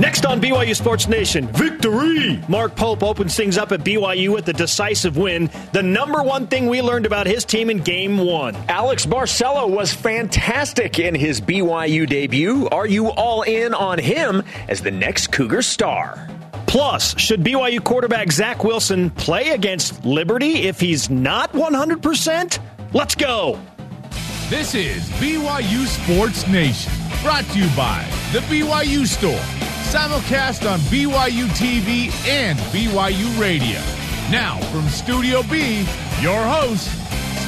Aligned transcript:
Next 0.00 0.24
on 0.24 0.40
BYU 0.40 0.74
Sports 0.74 1.06
Nation, 1.06 1.46
victory! 1.48 2.42
Mark 2.48 2.74
Pope 2.74 3.02
opens 3.02 3.36
things 3.36 3.58
up 3.58 3.72
at 3.72 3.80
BYU 3.80 4.32
with 4.32 4.46
the 4.46 4.52
decisive 4.54 5.18
win, 5.18 5.50
the 5.72 5.82
number 5.82 6.22
one 6.22 6.46
thing 6.46 6.66
we 6.66 6.80
learned 6.80 7.04
about 7.04 7.26
his 7.26 7.44
team 7.44 7.68
in 7.68 7.78
game 7.78 8.16
one. 8.16 8.56
Alex 8.68 9.04
Barcelo 9.04 9.68
was 9.68 9.92
fantastic 9.92 10.98
in 10.98 11.14
his 11.14 11.42
BYU 11.42 12.08
debut. 12.08 12.68
Are 12.70 12.86
you 12.86 13.10
all 13.10 13.42
in 13.42 13.74
on 13.74 13.98
him 13.98 14.42
as 14.66 14.80
the 14.80 14.90
next 14.90 15.30
Cougar 15.30 15.60
star? 15.60 16.26
Plus, 16.66 17.16
should 17.20 17.44
BYU 17.44 17.84
quarterback 17.84 18.32
Zach 18.32 18.64
Wilson 18.64 19.10
play 19.10 19.50
against 19.50 20.06
Liberty 20.06 20.68
if 20.68 20.80
he's 20.80 21.10
not 21.10 21.52
100%? 21.52 22.58
Let's 22.94 23.14
go! 23.14 23.60
This 24.48 24.74
is 24.74 25.02
BYU 25.10 25.86
Sports 25.86 26.48
Nation, 26.48 26.92
brought 27.22 27.44
to 27.44 27.58
you 27.58 27.68
by 27.76 28.06
The 28.32 28.40
BYU 28.40 29.06
Store 29.06 29.61
simulcast 29.92 30.66
on 30.66 30.80
BYU 30.88 31.44
TV 31.48 32.10
and 32.26 32.58
BYU 32.72 33.38
Radio. 33.38 33.78
Now, 34.30 34.58
from 34.72 34.88
Studio 34.88 35.42
B, 35.42 35.80
your 36.22 36.42
hosts, 36.42 36.88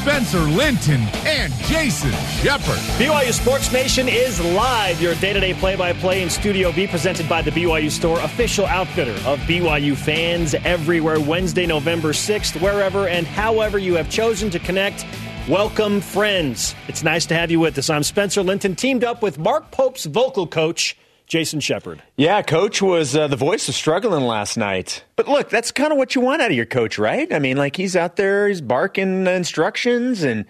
Spencer 0.02 0.40
Linton 0.40 1.00
and 1.24 1.50
Jason 1.54 2.12
Shepard. 2.42 2.76
BYU 2.98 3.32
Sports 3.32 3.72
Nation 3.72 4.10
is 4.10 4.42
live, 4.52 5.00
your 5.00 5.14
day 5.14 5.32
to 5.32 5.40
day 5.40 5.54
play 5.54 5.74
by 5.74 5.94
play 5.94 6.22
in 6.22 6.28
Studio 6.28 6.70
B, 6.70 6.86
presented 6.86 7.26
by 7.30 7.40
the 7.40 7.50
BYU 7.50 7.90
Store, 7.90 8.20
official 8.20 8.66
outfitter 8.66 9.16
of 9.26 9.38
BYU 9.48 9.96
fans 9.96 10.52
everywhere, 10.66 11.20
Wednesday, 11.20 11.64
November 11.64 12.10
6th, 12.10 12.60
wherever 12.60 13.08
and 13.08 13.26
however 13.26 13.78
you 13.78 13.94
have 13.94 14.10
chosen 14.10 14.50
to 14.50 14.58
connect. 14.58 15.06
Welcome, 15.48 16.02
friends. 16.02 16.74
It's 16.88 17.02
nice 17.02 17.24
to 17.24 17.34
have 17.34 17.50
you 17.50 17.58
with 17.58 17.78
us. 17.78 17.88
I'm 17.88 18.02
Spencer 18.02 18.42
Linton, 18.42 18.76
teamed 18.76 19.02
up 19.02 19.22
with 19.22 19.38
Mark 19.38 19.70
Pope's 19.70 20.04
vocal 20.04 20.46
coach. 20.46 20.94
Jason 21.26 21.60
Shepard. 21.60 22.02
Yeah, 22.16 22.42
coach 22.42 22.82
was 22.82 23.16
uh, 23.16 23.28
the 23.28 23.36
voice 23.36 23.68
of 23.68 23.74
struggling 23.74 24.24
last 24.24 24.56
night. 24.56 25.04
But 25.16 25.28
look, 25.28 25.48
that's 25.48 25.72
kind 25.72 25.90
of 25.90 25.98
what 25.98 26.14
you 26.14 26.20
want 26.20 26.42
out 26.42 26.50
of 26.50 26.56
your 26.56 26.66
coach, 26.66 26.98
right? 26.98 27.32
I 27.32 27.38
mean, 27.38 27.56
like 27.56 27.76
he's 27.76 27.96
out 27.96 28.16
there, 28.16 28.48
he's 28.48 28.60
barking 28.60 29.26
instructions 29.26 30.22
and 30.22 30.44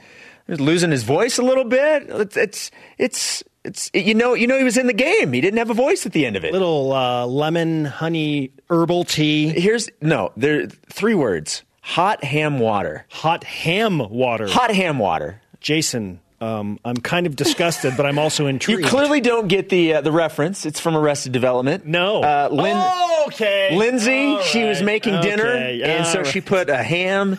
losing 0.48 0.90
his 0.90 1.04
voice 1.04 1.38
a 1.38 1.42
little 1.42 1.64
bit. 1.64 2.04
It's 2.08 2.36
it's 2.36 2.70
it's, 2.98 3.44
it's 3.62 3.90
you 3.94 4.14
know 4.14 4.34
you 4.34 4.46
know 4.46 4.58
he 4.58 4.64
was 4.64 4.76
in 4.76 4.86
the 4.86 4.92
game. 4.92 5.32
He 5.32 5.40
didn't 5.40 5.58
have 5.58 5.70
a 5.70 5.74
voice 5.74 6.06
at 6.06 6.12
the 6.12 6.26
end 6.26 6.36
of 6.36 6.44
it. 6.44 6.52
Little 6.52 6.92
uh, 6.92 7.26
lemon 7.26 7.84
honey 7.84 8.50
herbal 8.68 9.04
tea. 9.04 9.48
Here's 9.48 9.88
no, 10.00 10.32
there 10.36 10.66
three 10.66 11.14
words: 11.14 11.62
hot 11.80 12.24
ham 12.24 12.58
water. 12.58 13.06
Hot 13.10 13.44
ham 13.44 13.98
water. 13.98 14.48
Hot 14.48 14.74
ham 14.74 14.98
water. 14.98 15.40
Jason, 15.60 16.20
um, 16.44 16.78
I'm 16.84 16.96
kind 16.96 17.26
of 17.26 17.36
disgusted, 17.36 17.94
but 17.96 18.06
I'm 18.06 18.18
also 18.18 18.46
intrigued. 18.54 18.82
You 18.82 18.86
clearly 18.86 19.20
don't 19.20 19.48
get 19.48 19.68
the 19.68 19.94
uh, 19.94 20.00
the 20.02 20.12
reference. 20.12 20.66
It's 20.66 20.80
from 20.80 20.96
Arrested 20.96 21.32
Development. 21.32 21.86
No. 21.86 22.22
Uh, 22.22 22.48
Lin- 22.50 22.76
oh, 22.76 23.24
okay. 23.28 23.76
Lindsay, 23.76 24.38
she 24.42 24.64
was 24.64 24.82
making 24.82 25.14
okay. 25.14 25.30
dinner, 25.30 25.46
and 25.46 26.06
so 26.06 26.18
right. 26.18 26.26
she 26.26 26.40
put 26.40 26.68
a 26.68 26.82
ham 26.82 27.38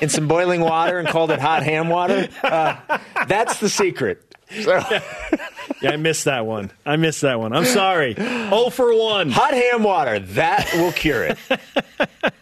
in 0.00 0.08
some 0.08 0.28
boiling 0.28 0.60
water 0.60 0.98
and 0.98 1.08
called 1.08 1.30
it 1.30 1.40
hot 1.40 1.62
ham 1.62 1.88
water. 1.88 2.28
Uh, 2.42 2.76
that's 3.26 3.58
the 3.58 3.68
secret. 3.68 4.22
So. 4.62 4.82
Yeah. 5.80 5.90
I 5.92 5.96
missed 5.96 6.24
that 6.24 6.46
one. 6.46 6.70
I 6.86 6.96
missed 6.96 7.22
that 7.22 7.38
one. 7.38 7.52
I'm 7.52 7.66
sorry. 7.66 8.14
Oh 8.18 8.70
for 8.70 8.94
1. 8.94 9.30
Hot 9.30 9.52
ham 9.52 9.82
water. 9.82 10.18
That 10.18 10.70
will 10.74 10.92
cure 10.92 11.24
it. 11.24 11.38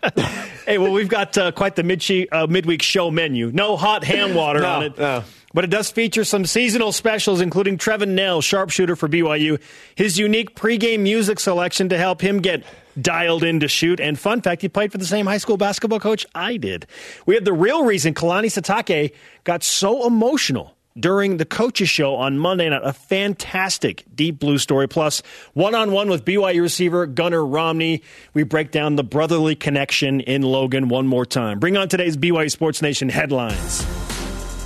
hey, 0.66 0.78
well, 0.78 0.92
we've 0.92 1.08
got 1.08 1.36
uh, 1.36 1.52
quite 1.52 1.76
the 1.76 1.82
mid- 1.82 2.28
uh, 2.30 2.46
midweek 2.46 2.82
show 2.82 3.10
menu. 3.10 3.50
No 3.52 3.76
hot 3.76 4.04
ham 4.04 4.34
water 4.34 4.60
no, 4.60 4.68
on 4.68 4.82
it. 4.82 4.98
No. 4.98 5.24
But 5.54 5.64
it 5.64 5.70
does 5.70 5.90
feature 5.90 6.24
some 6.24 6.46
seasonal 6.46 6.92
specials, 6.92 7.40
including 7.40 7.78
Trevin 7.78 8.08
Knell, 8.10 8.40
sharpshooter 8.40 8.96
for 8.96 9.08
BYU, 9.08 9.60
his 9.94 10.18
unique 10.18 10.56
pregame 10.56 11.00
music 11.00 11.38
selection 11.40 11.90
to 11.90 11.98
help 11.98 12.20
him 12.20 12.40
get 12.40 12.64
dialed 13.00 13.44
in 13.44 13.60
to 13.60 13.68
shoot. 13.68 14.00
And 14.00 14.18
fun 14.18 14.40
fact, 14.40 14.62
he 14.62 14.68
played 14.68 14.92
for 14.92 14.98
the 14.98 15.04
same 15.04 15.26
high 15.26 15.38
school 15.38 15.56
basketball 15.56 16.00
coach 16.00 16.24
I 16.34 16.56
did. 16.56 16.86
We 17.26 17.34
had 17.34 17.44
the 17.44 17.52
real 17.52 17.84
reason 17.84 18.14
Kalani 18.14 18.46
Sitake 18.46 19.12
got 19.44 19.62
so 19.62 20.06
emotional 20.06 20.74
during 20.98 21.36
the 21.36 21.44
coaches 21.44 21.88
show 21.88 22.14
on 22.16 22.38
Monday 22.38 22.68
night. 22.68 22.82
A 22.84 22.92
fantastic 22.92 24.04
deep 24.14 24.38
blue 24.38 24.58
story. 24.58 24.88
Plus, 24.88 25.22
one 25.54 25.74
on 25.74 25.92
one 25.92 26.08
with 26.08 26.24
BYU 26.24 26.62
receiver 26.62 27.06
Gunnar 27.06 27.44
Romney. 27.44 28.02
We 28.34 28.42
break 28.42 28.70
down 28.70 28.96
the 28.96 29.04
brotherly 29.04 29.54
connection 29.54 30.20
in 30.20 30.42
Logan 30.42 30.88
one 30.88 31.06
more 31.06 31.26
time. 31.26 31.58
Bring 31.58 31.76
on 31.76 31.88
today's 31.88 32.16
BYU 32.16 32.50
Sports 32.50 32.82
Nation 32.82 33.08
headlines. 33.08 33.82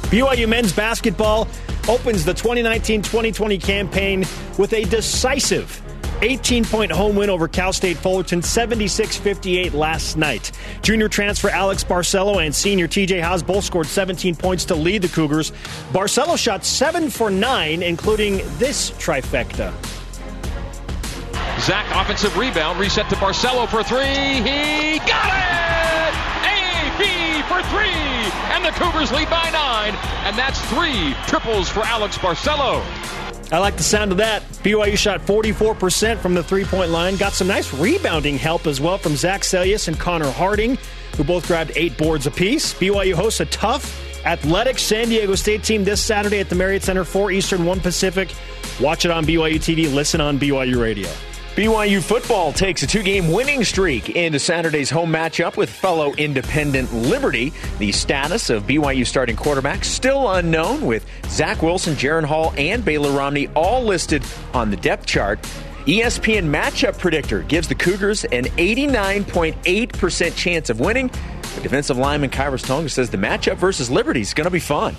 BYU 0.07 0.49
men's 0.49 0.73
basketball 0.73 1.49
opens 1.89 2.25
the 2.25 2.35
2019 2.35 3.03
2020 3.03 3.59
campaign 3.59 4.21
with 4.59 4.73
a 4.73 4.85
decisive 4.85 5.83
18 6.23 6.65
point 6.65 6.91
home 6.91 7.17
win 7.17 7.31
over 7.31 7.49
Cal 7.49 7.73
State 7.73 7.97
Fullerton, 7.97 8.43
76 8.43 9.17
58 9.17 9.75
last 9.75 10.17
night. 10.17 10.53
Junior 10.83 11.09
transfer 11.09 11.49
Alex 11.49 11.85
Barcelo 11.85 12.45
and 12.45 12.55
senior 12.55 12.89
TJ 12.89 13.23
Haws 13.23 13.43
both 13.43 13.65
scored 13.65 13.87
17 13.87 14.35
points 14.37 14.65
to 14.67 14.75
lead 14.75 15.03
the 15.03 15.09
Cougars. 15.09 15.53
Barcelo 15.93 16.39
shot 16.39 16.65
7 16.65 17.11
for 17.11 17.31
9, 17.31 17.83
including 17.83 18.39
this 18.59 18.91
trifecta. 18.93 19.73
Zach, 21.61 21.87
offensive 21.97 22.37
rebound, 22.37 22.79
reset 22.79 23.09
to 23.09 23.17
Barcelo 23.17 23.67
for 23.67 23.83
three. 23.83 24.05
He 24.05 24.99
got 24.99 25.33
it! 25.33 26.15
A, 26.45 26.93
B 26.99 27.43
for 27.49 27.63
three! 27.71 27.89
And 28.53 28.65
the 28.65 28.71
Cougars 28.73 29.11
lead 29.11 29.31
by 29.31 29.49
nine. 29.51 29.95
And 30.25 30.37
that's 30.37 30.61
three 30.67 31.15
triples 31.27 31.69
for 31.69 31.81
Alex 31.81 32.19
Barcelo. 32.19 32.85
I 33.53 33.59
like 33.59 33.77
the 33.77 33.83
sound 33.85 34.11
of 34.11 34.19
that. 34.19 34.43
BYU 34.65 34.99
shot 34.99 35.21
44% 35.21 36.19
from 36.19 36.35
the 36.35 36.43
three 36.43 36.65
point 36.65 36.91
line. 36.91 37.17
Got 37.17 37.33
some 37.33 37.47
nice 37.47 37.73
rebounding 37.73 38.39
help 38.39 38.67
as 38.67 38.81
well 38.81 38.99
from 38.99 39.15
Zach 39.15 39.43
Seljaas 39.43 39.87
and 39.87 39.99
Connor 39.99 40.31
Harding, 40.31 40.79
who 41.17 41.23
both 41.23 41.47
grabbed 41.47 41.73
eight 41.77 41.97
boards 41.97 42.27
apiece. 42.27 42.75
BYU 42.75 43.15
hosts 43.15 43.41
a 43.41 43.47
tough, 43.47 44.27
athletic 44.27 44.79
San 44.79 45.09
Diego 45.09 45.37
State 45.37 45.63
team 45.63 45.85
this 45.85 46.03
Saturday 46.03 46.41
at 46.41 46.49
the 46.49 46.57
Marriott 46.57 46.83
Center, 46.83 47.05
4 47.05 47.31
Eastern, 47.31 47.65
1 47.65 47.81
Pacific. 47.81 48.35
Watch 48.81 49.05
it 49.05 49.13
on 49.13 49.25
BYU 49.25 49.57
TV, 49.57 49.93
listen 49.95 50.21
on 50.21 50.39
BYU 50.41 50.81
Radio. 50.81 51.09
BYU 51.57 52.03
football 52.03 52.53
takes 52.53 52.83
a 52.83 52.87
two 52.87 53.03
game 53.03 53.33
winning 53.33 53.65
streak 53.65 54.11
into 54.11 54.39
Saturday's 54.39 54.91
home 54.91 55.11
matchup 55.11 55.57
with 55.57 55.71
fellow 55.71 56.13
independent 56.13 56.93
Liberty. 56.93 57.51
The 57.79 57.93
status 57.93 58.51
of 58.51 58.65
BYU 58.65 59.07
starting 59.07 59.37
quarterback 59.37 59.83
still 59.83 60.31
unknown, 60.33 60.83
with 60.83 61.07
Zach 61.29 61.63
Wilson, 61.63 61.95
Jaren 61.95 62.25
Hall, 62.25 62.53
and 62.59 62.85
Baylor 62.85 63.11
Romney 63.11 63.49
all 63.57 63.83
listed 63.83 64.23
on 64.53 64.69
the 64.71 64.77
depth 64.77 65.07
chart. 65.07 65.41
ESPN 65.87 66.47
matchup 66.47 66.99
predictor 66.99 67.41
gives 67.41 67.69
the 67.69 67.75
Cougars 67.75 68.27
an 68.27 68.45
89.8% 68.45 70.37
chance 70.37 70.69
of 70.69 70.79
winning. 70.79 71.09
The 71.55 71.63
defensive 71.63 71.97
lineman 71.97 72.29
Khyiris 72.29 72.67
Tonga 72.67 72.91
says 72.91 73.09
the 73.09 73.17
matchup 73.17 73.57
versus 73.57 73.91
Liberty 73.91 74.21
is 74.21 74.35
going 74.35 74.45
to 74.45 74.51
be 74.51 74.61
fun. 74.61 74.95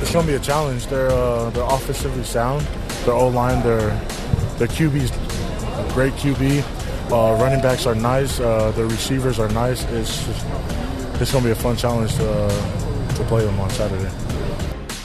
It's 0.00 0.12
going 0.12 0.24
to 0.24 0.30
be 0.30 0.36
a 0.36 0.40
challenge. 0.40 0.86
They're 0.86 1.10
uh, 1.10 1.50
they're 1.50 1.64
offensively 1.64 2.22
sound. 2.22 2.64
Their 3.04 3.14
O 3.14 3.26
line, 3.26 3.60
their 3.64 3.90
the 4.62 4.68
QB's 4.68 5.10
a 5.10 5.92
great 5.92 6.12
QB. 6.12 6.62
Uh, 7.10 7.42
running 7.42 7.60
backs 7.60 7.84
are 7.84 7.96
nice. 7.96 8.38
Uh, 8.38 8.70
the 8.72 8.84
receivers 8.86 9.40
are 9.40 9.48
nice. 9.48 9.82
It's 9.86 10.24
just, 10.24 10.46
it's 11.20 11.32
going 11.32 11.42
to 11.42 11.48
be 11.48 11.50
a 11.50 11.54
fun 11.56 11.76
challenge 11.76 12.14
to, 12.14 12.32
uh, 12.32 13.14
to 13.16 13.24
play 13.24 13.44
them 13.44 13.58
on 13.58 13.68
Saturday. 13.70 14.08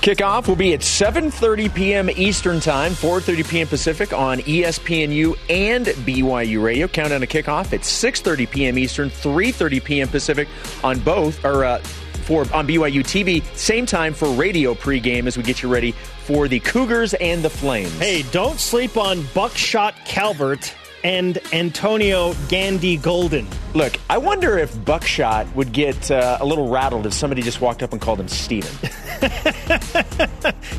Kickoff 0.01 0.47
will 0.47 0.56
be 0.56 0.73
at 0.73 0.81
7:30 0.81 1.73
p.m. 1.73 2.09
Eastern 2.12 2.59
Time, 2.59 2.91
4:30 2.91 3.50
p.m. 3.50 3.68
Pacific 3.68 4.13
on 4.13 4.40
ESPNU 4.40 5.35
and 5.50 5.88
BYU 5.88 6.63
Radio. 6.63 6.88
Countdown 6.88 7.22
to 7.22 7.28
kickoff 7.28 7.74
at 7.74 7.81
6:30 7.81 8.50
p.m. 8.50 8.78
Eastern, 8.78 9.09
3:30 9.09 9.84
p.m. 9.84 10.07
Pacific 10.07 10.47
on 10.84 11.00
both 11.00 11.44
or 11.44 11.66
uh, 11.66 11.81
for 12.27 12.41
on 12.53 12.67
BYU 12.67 13.01
TV. 13.03 13.41
Same 13.55 13.85
time 13.85 14.13
for 14.13 14.29
radio 14.33 14.73
pregame 14.73 15.25
as 15.25 15.38
we 15.38 15.43
get 15.43 15.63
you 15.63 15.69
ready 15.69 15.93
for 16.25 16.47
the 16.47 16.59
Cougars 16.59 17.13
and 17.15 17.41
the 17.41 17.49
Flames. 17.49 17.97
Hey, 17.97 18.23
don't 18.31 18.59
sleep 18.59 18.97
on 18.97 19.25
Buckshot 19.33 19.95
Calvert 20.06 20.75
and 21.03 21.39
Antonio 21.53 22.33
Gandy 22.50 22.97
Golden. 22.97 23.47
Look, 23.74 23.97
I 24.09 24.18
wonder 24.18 24.57
if 24.57 24.83
Buckshot 24.83 25.47
would 25.56 25.71
get 25.71 26.12
uh, 26.12 26.38
a 26.41 26.45
little 26.45 26.68
rattled 26.68 27.06
if 27.06 27.13
somebody 27.13 27.41
just 27.41 27.62
walked 27.62 27.81
up 27.81 27.94
and 27.94 28.01
called 28.01 28.19
him 28.19 28.27
Steven. 28.27 28.71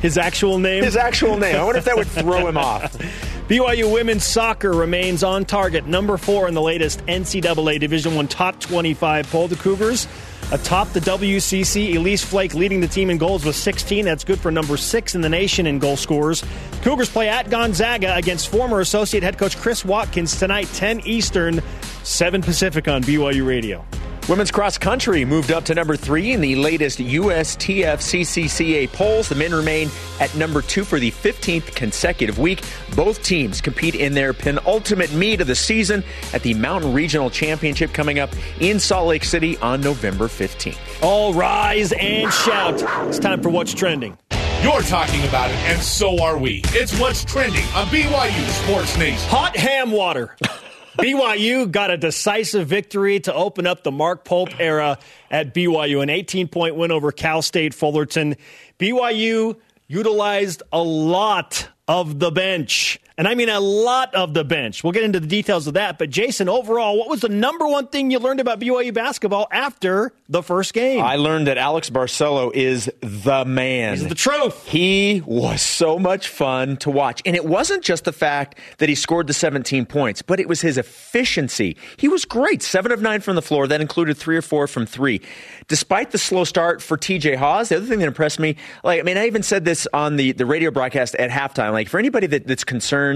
His 0.03 0.19
actual 0.19 0.59
name? 0.59 0.85
His 0.85 0.97
actual 0.97 1.39
name. 1.39 1.57
I 1.57 1.65
wonder 1.65 1.79
if 1.79 1.87
that 1.87 1.97
would 1.97 2.09
throw 2.09 2.47
him 2.47 2.59
off. 2.59 2.93
BYU 3.49 3.91
women's 3.91 4.25
soccer 4.25 4.73
remains 4.73 5.23
on 5.23 5.47
target, 5.47 5.87
number 5.87 6.19
four 6.19 6.47
in 6.49 6.53
the 6.53 6.61
latest 6.61 7.01
NCAA 7.07 7.81
Division 7.81 8.15
One 8.15 8.29
top 8.29 8.61
25 8.61 9.31
poll. 9.31 9.49
The 9.49 9.57
Cougars 9.57 10.07
atop 10.53 10.93
the 10.93 11.01
WCC. 11.01 11.97
Elise 11.97 12.25
Flake 12.25 12.55
leading 12.55 12.81
the 12.81 12.89
team 12.89 13.11
in 13.11 13.19
goals 13.19 13.45
with 13.45 13.57
16. 13.57 14.05
That's 14.05 14.25
good 14.25 14.41
for 14.41 14.51
number 14.51 14.77
six 14.77 15.15
in 15.15 15.21
the 15.21 15.29
nation 15.29 15.67
in 15.67 15.79
goal 15.79 15.97
scorers. 15.97 16.45
Cougars 16.83 17.11
play 17.11 17.29
at 17.29 17.51
Gonzaga 17.51 18.15
against 18.17 18.49
former 18.49 18.81
associate 18.81 19.23
head 19.23 19.39
coach 19.39 19.57
Chris 19.57 19.85
Watkins 19.85 20.39
tonight, 20.39 20.69
10 20.75 21.01
Eastern, 21.01 21.61
7 22.05 22.43
Pacific 22.43 22.89
on 22.89 23.03
BYU 23.03 23.47
Radio. 23.47 23.85
Women's 24.29 24.51
cross 24.51 24.77
country 24.77 25.25
moved 25.25 25.51
up 25.51 25.65
to 25.65 25.75
number 25.75 25.97
three 25.97 26.33
in 26.33 26.43
the 26.43 26.55
latest 26.55 26.99
USTF 26.99 27.97
CCCA 27.97 28.93
polls. 28.93 29.27
The 29.31 29.35
men 29.35 29.55
remain 29.55 29.89
at 30.21 30.35
number 30.35 30.61
two 30.61 30.85
for 30.85 31.01
the 31.01 31.11
15th 31.11 31.75
consecutive 31.75 32.39
week. 32.39 32.63
Both 32.95 33.23
teams 33.23 33.63
compete 33.63 33.95
in 33.95 34.13
their 34.13 34.35
penultimate 34.35 35.15
meet 35.15 35.41
of 35.41 35.47
the 35.47 35.55
season 35.55 36.05
at 36.35 36.43
the 36.43 36.53
Mountain 36.53 36.93
Regional 36.93 37.31
Championship 37.31 37.95
coming 37.95 38.19
up 38.19 38.29
in 38.61 38.79
Salt 38.79 39.09
Lake 39.09 39.25
City 39.25 39.57
on 39.59 39.81
November 39.81 40.27
15th. 40.27 40.77
All 41.03 41.33
rise 41.33 41.93
and 41.93 42.31
shout. 42.31 42.83
It's 43.09 43.19
time 43.19 43.43
for 43.43 43.49
What's 43.49 43.73
Trending. 43.73 44.19
You're 44.63 44.83
talking 44.83 45.25
about 45.27 45.51
it, 45.51 45.57
and 45.69 45.81
so 45.81 46.23
are 46.23 46.37
we. 46.37 46.61
It's 46.67 46.99
what's 46.99 47.25
trending 47.25 47.65
on 47.75 47.87
BYU 47.87 48.49
Sports 48.65 48.99
Nation. 48.99 49.31
Hot 49.31 49.57
ham 49.57 49.91
water. 49.91 50.37
BYU 50.99 51.71
got 51.71 51.93
a 51.93 51.97
decisive 51.97 52.67
victory 52.67 53.21
to 53.21 53.33
open 53.33 53.69
up 53.69 53.85
the 53.85 53.93
Mark 53.93 54.25
Pope 54.25 54.59
era 54.59 54.99
at 55.31 55.55
BYU, 55.55 56.03
an 56.03 56.11
18 56.11 56.49
point 56.49 56.75
win 56.75 56.91
over 56.91 57.13
Cal 57.13 57.41
State 57.41 57.73
Fullerton. 57.73 58.35
BYU 58.81 59.57
utilized 59.87 60.65
a 60.73 60.83
lot 60.83 61.69
of 61.87 62.19
the 62.19 62.33
bench. 62.33 63.01
And 63.19 63.27
I 63.27 63.35
mean 63.35 63.49
a 63.49 63.59
lot 63.59 64.15
of 64.15 64.33
the 64.33 64.45
bench. 64.45 64.85
We'll 64.85 64.93
get 64.93 65.03
into 65.03 65.19
the 65.19 65.27
details 65.27 65.67
of 65.67 65.75
that. 65.75 65.99
But 65.99 66.09
Jason, 66.09 66.49
overall, 66.49 66.97
what 66.97 67.09
was 67.09 67.21
the 67.21 67.29
number 67.29 67.67
one 67.67 67.89
thing 67.89 68.13
you 68.13 68.21
learned 68.21 68.39
about 68.39 68.61
BYU 68.61 68.95
basketball 68.95 69.49
after 69.51 70.13
the 70.29 70.41
first 70.41 70.73
game? 70.73 71.03
I 71.03 71.17
learned 71.17 71.49
that 71.49 71.59
Alex 71.59 71.91
Barcelo 71.91 72.55
is 72.55 72.89
the 73.01 73.45
man. 73.45 73.97
He's 73.97 74.07
the 74.07 74.15
truth. 74.15 74.65
He 74.69 75.25
was 75.27 75.61
so 75.63 75.99
much 75.99 76.29
fun 76.29 76.77
to 76.77 76.91
watch. 76.91 77.21
And 77.27 77.35
it 77.35 77.45
wasn't 77.45 77.83
just 77.83 78.05
the 78.05 78.13
fact 78.13 78.57
that 78.79 78.89
he 78.89 78.95
scored 78.95 79.27
the 79.27 79.33
17 79.33 79.85
points, 79.87 80.23
but 80.23 80.39
it 80.39 80.47
was 80.47 80.61
his 80.61 80.79
efficiency. 80.79 81.77
He 81.97 82.07
was 82.07 82.25
great. 82.25 82.63
Seven 82.63 82.93
of 82.93 83.03
nine 83.03 83.21
from 83.21 83.35
the 83.35 83.43
floor. 83.43 83.67
That 83.67 83.81
included 83.81 84.17
three 84.17 84.37
or 84.37 84.43
four 84.43 84.69
from 84.69 84.87
three. 84.87 85.21
Despite 85.67 86.13
the 86.13 86.19
slow 86.19 86.45
start 86.45 86.81
for 86.81 86.97
TJ 86.97 87.35
Haws, 87.35 87.71
the 87.71 87.79
other 87.79 87.87
thing 87.87 87.99
that 87.99 88.07
impressed 88.07 88.39
me, 88.39 88.55
like, 88.85 89.01
I 89.01 89.03
mean, 89.03 89.17
I 89.17 89.27
even 89.27 89.43
said 89.43 89.65
this 89.65 89.89
on 89.93 90.15
the, 90.15 90.31
the 90.31 90.47
radio 90.47 90.71
broadcast 90.71 91.17
at 91.17 91.31
halftime. 91.31 91.73
Like, 91.73 91.89
for 91.89 91.99
anybody 91.99 92.29
that, 92.29 92.47
that's 92.47 92.63
concerned, 92.63 93.08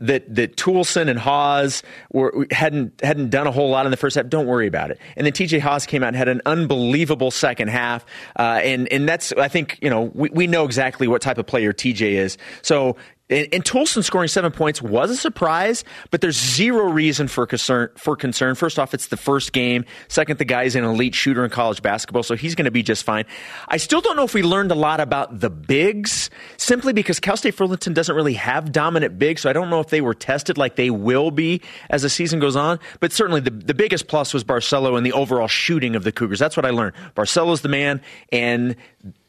that 0.00 0.34
that 0.34 0.56
Toolson 0.56 1.08
and 1.08 1.18
Haws 1.18 1.82
were 2.12 2.46
hadn't 2.50 3.00
hadn't 3.02 3.30
done 3.30 3.46
a 3.46 3.52
whole 3.52 3.70
lot 3.70 3.86
in 3.86 3.90
the 3.90 3.96
first 3.96 4.16
half. 4.16 4.28
Don't 4.28 4.46
worry 4.46 4.66
about 4.66 4.90
it. 4.90 4.98
And 5.16 5.26
then 5.26 5.32
TJ 5.32 5.60
Haws 5.60 5.86
came 5.86 6.02
out 6.02 6.08
and 6.08 6.16
had 6.16 6.28
an 6.28 6.42
unbelievable 6.46 7.30
second 7.30 7.68
half. 7.68 8.04
Uh, 8.38 8.60
and 8.62 8.88
and 8.92 9.08
that's 9.08 9.32
I 9.32 9.48
think 9.48 9.78
you 9.80 9.90
know 9.90 10.10
we, 10.14 10.30
we 10.30 10.46
know 10.46 10.64
exactly 10.64 11.06
what 11.06 11.22
type 11.22 11.38
of 11.38 11.46
player 11.46 11.72
TJ 11.72 12.12
is. 12.12 12.38
So 12.62 12.96
and, 13.30 13.48
and 13.52 13.64
Toolson 13.64 14.04
scoring 14.04 14.28
seven 14.28 14.52
points 14.52 14.82
was 14.82 15.10
a 15.10 15.16
surprise, 15.16 15.82
but 16.10 16.20
there's 16.20 16.38
zero 16.38 16.90
reason 16.90 17.26
for 17.26 17.46
concern. 17.46 17.90
For 17.96 18.16
concern, 18.16 18.54
first 18.54 18.78
off, 18.78 18.92
it's 18.92 19.06
the 19.06 19.16
first 19.16 19.52
game. 19.52 19.86
Second, 20.08 20.38
the 20.38 20.44
guy's 20.44 20.76
an 20.76 20.84
elite 20.84 21.14
shooter 21.14 21.42
in 21.42 21.50
college 21.50 21.80
basketball, 21.80 22.22
so 22.22 22.36
he's 22.36 22.54
going 22.54 22.66
to 22.66 22.70
be 22.70 22.82
just 22.82 23.02
fine. 23.02 23.24
I 23.68 23.78
still 23.78 24.02
don't 24.02 24.16
know 24.16 24.24
if 24.24 24.34
we 24.34 24.42
learned 24.42 24.72
a 24.72 24.74
lot 24.74 25.00
about 25.00 25.40
the 25.40 25.48
bigs, 25.48 26.28
simply 26.58 26.92
because 26.92 27.18
Cal 27.18 27.36
State 27.36 27.54
Fullerton 27.54 27.94
doesn't 27.94 28.14
really 28.14 28.34
have 28.34 28.72
dominant 28.72 29.18
bigs, 29.18 29.40
so 29.40 29.48
I 29.48 29.54
don't 29.54 29.70
know 29.70 29.80
if 29.80 29.88
they 29.88 30.02
were 30.02 30.14
tested 30.14 30.58
like 30.58 30.76
they 30.76 30.90
will 30.90 31.30
be 31.30 31.62
as 31.88 32.02
the 32.02 32.10
season 32.10 32.40
goes 32.40 32.56
on. 32.56 32.78
But 33.00 33.12
certainly, 33.12 33.40
the 33.40 33.50
the 33.50 33.74
biggest 33.74 34.06
plus 34.06 34.34
was 34.34 34.44
Barcelo 34.44 34.96
and 34.96 35.06
the 35.06 35.12
overall 35.12 35.48
shooting 35.48 35.96
of 35.96 36.04
the 36.04 36.12
Cougars. 36.12 36.38
That's 36.38 36.56
what 36.56 36.66
I 36.66 36.70
learned. 36.70 36.94
Barcelo's 37.16 37.62
the 37.62 37.68
man, 37.68 38.02
and 38.30 38.76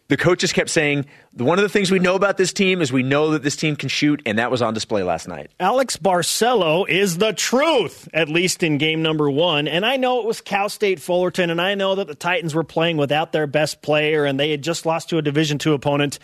the 0.07 0.17
coaches 0.17 0.53
kept 0.53 0.69
saying 0.69 1.05
one 1.33 1.57
of 1.57 1.63
the 1.63 1.69
things 1.69 1.89
we 1.89 1.99
know 1.99 2.15
about 2.15 2.37
this 2.37 2.53
team 2.53 2.81
is 2.81 2.93
we 2.93 3.03
know 3.03 3.31
that 3.31 3.43
this 3.43 3.55
team 3.55 3.75
can 3.75 3.89
shoot, 3.89 4.21
and 4.25 4.37
that 4.37 4.51
was 4.51 4.61
on 4.61 4.73
display 4.73 5.03
last 5.03 5.27
night. 5.27 5.49
Alex 5.59 5.97
Barcelo 5.97 6.87
is 6.87 7.17
the 7.17 7.33
truth, 7.33 8.07
at 8.13 8.29
least 8.29 8.61
in 8.61 8.77
game 8.77 9.01
number 9.01 9.29
one. 9.29 9.67
And 9.67 9.85
I 9.85 9.97
know 9.97 10.19
it 10.19 10.25
was 10.25 10.41
Cal 10.41 10.69
State 10.69 10.99
Fullerton, 10.99 11.49
and 11.49 11.59
I 11.59 11.73
know 11.75 11.95
that 11.95 12.07
the 12.07 12.15
Titans 12.15 12.53
were 12.53 12.63
playing 12.63 12.97
without 12.97 13.31
their 13.31 13.47
best 13.47 13.81
player, 13.81 14.25
and 14.25 14.39
they 14.39 14.51
had 14.51 14.61
just 14.61 14.85
lost 14.85 15.09
to 15.09 15.17
a 15.17 15.21
Division 15.21 15.57
two 15.57 15.73
opponent. 15.73 16.19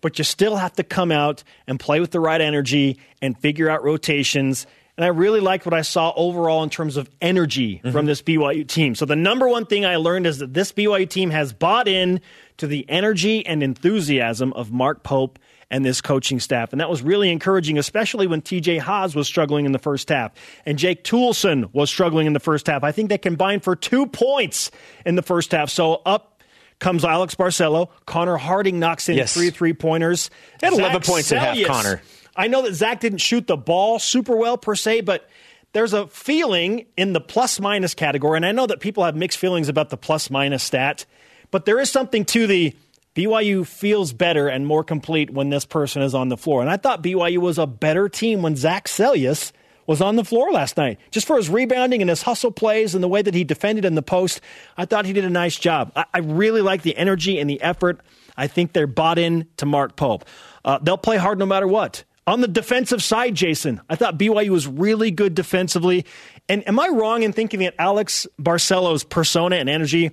But 0.00 0.18
you 0.18 0.24
still 0.24 0.56
have 0.56 0.74
to 0.74 0.84
come 0.84 1.10
out 1.10 1.42
and 1.66 1.80
play 1.80 1.98
with 1.98 2.10
the 2.10 2.20
right 2.20 2.40
energy 2.40 3.00
and 3.20 3.36
figure 3.38 3.68
out 3.70 3.82
rotations. 3.82 4.66
And 4.96 5.04
I 5.04 5.08
really 5.08 5.40
liked 5.40 5.66
what 5.66 5.74
I 5.74 5.82
saw 5.82 6.12
overall 6.14 6.62
in 6.62 6.70
terms 6.70 6.96
of 6.96 7.10
energy 7.20 7.76
mm-hmm. 7.76 7.90
from 7.90 8.06
this 8.06 8.22
BYU 8.22 8.66
team. 8.66 8.94
So 8.94 9.04
the 9.04 9.16
number 9.16 9.48
one 9.48 9.66
thing 9.66 9.84
I 9.84 9.96
learned 9.96 10.26
is 10.26 10.38
that 10.38 10.54
this 10.54 10.72
BYU 10.72 11.08
team 11.08 11.30
has 11.30 11.52
bought 11.52 11.88
in 11.88 12.20
to 12.58 12.66
the 12.68 12.88
energy 12.88 13.44
and 13.44 13.62
enthusiasm 13.62 14.52
of 14.52 14.70
Mark 14.70 15.02
Pope 15.02 15.38
and 15.68 15.84
this 15.84 16.00
coaching 16.00 16.38
staff. 16.38 16.72
And 16.72 16.80
that 16.80 16.88
was 16.88 17.02
really 17.02 17.30
encouraging, 17.30 17.78
especially 17.78 18.28
when 18.28 18.40
TJ 18.40 18.78
Haws 18.78 19.16
was 19.16 19.26
struggling 19.26 19.66
in 19.66 19.72
the 19.72 19.80
first 19.80 20.08
half 20.08 20.32
and 20.64 20.78
Jake 20.78 21.02
Toolson 21.02 21.72
was 21.72 21.90
struggling 21.90 22.28
in 22.28 22.32
the 22.32 22.40
first 22.40 22.68
half. 22.68 22.84
I 22.84 22.92
think 22.92 23.08
they 23.08 23.18
combined 23.18 23.64
for 23.64 23.74
two 23.74 24.06
points 24.06 24.70
in 25.04 25.16
the 25.16 25.22
first 25.22 25.50
half. 25.50 25.70
So 25.70 26.02
up 26.06 26.42
comes 26.78 27.04
Alex 27.04 27.34
Barcelo. 27.34 27.88
Connor 28.06 28.36
Harding 28.36 28.78
knocks 28.78 29.08
in 29.08 29.16
yes. 29.16 29.34
three 29.34 29.50
three 29.50 29.72
pointers. 29.72 30.30
Had 30.62 30.74
11 30.74 31.02
points 31.02 31.32
at 31.32 31.38
half, 31.38 31.66
Connor. 31.66 32.02
I 32.36 32.48
know 32.48 32.62
that 32.62 32.74
Zach 32.74 33.00
didn't 33.00 33.18
shoot 33.18 33.46
the 33.46 33.56
ball 33.56 33.98
super 33.98 34.36
well 34.36 34.58
per 34.58 34.74
se, 34.74 35.02
but 35.02 35.28
there's 35.72 35.92
a 35.92 36.06
feeling 36.06 36.86
in 36.96 37.12
the 37.12 37.20
plus 37.20 37.60
minus 37.60 37.94
category, 37.94 38.36
and 38.36 38.46
I 38.46 38.52
know 38.52 38.66
that 38.66 38.80
people 38.80 39.04
have 39.04 39.16
mixed 39.16 39.38
feelings 39.38 39.68
about 39.68 39.90
the 39.90 39.96
plus 39.96 40.30
minus 40.30 40.62
stat, 40.62 41.04
but 41.50 41.64
there 41.64 41.80
is 41.80 41.90
something 41.90 42.24
to 42.26 42.46
the 42.46 42.76
BYU 43.14 43.66
feels 43.66 44.12
better 44.12 44.48
and 44.48 44.66
more 44.66 44.82
complete 44.82 45.30
when 45.30 45.50
this 45.50 45.64
person 45.64 46.02
is 46.02 46.14
on 46.14 46.28
the 46.28 46.36
floor. 46.36 46.60
And 46.60 46.70
I 46.70 46.76
thought 46.76 47.02
BYU 47.02 47.38
was 47.38 47.58
a 47.58 47.66
better 47.66 48.08
team 48.08 48.42
when 48.42 48.56
Zach 48.56 48.86
Seljaas 48.86 49.52
was 49.86 50.00
on 50.00 50.16
the 50.16 50.24
floor 50.24 50.50
last 50.50 50.76
night. 50.76 50.98
Just 51.10 51.26
for 51.26 51.36
his 51.36 51.48
rebounding 51.48 52.00
and 52.00 52.08
his 52.08 52.22
hustle 52.22 52.50
plays 52.50 52.94
and 52.94 53.04
the 53.04 53.08
way 53.08 53.22
that 53.22 53.34
he 53.34 53.44
defended 53.44 53.84
in 53.84 53.94
the 53.94 54.02
post, 54.02 54.40
I 54.76 54.84
thought 54.84 55.06
he 55.06 55.12
did 55.12 55.24
a 55.24 55.30
nice 55.30 55.58
job. 55.58 55.92
I, 55.94 56.06
I 56.12 56.18
really 56.18 56.62
like 56.62 56.82
the 56.82 56.96
energy 56.96 57.38
and 57.38 57.48
the 57.48 57.60
effort. 57.60 58.00
I 58.36 58.48
think 58.48 58.72
they're 58.72 58.86
bought 58.86 59.18
in 59.18 59.46
to 59.58 59.66
Mark 59.66 59.94
Pope. 59.94 60.24
Uh, 60.64 60.78
they'll 60.78 60.98
play 60.98 61.16
hard 61.16 61.38
no 61.38 61.46
matter 61.46 61.68
what. 61.68 62.02
On 62.26 62.40
the 62.40 62.48
defensive 62.48 63.02
side, 63.02 63.34
Jason, 63.34 63.80
I 63.88 63.96
thought 63.96 64.18
BYU 64.18 64.48
was 64.48 64.66
really 64.66 65.10
good 65.10 65.34
defensively. 65.34 66.06
And 66.48 66.66
am 66.66 66.80
I 66.80 66.88
wrong 66.88 67.22
in 67.22 67.32
thinking 67.32 67.60
that 67.60 67.74
Alex 67.78 68.26
Barcelo's 68.38 69.04
persona 69.04 69.56
and 69.56 69.68
energy 69.68 70.12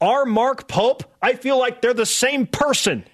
are 0.00 0.24
Mark 0.24 0.66
Pope? 0.66 1.04
I 1.22 1.34
feel 1.34 1.58
like 1.58 1.80
they're 1.80 1.94
the 1.94 2.04
same 2.06 2.46
person. 2.46 3.04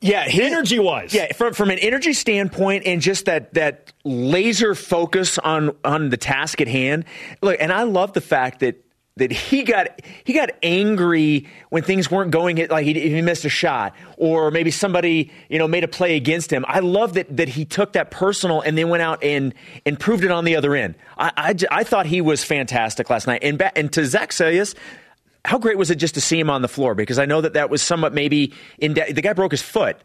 Yeah, 0.00 0.26
energy 0.30 0.78
wise. 0.78 1.12
Yeah, 1.12 1.32
from, 1.32 1.52
from 1.52 1.70
an 1.70 1.78
energy 1.78 2.14
standpoint 2.14 2.84
and 2.86 3.02
just 3.02 3.26
that 3.26 3.52
that 3.54 3.92
laser 4.04 4.74
focus 4.74 5.38
on 5.38 5.76
on 5.84 6.08
the 6.08 6.16
task 6.16 6.60
at 6.60 6.68
hand. 6.68 7.04
Look, 7.42 7.58
and 7.60 7.70
I 7.70 7.82
love 7.82 8.14
the 8.14 8.22
fact 8.22 8.60
that 8.60 8.83
that 9.16 9.30
he 9.30 9.62
got 9.62 10.00
he 10.24 10.32
got 10.32 10.50
angry 10.62 11.46
when 11.68 11.82
things 11.84 12.10
weren't 12.10 12.32
going 12.32 12.56
like 12.68 12.84
he, 12.84 12.94
he, 12.94 13.22
missed 13.22 13.44
a 13.44 13.48
shot 13.48 13.94
or 14.16 14.50
maybe 14.50 14.72
somebody 14.72 15.30
you 15.48 15.58
know 15.58 15.68
made 15.68 15.84
a 15.84 15.88
play 15.88 16.16
against 16.16 16.52
him. 16.52 16.64
I 16.66 16.80
love 16.80 17.14
that 17.14 17.36
that 17.36 17.48
he 17.48 17.64
took 17.64 17.92
that 17.92 18.10
personal 18.10 18.60
and 18.60 18.76
then 18.76 18.88
went 18.88 19.02
out 19.02 19.22
and 19.22 19.54
and 19.86 19.98
proved 19.98 20.24
it 20.24 20.32
on 20.32 20.44
the 20.44 20.56
other 20.56 20.74
end. 20.74 20.96
I 21.16 21.30
I, 21.36 21.80
I 21.80 21.84
thought 21.84 22.06
he 22.06 22.20
was 22.20 22.42
fantastic 22.42 23.08
last 23.08 23.26
night. 23.26 23.44
And 23.44 23.62
and 23.76 23.92
to 23.92 24.04
Zach 24.04 24.30
Seljaas, 24.30 24.74
how 25.44 25.58
great 25.58 25.78
was 25.78 25.90
it 25.90 25.96
just 25.96 26.14
to 26.14 26.20
see 26.20 26.40
him 26.40 26.50
on 26.50 26.62
the 26.62 26.68
floor? 26.68 26.96
Because 26.96 27.20
I 27.20 27.26
know 27.26 27.40
that 27.40 27.52
that 27.52 27.70
was 27.70 27.82
somewhat 27.82 28.14
maybe 28.14 28.52
in 28.78 28.94
de- 28.94 29.12
the 29.12 29.22
guy 29.22 29.32
broke 29.32 29.52
his 29.52 29.62
foot 29.62 29.96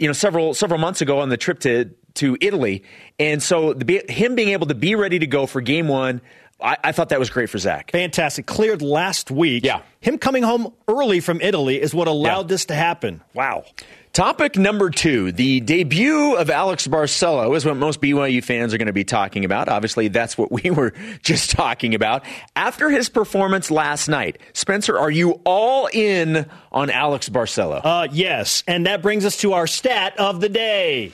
you 0.00 0.08
know 0.08 0.12
several 0.12 0.54
several 0.54 0.80
months 0.80 1.00
ago 1.00 1.20
on 1.20 1.28
the 1.28 1.36
trip 1.36 1.60
to 1.60 1.90
to 2.14 2.36
Italy, 2.40 2.82
and 3.20 3.40
so 3.40 3.74
the, 3.74 4.02
him 4.08 4.34
being 4.34 4.48
able 4.48 4.66
to 4.66 4.74
be 4.74 4.96
ready 4.96 5.20
to 5.20 5.28
go 5.28 5.46
for 5.46 5.60
game 5.60 5.86
one 5.86 6.20
I, 6.62 6.76
I, 6.84 6.92
thought 6.92 7.10
that 7.10 7.18
was 7.18 7.30
great 7.30 7.50
for 7.50 7.58
Zach. 7.58 7.90
Fantastic. 7.92 8.46
Cleared 8.46 8.82
last 8.82 9.30
week. 9.30 9.64
Yeah. 9.64 9.82
Him 10.00 10.18
coming 10.18 10.42
home 10.42 10.72
early 10.88 11.20
from 11.20 11.40
Italy 11.40 11.80
is 11.80 11.94
what 11.94 12.08
allowed 12.08 12.42
yeah. 12.42 12.48
this 12.48 12.66
to 12.66 12.74
happen. 12.74 13.22
Wow. 13.34 13.64
Topic 14.12 14.56
number 14.56 14.90
two 14.90 15.30
the 15.30 15.60
debut 15.60 16.34
of 16.34 16.50
Alex 16.50 16.88
Barcelo 16.88 17.54
is 17.54 17.64
what 17.64 17.76
most 17.76 18.00
BYU 18.00 18.42
fans 18.42 18.74
are 18.74 18.78
going 18.78 18.86
to 18.86 18.92
be 18.92 19.04
talking 19.04 19.44
about. 19.44 19.68
Obviously, 19.68 20.08
that's 20.08 20.36
what 20.36 20.50
we 20.64 20.68
were 20.70 20.92
just 21.22 21.50
talking 21.50 21.94
about. 21.94 22.24
After 22.56 22.90
his 22.90 23.08
performance 23.08 23.70
last 23.70 24.08
night, 24.08 24.38
Spencer, 24.52 24.98
are 24.98 25.12
you 25.12 25.40
all 25.44 25.88
in 25.92 26.46
on 26.72 26.90
Alex 26.90 27.28
Barcelo? 27.28 27.80
Uh, 27.84 28.08
yes. 28.10 28.64
And 28.66 28.86
that 28.86 29.00
brings 29.00 29.24
us 29.24 29.36
to 29.38 29.52
our 29.52 29.68
stat 29.68 30.18
of 30.18 30.40
the 30.40 30.48
day. 30.48 31.12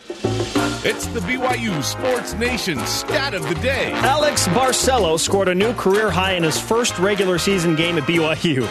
It's 0.83 1.07
the 1.09 1.21
BYU 1.21 1.83
Sports 1.83 2.33
Nation 2.35 2.79
stat 2.87 3.35
of 3.35 3.47
the 3.47 3.57
day. 3.57 3.93
Alex 3.93 4.49
Barcelo 4.49 5.21
scored 5.21 5.49
a 5.49 5.55
new 5.55 5.75
career 5.75 6.11
high 6.11 6.33
in 6.33 6.43
his 6.43 6.59
first 6.59 6.99
regular 6.99 7.37
season 7.37 7.77
game 7.77 7.99
at 7.99 8.05
BYU. 8.05 8.67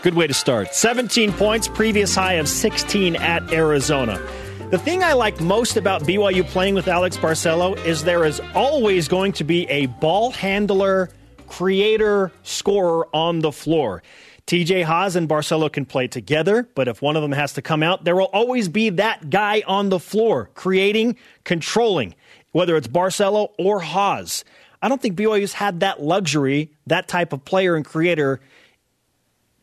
Good 0.00 0.14
way 0.14 0.28
to 0.28 0.34
start. 0.34 0.76
17 0.76 1.32
points, 1.32 1.66
previous 1.66 2.14
high 2.14 2.34
of 2.34 2.48
16 2.48 3.16
at 3.16 3.52
Arizona. 3.52 4.22
The 4.70 4.78
thing 4.78 5.02
I 5.02 5.14
like 5.14 5.40
most 5.40 5.76
about 5.76 6.02
BYU 6.02 6.46
playing 6.46 6.76
with 6.76 6.86
Alex 6.86 7.16
Barcelo 7.16 7.76
is 7.84 8.04
there 8.04 8.24
is 8.24 8.40
always 8.54 9.08
going 9.08 9.32
to 9.32 9.44
be 9.44 9.68
a 9.68 9.86
ball 9.86 10.30
handler, 10.30 11.10
creator, 11.48 12.30
scorer 12.44 13.08
on 13.12 13.40
the 13.40 13.50
floor. 13.50 14.04
TJ 14.46 14.84
Haws 14.84 15.16
and 15.16 15.28
Barcelo 15.28 15.70
can 15.70 15.84
play 15.84 16.06
together, 16.06 16.68
but 16.76 16.86
if 16.86 17.02
one 17.02 17.16
of 17.16 17.22
them 17.22 17.32
has 17.32 17.54
to 17.54 17.62
come 17.62 17.82
out, 17.82 18.04
there 18.04 18.14
will 18.14 18.30
always 18.32 18.68
be 18.68 18.90
that 18.90 19.30
guy 19.30 19.64
on 19.66 19.88
the 19.88 19.98
floor 19.98 20.48
creating, 20.54 21.16
controlling, 21.42 22.14
whether 22.52 22.76
it's 22.76 22.86
Barcelo 22.86 23.50
or 23.58 23.80
Haws. 23.80 24.44
I 24.80 24.88
don't 24.88 25.02
think 25.02 25.16
BYU's 25.16 25.54
had 25.54 25.80
that 25.80 26.00
luxury, 26.00 26.70
that 26.86 27.08
type 27.08 27.32
of 27.32 27.44
player 27.44 27.74
and 27.74 27.84
creator 27.84 28.40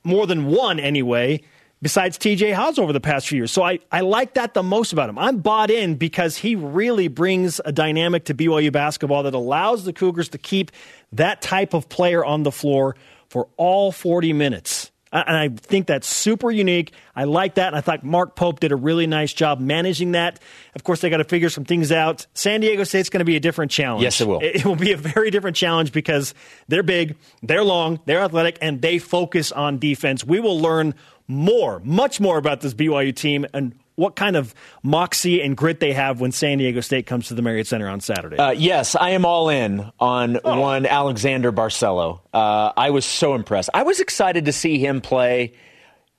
more 0.05 0.27
than 0.27 0.45
one 0.45 0.79
anyway, 0.79 1.41
besides 1.81 2.17
TJ 2.17 2.53
Haws 2.53 2.79
over 2.79 2.93
the 2.93 3.01
past 3.01 3.27
few 3.27 3.37
years. 3.37 3.51
So 3.51 3.63
I, 3.63 3.79
I 3.91 4.01
like 4.01 4.35
that 4.35 4.53
the 4.53 4.63
most 4.63 4.93
about 4.93 5.09
him. 5.09 5.17
I'm 5.17 5.37
bought 5.37 5.71
in 5.71 5.95
because 5.95 6.37
he 6.37 6.55
really 6.55 7.07
brings 7.07 7.59
a 7.65 7.71
dynamic 7.71 8.25
to 8.25 8.33
BYU 8.33 8.71
basketball 8.71 9.23
that 9.23 9.33
allows 9.33 9.83
the 9.83 9.93
Cougars 9.93 10.29
to 10.29 10.37
keep 10.37 10.71
that 11.11 11.41
type 11.41 11.73
of 11.73 11.89
player 11.89 12.23
on 12.23 12.43
the 12.43 12.51
floor 12.51 12.95
for 13.29 13.47
all 13.57 13.91
40 13.91 14.33
minutes. 14.33 14.84
And 15.15 15.37
I 15.37 15.47
think 15.47 15.87
that's 15.87 16.07
super 16.07 16.51
unique. 16.51 16.91
I 17.15 17.23
like 17.23 17.55
that. 17.55 17.67
And 17.67 17.75
I 17.77 17.81
thought 17.81 18.03
Mark 18.03 18.35
Pope 18.35 18.59
did 18.59 18.73
a 18.73 18.75
really 18.75 19.07
nice 19.07 19.31
job 19.31 19.61
managing 19.61 20.11
that. 20.11 20.41
Of 20.75 20.83
course, 20.83 20.99
they 20.99 21.09
got 21.09 21.17
to 21.17 21.23
figure 21.23 21.49
some 21.49 21.63
things 21.63 21.89
out. 21.89 22.27
San 22.33 22.59
Diego 22.59 22.83
State's 22.83 23.09
going 23.09 23.19
to 23.19 23.25
be 23.25 23.37
a 23.37 23.39
different 23.39 23.71
challenge. 23.71 24.03
Yes, 24.03 24.19
it 24.19 24.27
will. 24.27 24.39
It 24.41 24.65
will 24.65 24.75
be 24.75 24.91
a 24.91 24.97
very 24.97 25.31
different 25.31 25.55
challenge 25.55 25.93
because 25.93 26.33
they're 26.67 26.83
big, 26.83 27.15
they're 27.41 27.63
long, 27.63 28.01
they're 28.05 28.23
athletic, 28.23 28.57
and 28.61 28.81
they 28.81 28.99
focus 28.99 29.53
on 29.53 29.79
defense. 29.79 30.25
We 30.25 30.41
will 30.41 30.59
learn 30.59 30.95
more, 31.27 31.79
much 31.85 32.19
more 32.19 32.37
about 32.37 32.59
this 32.59 32.73
BYU 32.73 33.15
team 33.15 33.45
and 33.53 33.73
what 33.95 34.15
kind 34.15 34.35
of 34.35 34.53
moxie 34.83 35.41
and 35.41 35.55
grit 35.55 35.79
they 35.79 35.93
have 35.93 36.19
when 36.19 36.31
San 36.31 36.57
Diego 36.57 36.81
State 36.81 37.05
comes 37.05 37.29
to 37.29 37.33
the 37.33 37.41
Marriott 37.41 37.67
Center 37.67 37.87
on 37.87 38.01
Saturday. 38.01 38.37
Uh, 38.37 38.51
yes, 38.51 38.95
I 38.95 39.11
am 39.11 39.25
all 39.25 39.49
in 39.49 39.91
on 39.99 40.39
oh. 40.43 40.59
one 40.59 40.85
Alexander 40.85 41.51
Barcelo. 41.51 42.19
Uh, 42.33 42.71
I 42.75 42.89
was 42.89 43.05
so 43.05 43.35
impressed. 43.35 43.69
I 43.73 43.83
was 43.83 43.99
excited 43.99 44.45
to 44.45 44.51
see 44.51 44.77
him 44.77 45.01
play 45.01 45.53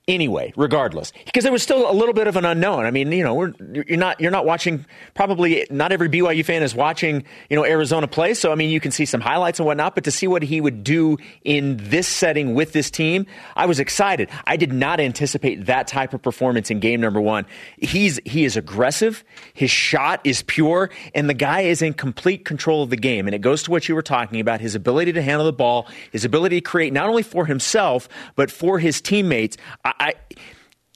anyway, 0.07 0.53
regardless, 0.55 1.11
because 1.25 1.43
there 1.43 1.51
was 1.51 1.61
still 1.61 1.89
a 1.89 1.93
little 1.93 2.13
bit 2.13 2.27
of 2.27 2.35
an 2.35 2.45
unknown. 2.45 2.85
I 2.85 2.91
mean, 2.91 3.11
you 3.11 3.23
know, 3.23 3.53
you're 3.87 3.97
not 3.97 4.19
you're 4.19 4.31
not 4.31 4.45
watching. 4.45 4.85
Probably 5.13 5.67
not 5.69 5.91
every 5.91 6.09
BYU 6.09 6.43
fan 6.45 6.63
is 6.63 6.73
watching. 6.73 7.25
You 7.49 7.57
know, 7.57 7.65
Arizona 7.65 8.07
play. 8.07 8.33
So 8.33 8.51
I 8.51 8.55
mean, 8.55 8.69
you 8.69 8.79
can 8.79 8.91
see 8.91 9.05
some 9.05 9.21
highlights 9.21 9.59
and 9.59 9.65
whatnot. 9.65 9.95
But 9.95 10.05
to 10.05 10.11
see 10.11 10.27
what 10.27 10.43
he 10.43 10.61
would 10.61 10.83
do 10.83 11.17
in 11.43 11.77
this 11.77 12.07
setting 12.07 12.53
with 12.53 12.73
this 12.73 12.89
team, 12.89 13.25
I 13.55 13.65
was 13.65 13.79
excited. 13.79 14.29
I 14.45 14.57
did 14.57 14.71
not 14.73 14.99
anticipate 14.99 15.65
that 15.65 15.87
type 15.87 16.13
of 16.13 16.21
performance 16.21 16.71
in 16.71 16.79
game 16.79 17.01
number 17.01 17.21
one. 17.21 17.45
He's 17.77 18.19
he 18.25 18.45
is 18.45 18.55
aggressive. 18.55 19.23
His 19.53 19.71
shot 19.71 20.21
is 20.23 20.43
pure, 20.43 20.89
and 21.13 21.29
the 21.29 21.33
guy 21.33 21.61
is 21.61 21.81
in 21.81 21.93
complete 21.93 22.45
control 22.45 22.83
of 22.83 22.89
the 22.89 22.97
game. 22.97 23.27
And 23.27 23.35
it 23.35 23.39
goes 23.39 23.63
to 23.63 23.71
what 23.71 23.89
you 23.89 23.95
were 23.95 24.01
talking 24.01 24.39
about: 24.39 24.61
his 24.61 24.75
ability 24.75 25.13
to 25.13 25.21
handle 25.21 25.45
the 25.45 25.53
ball, 25.53 25.87
his 26.11 26.25
ability 26.25 26.61
to 26.61 26.61
create 26.61 26.93
not 26.93 27.07
only 27.09 27.23
for 27.23 27.45
himself 27.45 28.07
but 28.35 28.51
for 28.51 28.79
his 28.79 29.01
teammates. 29.01 29.57
I, 29.99 30.13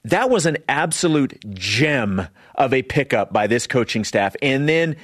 that 0.04 0.30
was 0.30 0.46
an 0.46 0.58
absolute 0.68 1.38
gem 1.54 2.28
of 2.56 2.74
a 2.74 2.82
pickup 2.82 3.32
by 3.32 3.48
this 3.48 3.68
coaching 3.68 4.04
staff. 4.04 4.36
And 4.42 4.68
then 4.68 4.96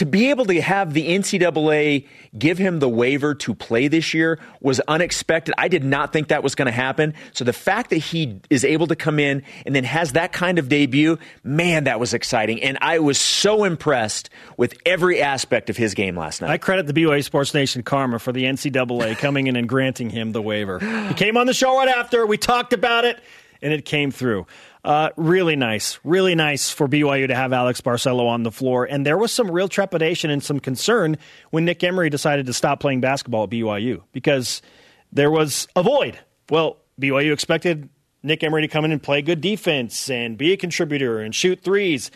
to 0.00 0.06
be 0.06 0.30
able 0.30 0.46
to 0.46 0.58
have 0.62 0.94
the 0.94 1.10
NCAA 1.10 2.08
give 2.38 2.56
him 2.56 2.78
the 2.78 2.88
waiver 2.88 3.34
to 3.34 3.54
play 3.54 3.86
this 3.86 4.14
year 4.14 4.38
was 4.62 4.80
unexpected. 4.88 5.54
I 5.58 5.68
did 5.68 5.84
not 5.84 6.10
think 6.10 6.28
that 6.28 6.42
was 6.42 6.54
going 6.54 6.64
to 6.64 6.72
happen. 6.72 7.12
So 7.34 7.44
the 7.44 7.52
fact 7.52 7.90
that 7.90 7.98
he 7.98 8.40
is 8.48 8.64
able 8.64 8.86
to 8.86 8.96
come 8.96 9.18
in 9.18 9.42
and 9.66 9.76
then 9.76 9.84
has 9.84 10.12
that 10.12 10.32
kind 10.32 10.58
of 10.58 10.70
debut, 10.70 11.18
man, 11.44 11.84
that 11.84 12.00
was 12.00 12.14
exciting. 12.14 12.62
And 12.62 12.78
I 12.80 13.00
was 13.00 13.20
so 13.20 13.64
impressed 13.64 14.30
with 14.56 14.72
every 14.86 15.20
aspect 15.20 15.68
of 15.68 15.76
his 15.76 15.92
game 15.92 16.16
last 16.16 16.40
night. 16.40 16.48
I 16.48 16.56
credit 16.56 16.86
the 16.86 16.94
BYU 16.94 17.22
Sports 17.22 17.52
Nation 17.52 17.82
Karma 17.82 18.18
for 18.18 18.32
the 18.32 18.44
NCAA 18.44 19.18
coming 19.18 19.48
in 19.48 19.56
and 19.56 19.68
granting 19.68 20.08
him 20.08 20.32
the 20.32 20.40
waiver. 20.40 20.78
He 21.08 21.12
came 21.12 21.36
on 21.36 21.46
the 21.46 21.52
show 21.52 21.76
right 21.76 21.88
after. 21.88 22.24
We 22.24 22.38
talked 22.38 22.72
about 22.72 23.04
it, 23.04 23.20
and 23.60 23.70
it 23.70 23.84
came 23.84 24.12
through. 24.12 24.46
Uh, 24.82 25.10
really 25.16 25.56
nice, 25.56 25.98
really 26.04 26.34
nice 26.34 26.70
for 26.70 26.88
BYU 26.88 27.28
to 27.28 27.34
have 27.34 27.52
Alex 27.52 27.80
Barcelo 27.80 28.26
on 28.26 28.42
the 28.42 28.50
floor. 28.50 28.86
And 28.86 29.04
there 29.04 29.18
was 29.18 29.32
some 29.32 29.50
real 29.50 29.68
trepidation 29.68 30.30
and 30.30 30.42
some 30.42 30.58
concern 30.58 31.18
when 31.50 31.64
Nick 31.66 31.84
Emery 31.84 32.08
decided 32.08 32.46
to 32.46 32.52
stop 32.52 32.80
playing 32.80 33.00
basketball 33.00 33.44
at 33.44 33.50
BYU 33.50 34.02
because 34.12 34.62
there 35.12 35.30
was 35.30 35.68
a 35.76 35.82
void. 35.82 36.18
Well, 36.48 36.78
BYU 37.00 37.32
expected 37.32 37.90
Nick 38.22 38.42
Emery 38.42 38.62
to 38.62 38.68
come 38.68 38.84
in 38.84 38.92
and 38.92 39.02
play 39.02 39.22
good 39.22 39.40
defense 39.40 40.08
and 40.08 40.38
be 40.38 40.52
a 40.52 40.56
contributor 40.56 41.20
and 41.20 41.34
shoot 41.34 41.60
threes 41.62 42.10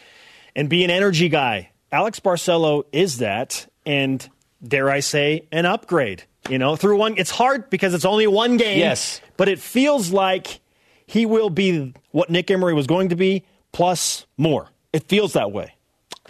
and 0.57 0.69
be 0.69 0.85
an 0.85 0.91
energy 0.91 1.29
guy. 1.29 1.71
Alex 1.93 2.19
Barcelo 2.19 2.85
is 2.93 3.19
that, 3.19 3.67
and 3.87 4.27
dare 4.67 4.91
I 4.91 5.01
say, 5.01 5.47
an 5.53 5.67
upgrade. 5.67 6.25
You 6.49 6.59
know, 6.59 6.77
through 6.77 6.99
one, 6.99 7.15
it's 7.17 7.31
hard 7.31 7.71
because 7.71 7.95
it's 7.95 8.05
only 8.05 8.27
one 8.27 8.57
game. 8.57 8.79
Yes. 8.79 9.21
But 9.37 9.49
it 9.49 9.59
feels 9.59 10.11
like 10.13 10.61
he 11.07 11.27
will 11.27 11.51
be 11.51 11.95
what 12.11 12.31
Nick 12.31 12.51
Emery 12.51 12.75
was 12.75 12.87
going 12.87 13.09
to 13.11 13.17
be, 13.17 13.45
plus 13.73 14.27
more. 14.37 14.71
It 14.93 15.05
feels 15.09 15.33
that 15.35 15.53
way. 15.53 15.75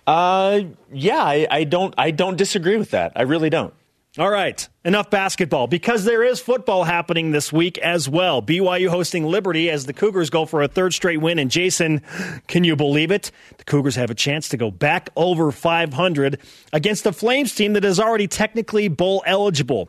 Uh, 0.06 0.62
yeah, 0.92 1.22
I, 1.22 1.46
I 1.50 1.64
don't. 1.64 1.94
I 1.96 2.10
don't 2.10 2.36
disagree 2.36 2.76
with 2.76 2.90
that. 2.90 3.12
I 3.16 3.22
really 3.22 3.50
don't. 3.50 3.72
All 4.16 4.30
right, 4.30 4.68
enough 4.84 5.10
basketball 5.10 5.66
because 5.66 6.04
there 6.04 6.22
is 6.22 6.38
football 6.38 6.84
happening 6.84 7.32
this 7.32 7.52
week 7.52 7.78
as 7.78 8.08
well. 8.08 8.40
BYU 8.40 8.88
hosting 8.88 9.24
Liberty 9.24 9.68
as 9.68 9.86
the 9.86 9.92
Cougars 9.92 10.30
go 10.30 10.46
for 10.46 10.62
a 10.62 10.68
third 10.68 10.94
straight 10.94 11.20
win. 11.20 11.40
And 11.40 11.50
Jason, 11.50 12.00
can 12.46 12.62
you 12.62 12.76
believe 12.76 13.10
it? 13.10 13.32
The 13.58 13.64
Cougars 13.64 13.96
have 13.96 14.10
a 14.10 14.14
chance 14.14 14.48
to 14.50 14.56
go 14.56 14.70
back 14.70 15.10
over 15.16 15.50
500 15.50 16.38
against 16.72 17.02
the 17.02 17.12
Flames 17.12 17.56
team 17.56 17.72
that 17.72 17.84
is 17.84 17.98
already 17.98 18.28
technically 18.28 18.86
bowl 18.86 19.24
eligible. 19.26 19.88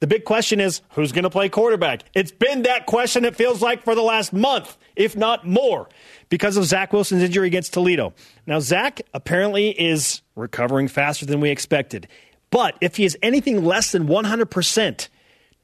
The 0.00 0.06
big 0.06 0.24
question 0.24 0.60
is 0.60 0.82
who's 0.90 1.12
going 1.12 1.24
to 1.24 1.30
play 1.30 1.48
quarterback? 1.48 2.02
It's 2.14 2.32
been 2.32 2.62
that 2.62 2.86
question, 2.86 3.24
it 3.24 3.34
feels 3.34 3.62
like, 3.62 3.82
for 3.82 3.94
the 3.94 4.02
last 4.02 4.32
month, 4.32 4.76
if 4.94 5.16
not 5.16 5.46
more, 5.46 5.88
because 6.28 6.56
of 6.56 6.64
Zach 6.64 6.92
Wilson's 6.92 7.22
injury 7.22 7.46
against 7.46 7.72
Toledo. 7.72 8.12
Now, 8.46 8.60
Zach 8.60 9.00
apparently 9.14 9.70
is 9.70 10.20
recovering 10.34 10.88
faster 10.88 11.24
than 11.24 11.40
we 11.40 11.50
expected. 11.50 12.08
But 12.50 12.76
if 12.80 12.96
he 12.96 13.04
is 13.04 13.16
anything 13.22 13.64
less 13.64 13.92
than 13.92 14.06
100%, 14.06 15.08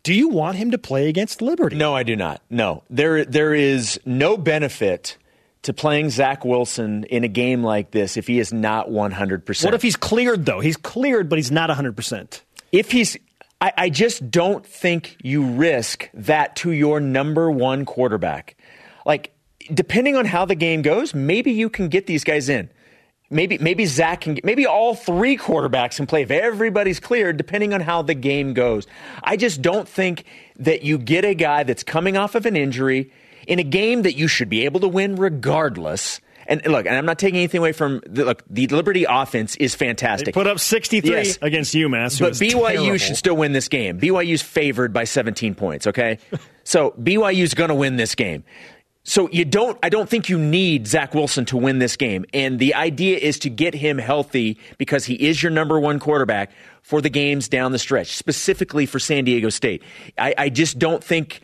do 0.03 0.15
you 0.15 0.29
want 0.29 0.57
him 0.57 0.71
to 0.71 0.79
play 0.79 1.09
against 1.09 1.43
Liberty? 1.43 1.77
No, 1.77 1.95
I 1.95 2.03
do 2.03 2.17
not. 2.17 2.43
No. 2.51 2.83
There, 2.91 3.25
there 3.25 3.55
is 3.55 4.01
no 4.05 4.37
benefit 4.37 5.19
to 5.62 5.73
playing 5.73 6.11
Zach 6.11 6.45
Wilson 6.45 7.05
in 7.05 7.23
a 7.23 7.29
game 7.29 7.62
like 7.62 7.93
this 7.93 8.17
if 8.17 8.27
he 8.27 8.39
is 8.39 8.53
not 8.53 8.89
100%. 8.89 9.65
What 9.65 9.75
if 9.75 9.83
he's 9.83 9.97
cleared, 9.97 10.45
though? 10.45 10.61
He's 10.61 10.77
cleared, 10.77 11.29
but 11.29 11.39
he's 11.39 11.53
not 11.53 11.71
100%. 11.71 12.41
If 12.73 12.91
he's 12.91 13.17
I, 13.62 13.73
I 13.78 13.90
just 13.90 14.28
don't 14.28 14.66
think 14.66 15.16
you 15.23 15.45
risk 15.45 16.11
that 16.14 16.57
to 16.57 16.73
your 16.73 16.99
number 16.99 17.49
one 17.49 17.85
quarterback. 17.85 18.57
Like, 19.07 19.33
depending 19.73 20.16
on 20.16 20.25
how 20.25 20.45
the 20.45 20.57
game 20.57 20.83
goes, 20.83 21.14
maybe 21.14 21.52
you 21.52 21.71
can 21.71 21.88
get 21.88 22.09
these 22.09 22.25
guys 22.25 22.49
in. 22.49 22.71
Maybe 23.31 23.59
maybe 23.59 23.87
Zach 23.87 24.23
can 24.23 24.35
get, 24.35 24.45
maybe 24.45 24.66
all 24.66 24.97
three 24.97 25.38
quarterbacks 25.38 25.97
can 25.97 26.07
play 26.07 26.23
if 26.23 26.31
everybody's 26.33 26.99
cleared, 26.99 27.37
depending 27.37 27.73
on 27.73 27.81
how 27.81 28.02
the 28.02 28.14
game 28.14 28.52
goes. 28.52 28.88
I 29.23 29.37
just 29.37 29.62
don't 29.62 29.88
think 29.88 30.25
that 30.57 30.83
you 30.83 30.99
get 30.99 31.25
a 31.25 31.35
guy 31.35 31.62
that's 31.62 31.85
coming 31.85 32.16
off 32.16 32.35
of 32.35 32.45
an 32.47 32.57
injury 32.57 33.12
in 33.47 33.61
a 33.61 33.64
game 33.64 34.02
that 34.02 34.16
you 34.16 34.26
should 34.26 34.49
be 34.49 34.64
able 34.64 34.81
to 34.81 34.88
win 34.88 35.14
regardless 35.14 36.21
and 36.61 36.73
look, 36.73 36.87
and 36.87 36.94
I'm 36.94 37.06
not 37.06 37.18
taking 37.18 37.38
anything 37.38 37.59
away 37.59 37.73
from 37.73 38.02
the, 38.06 38.25
look. 38.25 38.42
The 38.50 38.66
Liberty 38.68 39.04
offense 39.09 39.56
is 39.56 39.75
fantastic. 39.75 40.26
They 40.26 40.32
put 40.32 40.47
up 40.47 40.61
63 40.61 41.11
yes. 41.11 41.38
against 41.40 41.75
UMass, 41.75 42.21
but 42.21 42.35
BYU 42.35 42.61
terrible. 42.61 42.99
should 42.99 43.16
still 43.16 43.37
win 43.37 43.52
this 43.52 43.68
game. 43.68 43.99
BYU's 43.99 44.42
favored 44.42 44.92
by 44.92 45.04
17 45.04 45.54
points. 45.54 45.87
Okay, 45.87 46.18
so 46.64 46.90
BYU's 47.00 47.54
going 47.54 47.68
to 47.68 47.75
win 47.75 47.97
this 47.97 48.14
game. 48.14 48.44
So 49.04 49.28
you 49.30 49.44
don't. 49.44 49.78
I 49.82 49.88
don't 49.88 50.09
think 50.09 50.28
you 50.28 50.38
need 50.38 50.87
Zach 50.87 51.14
Wilson 51.14 51.44
to 51.47 51.56
win 51.56 51.78
this 51.78 51.97
game. 51.97 52.25
And 52.35 52.59
the 52.59 52.75
idea 52.75 53.16
is 53.16 53.38
to 53.40 53.50
get 53.50 53.75
him 53.75 53.99
healthy 53.99 54.59
because 54.78 55.04
he 55.06 55.14
is 55.14 55.42
your 55.42 55.50
number 55.50 55.80
one 55.80 55.99
quarterback 55.99 56.52
for 56.82 57.00
the 57.00 57.11
games 57.11 57.49
down 57.49 57.73
the 57.73 57.78
stretch, 57.78 58.12
specifically 58.12 58.85
for 58.87 58.99
San 58.99 59.25
Diego 59.25 59.49
State. 59.49 59.82
I, 60.18 60.35
I 60.37 60.49
just 60.50 60.78
don't 60.78 61.02
think. 61.02 61.40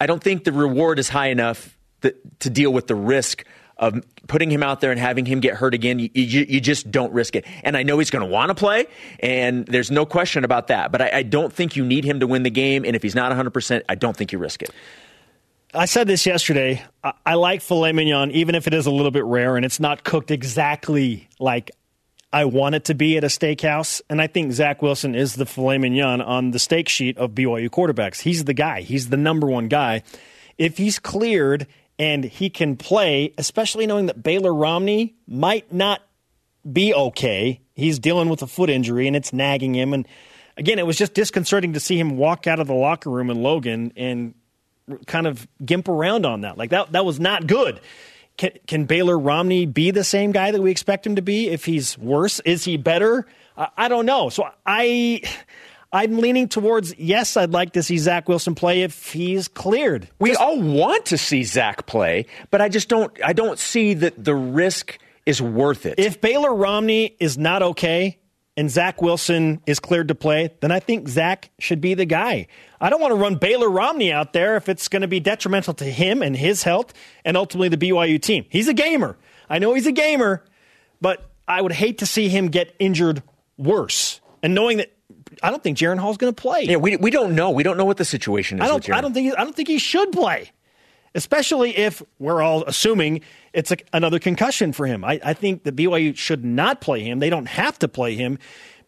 I 0.00 0.06
don't 0.06 0.22
think 0.22 0.44
the 0.44 0.52
reward 0.52 0.98
is 0.98 1.08
high 1.08 1.28
enough 1.28 1.76
that, 2.00 2.40
to 2.40 2.50
deal 2.50 2.72
with 2.72 2.86
the 2.86 2.94
risk 2.94 3.44
of 3.78 4.02
putting 4.26 4.50
him 4.50 4.62
out 4.62 4.80
there 4.80 4.90
and 4.90 5.00
having 5.00 5.26
him 5.26 5.40
get 5.40 5.54
hurt 5.54 5.74
again, 5.74 5.98
you, 5.98 6.10
you, 6.14 6.46
you 6.48 6.60
just 6.60 6.90
don't 6.90 7.12
risk 7.12 7.36
it. 7.36 7.44
And 7.62 7.76
I 7.76 7.82
know 7.82 7.98
he's 7.98 8.10
going 8.10 8.24
to 8.24 8.30
want 8.30 8.48
to 8.50 8.54
play, 8.54 8.86
and 9.20 9.66
there's 9.66 9.90
no 9.90 10.06
question 10.06 10.44
about 10.44 10.68
that. 10.68 10.92
But 10.92 11.02
I, 11.02 11.10
I, 11.14 11.22
don't 11.22 11.52
think 11.52 11.76
you 11.76 11.84
need 11.84 12.04
him 12.04 12.20
to 12.20 12.26
win 12.26 12.42
the 12.42 12.50
game. 12.50 12.84
And 12.84 12.96
if 12.96 13.02
he's 13.02 13.14
not 13.14 13.32
100%, 13.32 13.82
I 13.88 13.94
don't 13.94 14.16
think 14.16 14.32
you 14.32 14.38
risk 14.38 14.62
it. 14.62 14.70
I 15.74 15.84
said 15.84 16.06
this 16.06 16.26
yesterday. 16.26 16.82
I, 17.04 17.12
I 17.24 17.34
like 17.34 17.60
filet 17.60 17.92
mignon, 17.92 18.30
even 18.30 18.54
if 18.54 18.66
it 18.66 18.74
is 18.74 18.86
a 18.86 18.90
little 18.90 19.10
bit 19.10 19.24
rare 19.24 19.56
and 19.56 19.64
it's 19.64 19.80
not 19.80 20.04
cooked 20.04 20.30
exactly 20.30 21.28
like 21.38 21.70
I 22.32 22.44
want 22.44 22.74
it 22.74 22.84
to 22.86 22.94
be 22.94 23.16
at 23.16 23.24
a 23.24 23.28
steakhouse. 23.28 24.00
And 24.08 24.20
I 24.20 24.26
think 24.26 24.52
Zach 24.52 24.82
Wilson 24.82 25.14
is 25.14 25.34
the 25.34 25.46
filet 25.46 25.78
mignon 25.78 26.20
on 26.20 26.50
the 26.50 26.58
steak 26.58 26.88
sheet 26.88 27.18
of 27.18 27.32
BYU 27.32 27.68
quarterbacks. 27.68 28.20
He's 28.20 28.44
the 28.44 28.54
guy, 28.54 28.82
he's 28.82 29.08
the 29.08 29.16
number 29.16 29.46
one 29.46 29.68
guy. 29.68 30.02
If 30.58 30.78
he's 30.78 30.98
cleared 30.98 31.66
and 31.98 32.24
he 32.24 32.50
can 32.50 32.76
play, 32.76 33.32
especially 33.38 33.86
knowing 33.86 34.06
that 34.06 34.22
Baylor 34.22 34.54
Romney 34.54 35.14
might 35.26 35.72
not 35.72 36.02
be 36.70 36.92
okay. 36.92 37.60
He's 37.74 37.98
dealing 37.98 38.28
with 38.28 38.42
a 38.42 38.46
foot 38.46 38.70
injury 38.70 39.06
and 39.06 39.16
it's 39.16 39.32
nagging 39.32 39.74
him. 39.74 39.92
And 39.94 40.06
again, 40.56 40.78
it 40.78 40.86
was 40.86 40.96
just 40.96 41.14
disconcerting 41.14 41.72
to 41.74 41.80
see 41.80 41.98
him 41.98 42.16
walk 42.16 42.46
out 42.46 42.60
of 42.60 42.66
the 42.66 42.74
locker 42.74 43.10
room 43.10 43.30
in 43.30 43.42
Logan 43.42 43.92
and 43.96 44.34
kind 45.06 45.26
of 45.26 45.46
gimp 45.64 45.88
around 45.88 46.26
on 46.26 46.42
that. 46.42 46.58
Like 46.58 46.70
that, 46.70 46.92
that 46.92 47.04
was 47.04 47.18
not 47.18 47.46
good. 47.46 47.80
Can, 48.36 48.50
can 48.66 48.84
Baylor 48.84 49.18
Romney 49.18 49.64
be 49.64 49.90
the 49.90 50.04
same 50.04 50.32
guy 50.32 50.50
that 50.50 50.60
we 50.60 50.70
expect 50.70 51.06
him 51.06 51.16
to 51.16 51.22
be? 51.22 51.48
If 51.48 51.64
he's 51.64 51.96
worse, 51.96 52.40
is 52.40 52.64
he 52.64 52.76
better? 52.76 53.26
I, 53.56 53.68
I 53.76 53.88
don't 53.88 54.06
know. 54.06 54.28
So 54.28 54.48
I, 54.64 55.22
I'm 55.92 56.18
leaning 56.18 56.48
towards 56.48 56.96
yes, 56.98 57.36
I'd 57.36 57.52
like 57.52 57.72
to 57.74 57.82
see 57.82 57.98
Zach 57.98 58.28
Wilson 58.28 58.54
play 58.54 58.82
if 58.82 59.12
he's 59.12 59.48
cleared. 59.48 60.08
We 60.18 60.30
just, 60.30 60.40
all 60.40 60.60
want 60.60 61.06
to 61.06 61.18
see 61.18 61.44
Zach 61.44 61.86
play, 61.86 62.26
but 62.50 62.60
I 62.60 62.68
just 62.68 62.88
don't. 62.88 63.12
I 63.24 63.32
don't 63.32 63.58
see 63.58 63.94
that 63.94 64.22
the 64.22 64.34
risk 64.34 64.98
is 65.24 65.40
worth 65.42 65.86
it. 65.86 65.98
If 65.98 66.20
Baylor 66.20 66.54
Romney 66.54 67.16
is 67.18 67.36
not 67.36 67.62
okay 67.62 68.18
and 68.56 68.70
Zach 68.70 69.02
Wilson 69.02 69.60
is 69.66 69.80
cleared 69.80 70.08
to 70.08 70.14
play, 70.14 70.50
then 70.60 70.72
I 70.72 70.80
think 70.80 71.08
Zach 71.08 71.50
should 71.58 71.80
be 71.80 71.94
the 71.94 72.06
guy. 72.06 72.46
I 72.80 72.90
don't 72.90 73.00
want 73.00 73.12
to 73.12 73.16
run 73.16 73.34
Baylor 73.34 73.68
Romney 73.68 74.12
out 74.12 74.32
there 74.32 74.56
if 74.56 74.68
it's 74.68 74.88
going 74.88 75.02
to 75.02 75.08
be 75.08 75.20
detrimental 75.20 75.74
to 75.74 75.84
him 75.84 76.22
and 76.22 76.36
his 76.36 76.62
health 76.62 76.94
and 77.24 77.36
ultimately 77.36 77.68
the 77.68 77.76
BYU 77.76 78.20
team. 78.20 78.46
He's 78.48 78.68
a 78.68 78.74
gamer. 78.74 79.16
I 79.50 79.58
know 79.58 79.74
he's 79.74 79.86
a 79.86 79.92
gamer, 79.92 80.44
but 81.00 81.28
I 81.46 81.60
would 81.60 81.72
hate 81.72 81.98
to 81.98 82.06
see 82.06 82.28
him 82.28 82.48
get 82.48 82.74
injured 82.78 83.22
worse. 83.58 84.20
And 84.42 84.54
knowing 84.54 84.78
that 84.78 84.95
I 85.42 85.50
don't 85.50 85.62
think 85.62 85.78
Jaren 85.78 85.98
Hall's 85.98 86.16
going 86.16 86.34
to 86.34 86.40
play. 86.40 86.62
Yeah, 86.62 86.76
we, 86.76 86.96
we 86.96 87.10
don't 87.10 87.34
know. 87.34 87.50
We 87.50 87.62
don't 87.62 87.76
know 87.76 87.84
what 87.84 87.96
the 87.96 88.04
situation 88.04 88.58
is. 88.58 88.64
I 88.64 88.68
don't. 88.68 88.90
I 88.90 89.00
don't 89.00 89.12
think. 89.12 89.38
I 89.38 89.44
don't 89.44 89.54
think 89.54 89.68
he 89.68 89.78
should 89.78 90.12
play, 90.12 90.50
especially 91.14 91.76
if 91.76 92.02
we're 92.18 92.42
all 92.42 92.64
assuming 92.64 93.20
it's 93.52 93.70
a, 93.70 93.76
another 93.92 94.18
concussion 94.18 94.72
for 94.72 94.86
him. 94.86 95.04
I, 95.04 95.20
I 95.24 95.34
think 95.34 95.64
the 95.64 95.72
BYU 95.72 96.16
should 96.16 96.44
not 96.44 96.80
play 96.80 97.02
him. 97.02 97.18
They 97.18 97.30
don't 97.30 97.46
have 97.46 97.78
to 97.80 97.88
play 97.88 98.14
him 98.14 98.38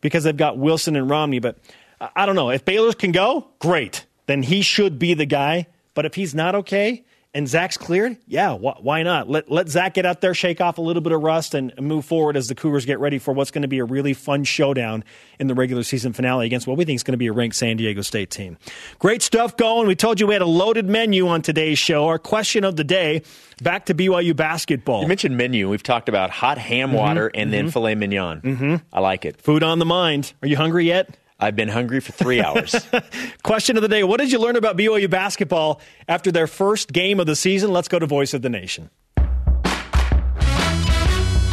because 0.01 0.25
they've 0.25 0.37
got 0.37 0.59
Wilson 0.59 0.97
and 0.97 1.09
Romney. 1.09 1.39
But 1.39 1.59
I, 2.01 2.11
I 2.17 2.27
don't 2.27 2.37
know 2.37 2.51
if 2.51 2.65
Baylor 2.65 2.93
can 2.93 3.13
go, 3.13 3.49
great. 3.59 4.07
Then 4.27 4.43
he 4.43 4.63
should 4.63 4.99
be 4.99 5.15
the 5.15 5.27
guy. 5.27 5.67
But 5.95 6.05
if 6.05 6.15
he's 6.15 6.35
not 6.35 6.55
okay, 6.55 7.05
and 7.35 7.47
Zach's 7.47 7.77
cleared, 7.77 8.17
yeah, 8.27 8.57
wh- 8.57 8.83
why 8.83 9.03
not? 9.03 9.29
Let, 9.29 9.51
let 9.51 9.69
Zach 9.69 9.95
get 9.95 10.07
out 10.07 10.23
there, 10.23 10.33
shake 10.33 10.63
off 10.63 10.79
a 10.79 10.81
little 10.81 11.03
bit 11.03 11.13
of 11.13 11.23
rust, 11.23 11.55
and 11.55 11.73
move 11.79 12.07
forward 12.07 12.37
as 12.37 12.49
the 12.49 12.55
Cougars 12.55 12.87
get 12.87 13.01
ready 13.01 13.19
for 13.19 13.35
what's 13.35 13.51
going 13.51 13.63
to 13.63 13.69
be 13.69 13.79
a 13.79 13.85
really 13.85 14.15
fun 14.15 14.45
showdown 14.45 15.05
in 15.39 15.47
the 15.47 15.55
regular 15.55 15.83
season 15.83 16.15
finale 16.15 16.47
against 16.47 16.67
what 16.67 16.79
we 16.79 16.87
think 16.87 16.97
is 16.97 17.03
going 17.03 17.13
to 17.13 17.19
be 17.19 17.27
a 17.27 17.33
ranked 17.33 17.57
San 17.57 17.77
Diego 17.77 18.01
State 18.01 18.31
team. 18.31 18.57
Great 18.99 19.21
stuff 19.21 19.57
going. 19.59 19.87
We 19.87 19.95
told 19.95 20.21
you 20.21 20.27
we 20.27 20.35
had 20.35 20.43
a 20.43 20.47
loaded 20.47 20.87
menu 20.87 21.29
on 21.29 21.43
today's 21.43 21.79
show. 21.79 22.07
Our 22.07 22.19
question 22.19 22.65
of 22.65 22.77
the 22.77 22.85
day 22.85 23.23
back 23.63 23.87
to 23.87 23.95
BYU 23.95 24.35
basketball. 24.35 25.03
You 25.03 25.09
mentioned 25.09 25.37
menu. 25.37 25.69
We've 25.69 25.83
talked 25.83 26.09
about 26.09 26.31
hot 26.31 26.57
ham 26.57 26.95
water 26.95 27.29
mm-hmm, 27.29 27.41
and 27.41 27.53
mm-hmm. 27.53 27.65
then 27.67 27.71
filet 27.71 27.95
mignon. 27.95 28.41
Mm-hmm. 28.41 28.77
I 28.91 29.01
like 29.01 29.27
it. 29.27 29.41
Food 29.41 29.63
on 29.63 29.79
the 29.79 29.87
mind. 29.87 30.33
Are 30.43 30.49
you 30.49 30.57
hungry 30.57 30.87
yet? 30.87 31.15
I've 31.41 31.55
been 31.55 31.69
hungry 31.69 32.01
for 32.01 32.13
three 32.13 32.43
hours. 32.43 32.75
Question 33.45 33.77
of 33.77 33.83
the 33.83 33.89
day 33.89 34.03
What 34.03 34.19
did 34.19 34.33
you 34.33 34.41
learn 34.41 34.57
about 34.57 34.77
BYU 34.77 35.09
basketball 35.09 35.81
after 36.09 36.33
their 36.33 36.47
first 36.47 36.93
game 36.93 37.21
of 37.21 37.27
the 37.27 37.37
season? 37.37 37.73
Let's 37.73 37.89
go 37.89 37.99
to 37.99 38.07
Voice 38.07 38.35
of 38.35 38.43
the 38.43 38.49
Nation. 38.51 38.91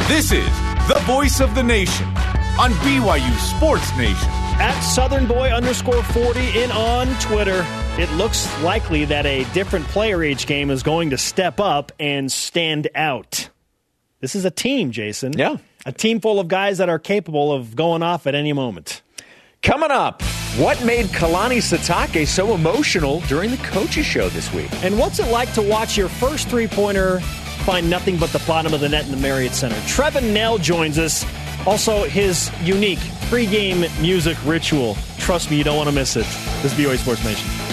This 0.08 0.32
is 0.32 0.46
the 0.88 1.00
Voice 1.04 1.40
of 1.40 1.54
the 1.54 1.62
Nation 1.62 2.06
on 2.58 2.70
BYU 2.82 3.36
Sports 3.38 3.96
Nation. 3.96 4.28
At 4.58 4.80
Southern 4.80 5.26
Boy 5.26 5.50
underscore 5.50 6.02
40 6.02 6.62
in 6.62 6.70
on 6.70 7.06
Twitter, 7.20 7.64
it 7.98 8.10
looks 8.12 8.46
likely 8.62 9.04
that 9.04 9.26
a 9.26 9.44
different 9.52 9.84
player 9.86 10.22
age 10.22 10.46
game 10.46 10.70
is 10.70 10.82
going 10.82 11.10
to 11.10 11.18
step 11.18 11.60
up 11.60 11.92
and 12.00 12.32
stand 12.32 12.88
out. 12.94 13.50
This 14.20 14.34
is 14.34 14.44
a 14.44 14.50
team, 14.50 14.92
Jason. 14.92 15.36
Yeah. 15.36 15.58
A 15.84 15.92
team 15.92 16.20
full 16.20 16.40
of 16.40 16.48
guys 16.48 16.78
that 16.78 16.88
are 16.88 16.98
capable 16.98 17.52
of 17.52 17.76
going 17.76 18.02
off 18.02 18.26
at 18.26 18.34
any 18.34 18.52
moment. 18.52 19.02
Coming 19.62 19.90
up, 19.90 20.22
what 20.58 20.82
made 20.84 21.06
Kalani 21.06 21.58
Sitake 21.58 22.26
so 22.26 22.54
emotional 22.54 23.20
during 23.22 23.50
the 23.50 23.56
coaches 23.58 24.06
show 24.06 24.28
this 24.28 24.52
week? 24.52 24.70
And 24.84 24.98
what's 24.98 25.18
it 25.18 25.30
like 25.30 25.52
to 25.54 25.62
watch 25.62 25.96
your 25.96 26.08
first 26.08 26.48
three 26.48 26.68
pointer 26.68 27.20
find 27.64 27.90
nothing 27.90 28.16
but 28.16 28.30
the 28.30 28.42
bottom 28.46 28.72
of 28.74 28.80
the 28.80 28.88
net 28.88 29.04
in 29.06 29.10
the 29.10 29.16
Marriott 29.16 29.52
Center? 29.54 29.76
Trevin 29.86 30.32
Knell 30.32 30.58
joins 30.58 30.98
us. 30.98 31.24
Also, 31.66 32.04
his 32.04 32.50
unique 32.62 33.00
pregame 33.28 33.90
music 34.00 34.36
ritual. 34.44 34.96
Trust 35.18 35.50
me, 35.50 35.56
you 35.56 35.64
don't 35.64 35.76
want 35.76 35.88
to 35.88 35.94
miss 35.94 36.14
it. 36.14 36.26
This 36.62 36.66
is 36.66 36.74
BYU 36.74 36.96
Sports 36.96 37.24
Nation. 37.24 37.65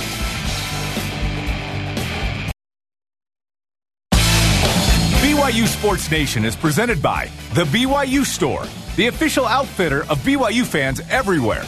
BYU 5.53 5.67
Sports 5.67 6.09
Nation 6.09 6.45
is 6.45 6.55
presented 6.55 6.99
by 6.99 7.29
The 7.53 7.65
BYU 7.65 8.25
Store, 8.25 8.65
the 8.95 9.05
official 9.05 9.45
outfitter 9.45 10.01
of 10.09 10.17
BYU 10.23 10.65
fans 10.65 10.99
everywhere. 11.11 11.63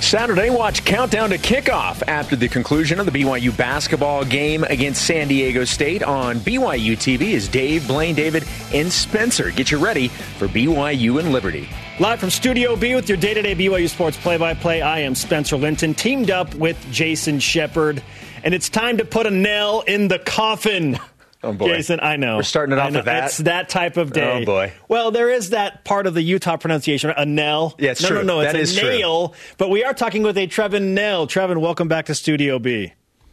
Saturday, 0.00 0.48
watch 0.48 0.82
countdown 0.86 1.28
to 1.28 1.36
kickoff 1.36 2.02
after 2.08 2.36
the 2.36 2.48
conclusion 2.48 2.98
of 2.98 3.04
the 3.04 3.12
BYU 3.12 3.54
basketball 3.54 4.24
game 4.24 4.64
against 4.64 5.04
San 5.04 5.28
Diego 5.28 5.64
State 5.64 6.02
on 6.02 6.38
BYU 6.38 6.96
TV 6.96 7.34
is 7.34 7.48
Dave, 7.48 7.86
Blaine, 7.86 8.14
David, 8.14 8.44
and 8.72 8.90
Spencer 8.90 9.50
get 9.50 9.70
you 9.70 9.76
ready 9.76 10.08
for 10.08 10.48
BYU 10.48 11.20
and 11.20 11.32
Liberty. 11.34 11.68
Live 12.00 12.18
from 12.18 12.30
Studio 12.30 12.76
B 12.76 12.94
with 12.94 13.10
your 13.10 13.18
day 13.18 13.34
to 13.34 13.42
day 13.42 13.54
BYU 13.54 13.90
Sports 13.90 14.16
play 14.16 14.38
by 14.38 14.54
play, 14.54 14.80
I 14.80 15.00
am 15.00 15.14
Spencer 15.14 15.58
Linton, 15.58 15.92
teamed 15.92 16.30
up 16.30 16.54
with 16.54 16.82
Jason 16.90 17.40
Shepard, 17.40 18.02
and 18.42 18.54
it's 18.54 18.70
time 18.70 18.96
to 18.96 19.04
put 19.04 19.26
a 19.26 19.30
nail 19.30 19.84
in 19.86 20.08
the 20.08 20.18
coffin. 20.18 20.98
Oh 21.44 21.52
boy. 21.52 21.68
Jason, 21.68 21.98
I 22.00 22.16
know. 22.16 22.36
We're 22.36 22.44
starting 22.44 22.72
it 22.74 22.78
off 22.78 22.92
with 22.92 23.06
that. 23.06 23.24
It's 23.24 23.38
that 23.38 23.68
type 23.68 23.96
of 23.96 24.12
day. 24.12 24.42
Oh 24.42 24.44
boy. 24.44 24.72
Well, 24.86 25.10
there 25.10 25.28
is 25.28 25.50
that 25.50 25.84
part 25.84 26.06
of 26.06 26.14
the 26.14 26.22
Utah 26.22 26.56
pronunciation, 26.56 27.12
a 27.16 27.26
Nell. 27.26 27.74
Yeah, 27.78 27.90
it's 27.90 28.02
no, 28.02 28.08
true. 28.08 28.18
No, 28.18 28.22
no, 28.22 28.40
it's 28.40 28.52
that 28.52 28.58
a 28.58 28.62
is 28.62 28.76
nail. 28.76 29.28
True. 29.30 29.36
But 29.58 29.70
we 29.70 29.82
are 29.82 29.92
talking 29.92 30.22
with 30.22 30.38
a 30.38 30.46
Trevin 30.46 30.94
Knell. 30.94 31.26
Trevin, 31.26 31.60
welcome 31.60 31.88
back 31.88 32.06
to 32.06 32.14
Studio 32.14 32.60
B. 32.60 32.92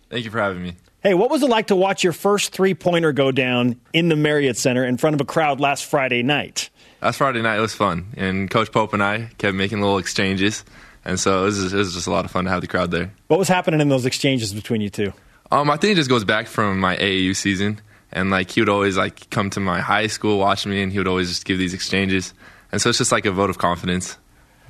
Thank 0.09 0.25
you 0.25 0.31
for 0.31 0.39
having 0.39 0.63
me. 0.63 0.75
Hey, 1.03 1.13
what 1.13 1.29
was 1.29 1.43
it 1.43 1.49
like 1.49 1.67
to 1.67 1.75
watch 1.75 2.03
your 2.03 2.11
first 2.13 2.51
three 2.51 2.73
pointer 2.73 3.13
go 3.13 3.31
down 3.31 3.79
in 3.93 4.09
the 4.09 4.15
Marriott 4.15 4.57
Center 4.57 4.83
in 4.83 4.97
front 4.97 5.13
of 5.13 5.21
a 5.21 5.25
crowd 5.25 5.59
last 5.59 5.85
Friday 5.85 6.23
night? 6.23 6.71
Last 7.01 7.17
Friday 7.17 7.41
night 7.41 7.57
it 7.57 7.61
was 7.61 7.75
fun, 7.75 8.07
and 8.17 8.49
Coach 8.49 8.71
Pope 8.71 8.93
and 8.93 9.03
I 9.03 9.29
kept 9.37 9.55
making 9.55 9.79
little 9.81 9.99
exchanges, 9.99 10.65
and 11.05 11.17
so 11.17 11.43
it 11.43 11.45
was, 11.45 11.73
it 11.73 11.77
was 11.77 11.93
just 11.93 12.07
a 12.07 12.11
lot 12.11 12.25
of 12.25 12.31
fun 12.31 12.45
to 12.45 12.49
have 12.49 12.59
the 12.61 12.67
crowd 12.67 12.91
there. 12.91 13.11
What 13.27 13.39
was 13.39 13.47
happening 13.47 13.79
in 13.79 13.87
those 13.87 14.05
exchanges 14.05 14.51
between 14.51 14.81
you 14.81 14.89
two? 14.89 15.13
Um, 15.51 15.69
I 15.69 15.77
think 15.77 15.93
it 15.93 15.95
just 15.95 16.09
goes 16.09 16.25
back 16.25 16.47
from 16.47 16.79
my 16.79 16.97
AAU 16.97 17.35
season 17.35 17.79
and 18.11 18.29
like 18.29 18.51
he 18.51 18.61
would 18.61 18.69
always 18.69 18.97
like 18.97 19.29
come 19.29 19.49
to 19.51 19.59
my 19.59 19.79
high 19.79 20.07
school, 20.07 20.39
watch 20.39 20.65
me, 20.65 20.81
and 20.81 20.91
he 20.91 20.97
would 20.97 21.07
always 21.07 21.29
just 21.29 21.45
give 21.45 21.57
these 21.57 21.73
exchanges. 21.73 22.33
And 22.71 22.81
so 22.81 22.89
it's 22.89 22.97
just 22.97 23.11
like 23.11 23.25
a 23.25 23.31
vote 23.31 23.49
of 23.49 23.57
confidence. 23.57 24.17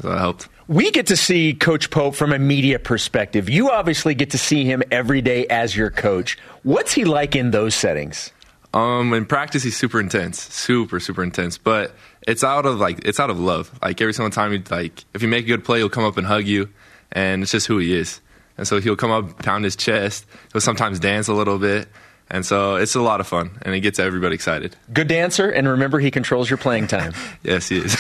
So 0.02 0.10
that 0.10 0.20
helped. 0.20 0.48
We 0.68 0.92
get 0.92 1.08
to 1.08 1.18
see 1.18 1.54
Coach 1.54 1.90
Pope 1.90 2.16
from 2.16 2.32
a 2.32 2.40
media 2.40 2.80
perspective. 2.80 3.50
You 3.50 3.72
obviously 3.72 4.14
get 4.14 4.32
to 4.32 4.38
see 4.38 4.64
him 4.66 4.84
every 4.92 5.22
day 5.22 5.48
as 5.48 5.76
your 5.76 5.90
coach. 5.90 6.38
What's 6.64 6.94
he 6.94 7.06
like 7.06 7.36
in 7.36 7.52
those 7.52 7.76
settings? 7.76 8.32
Um, 8.74 9.14
in 9.14 9.26
practice, 9.26 9.64
he's 9.64 9.76
super 9.76 10.00
intense, 10.00 10.40
super 10.40 11.00
super 11.00 11.24
intense. 11.24 11.58
But 11.58 11.96
it's 12.28 12.44
out 12.44 12.66
of 12.66 12.80
like 12.80 13.00
it's 13.06 13.20
out 13.20 13.30
of 13.30 13.40
love. 13.40 13.78
Like 13.82 14.00
every 14.00 14.14
single 14.14 14.30
time, 14.30 14.52
he 14.52 14.60
like 14.70 15.04
if 15.14 15.22
you 15.22 15.28
make 15.28 15.46
a 15.46 15.48
good 15.48 15.66
play, 15.66 15.80
he'll 15.80 15.90
come 15.90 16.04
up 16.04 16.18
and 16.18 16.28
hug 16.28 16.46
you, 16.46 16.70
and 17.12 17.42
it's 17.42 17.52
just 17.52 17.68
who 17.68 17.80
he 17.80 17.98
is. 17.98 18.22
And 18.58 18.68
so 18.68 18.80
he'll 18.80 18.98
come 18.98 19.10
up, 19.10 19.42
pound 19.42 19.64
his 19.64 19.76
chest. 19.76 20.26
He'll 20.52 20.62
sometimes 20.62 21.00
dance 21.00 21.30
a 21.30 21.34
little 21.34 21.58
bit. 21.58 21.88
And 22.32 22.46
so 22.46 22.76
it's 22.76 22.94
a 22.94 23.02
lot 23.02 23.22
of 23.22 23.28
fun, 23.28 23.58
and 23.64 23.74
it 23.74 23.80
gets 23.80 23.98
everybody 23.98 24.36
excited. 24.36 24.76
Good 24.94 25.08
dancer, 25.08 25.50
and 25.50 25.68
remember, 25.68 26.00
he 26.00 26.12
controls 26.12 26.48
your 26.50 26.58
playing 26.58 26.86
time. 26.88 27.14
yes, 27.44 27.70
he 27.70 27.80
is. 27.80 27.96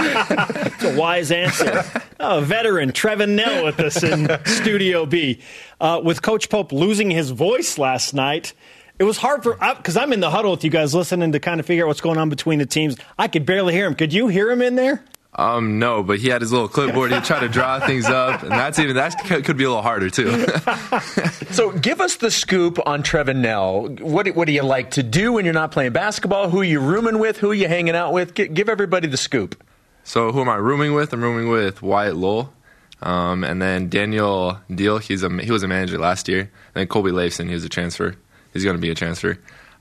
It's 0.00 0.84
a 0.84 0.96
wise 0.98 1.30
answer. 1.30 1.84
Oh, 2.18 2.40
veteran 2.40 2.90
Trevin 2.92 3.36
Knell 3.36 3.64
with 3.64 3.78
us 3.78 4.02
in 4.02 4.28
Studio 4.44 5.06
B. 5.06 5.40
Uh, 5.80 6.00
with 6.02 6.22
Coach 6.22 6.48
Pope 6.50 6.72
losing 6.72 7.10
his 7.10 7.30
voice 7.30 7.78
last 7.78 8.14
night, 8.14 8.52
it 8.98 9.04
was 9.04 9.16
hard 9.16 9.44
for 9.44 9.54
because 9.76 9.96
I'm 9.96 10.12
in 10.12 10.20
the 10.20 10.30
huddle 10.30 10.50
with 10.50 10.64
you 10.64 10.70
guys 10.70 10.94
listening 10.94 11.30
to 11.32 11.40
kind 11.40 11.60
of 11.60 11.66
figure 11.66 11.84
out 11.84 11.88
what's 11.88 12.00
going 12.00 12.18
on 12.18 12.28
between 12.28 12.58
the 12.58 12.66
teams. 12.66 12.96
I 13.16 13.28
could 13.28 13.46
barely 13.46 13.72
hear 13.74 13.86
him. 13.86 13.94
Could 13.94 14.12
you 14.12 14.26
hear 14.26 14.50
him 14.50 14.60
in 14.60 14.74
there? 14.74 15.04
Um, 15.38 15.78
no, 15.78 16.02
but 16.02 16.18
he 16.18 16.28
had 16.28 16.40
his 16.40 16.50
little 16.50 16.66
clipboard. 16.66 17.12
He'd 17.12 17.22
try 17.22 17.38
to 17.38 17.48
draw 17.48 17.78
things 17.78 18.06
up, 18.06 18.42
and 18.42 18.50
that's 18.50 18.80
even 18.80 18.96
that 18.96 19.16
could 19.24 19.56
be 19.56 19.62
a 19.62 19.68
little 19.68 19.82
harder 19.82 20.10
too. 20.10 20.46
so, 21.52 21.70
give 21.70 22.00
us 22.00 22.16
the 22.16 22.32
scoop 22.32 22.80
on 22.84 23.04
Trevin 23.04 23.36
Knell. 23.36 23.86
What 23.86 24.26
what 24.34 24.46
do 24.46 24.52
you 24.52 24.64
like 24.64 24.90
to 24.92 25.04
do 25.04 25.34
when 25.34 25.44
you're 25.44 25.54
not 25.54 25.70
playing 25.70 25.92
basketball? 25.92 26.50
Who 26.50 26.62
are 26.62 26.64
you 26.64 26.80
rooming 26.80 27.20
with? 27.20 27.38
Who 27.38 27.52
are 27.52 27.54
you 27.54 27.68
hanging 27.68 27.94
out 27.94 28.12
with? 28.12 28.34
give 28.34 28.68
everybody 28.68 29.06
the 29.06 29.16
scoop. 29.16 29.62
So, 30.02 30.32
who 30.32 30.40
am 30.40 30.48
I 30.48 30.56
rooming 30.56 30.94
with? 30.94 31.12
I'm 31.12 31.22
rooming 31.22 31.48
with 31.48 31.82
Wyatt 31.82 32.16
Lowell, 32.16 32.52
um, 33.00 33.44
and 33.44 33.62
then 33.62 33.88
Daniel 33.88 34.58
Deal. 34.74 34.98
He's 34.98 35.22
a 35.22 35.30
he 35.40 35.52
was 35.52 35.62
a 35.62 35.68
manager 35.68 35.98
last 35.98 36.26
year. 36.26 36.40
And 36.40 36.74
then 36.74 36.88
Colby 36.88 37.12
Leifson. 37.12 37.46
He 37.46 37.54
was 37.54 37.62
a 37.62 37.68
transfer. 37.68 38.16
He's 38.52 38.64
going 38.64 38.76
to 38.76 38.82
be 38.82 38.90
a 38.90 38.94
transfer. 38.96 39.38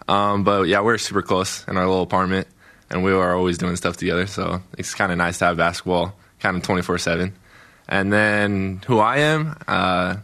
Um, 0.07 0.43
but 0.43 0.67
yeah, 0.67 0.81
we're 0.81 0.99
super 0.99 1.23
close 1.23 1.67
in 1.67 1.77
our 1.77 1.87
little 1.87 2.03
apartment 2.03 2.47
and 2.89 3.03
we 3.03 3.13
were 3.13 3.33
always 3.33 3.57
doing 3.57 3.75
stuff 3.75 3.97
together. 3.97 4.27
So 4.27 4.61
it's 4.77 4.93
kind 4.93 5.11
of 5.11 5.17
nice 5.17 5.39
to 5.39 5.45
have 5.45 5.57
basketball 5.57 6.15
kind 6.39 6.57
of 6.57 6.63
24 6.63 6.97
7. 6.97 7.33
And 7.89 8.11
then 8.11 8.81
who 8.85 8.99
I 8.99 9.17
am, 9.17 9.57
uh, 9.67 10.17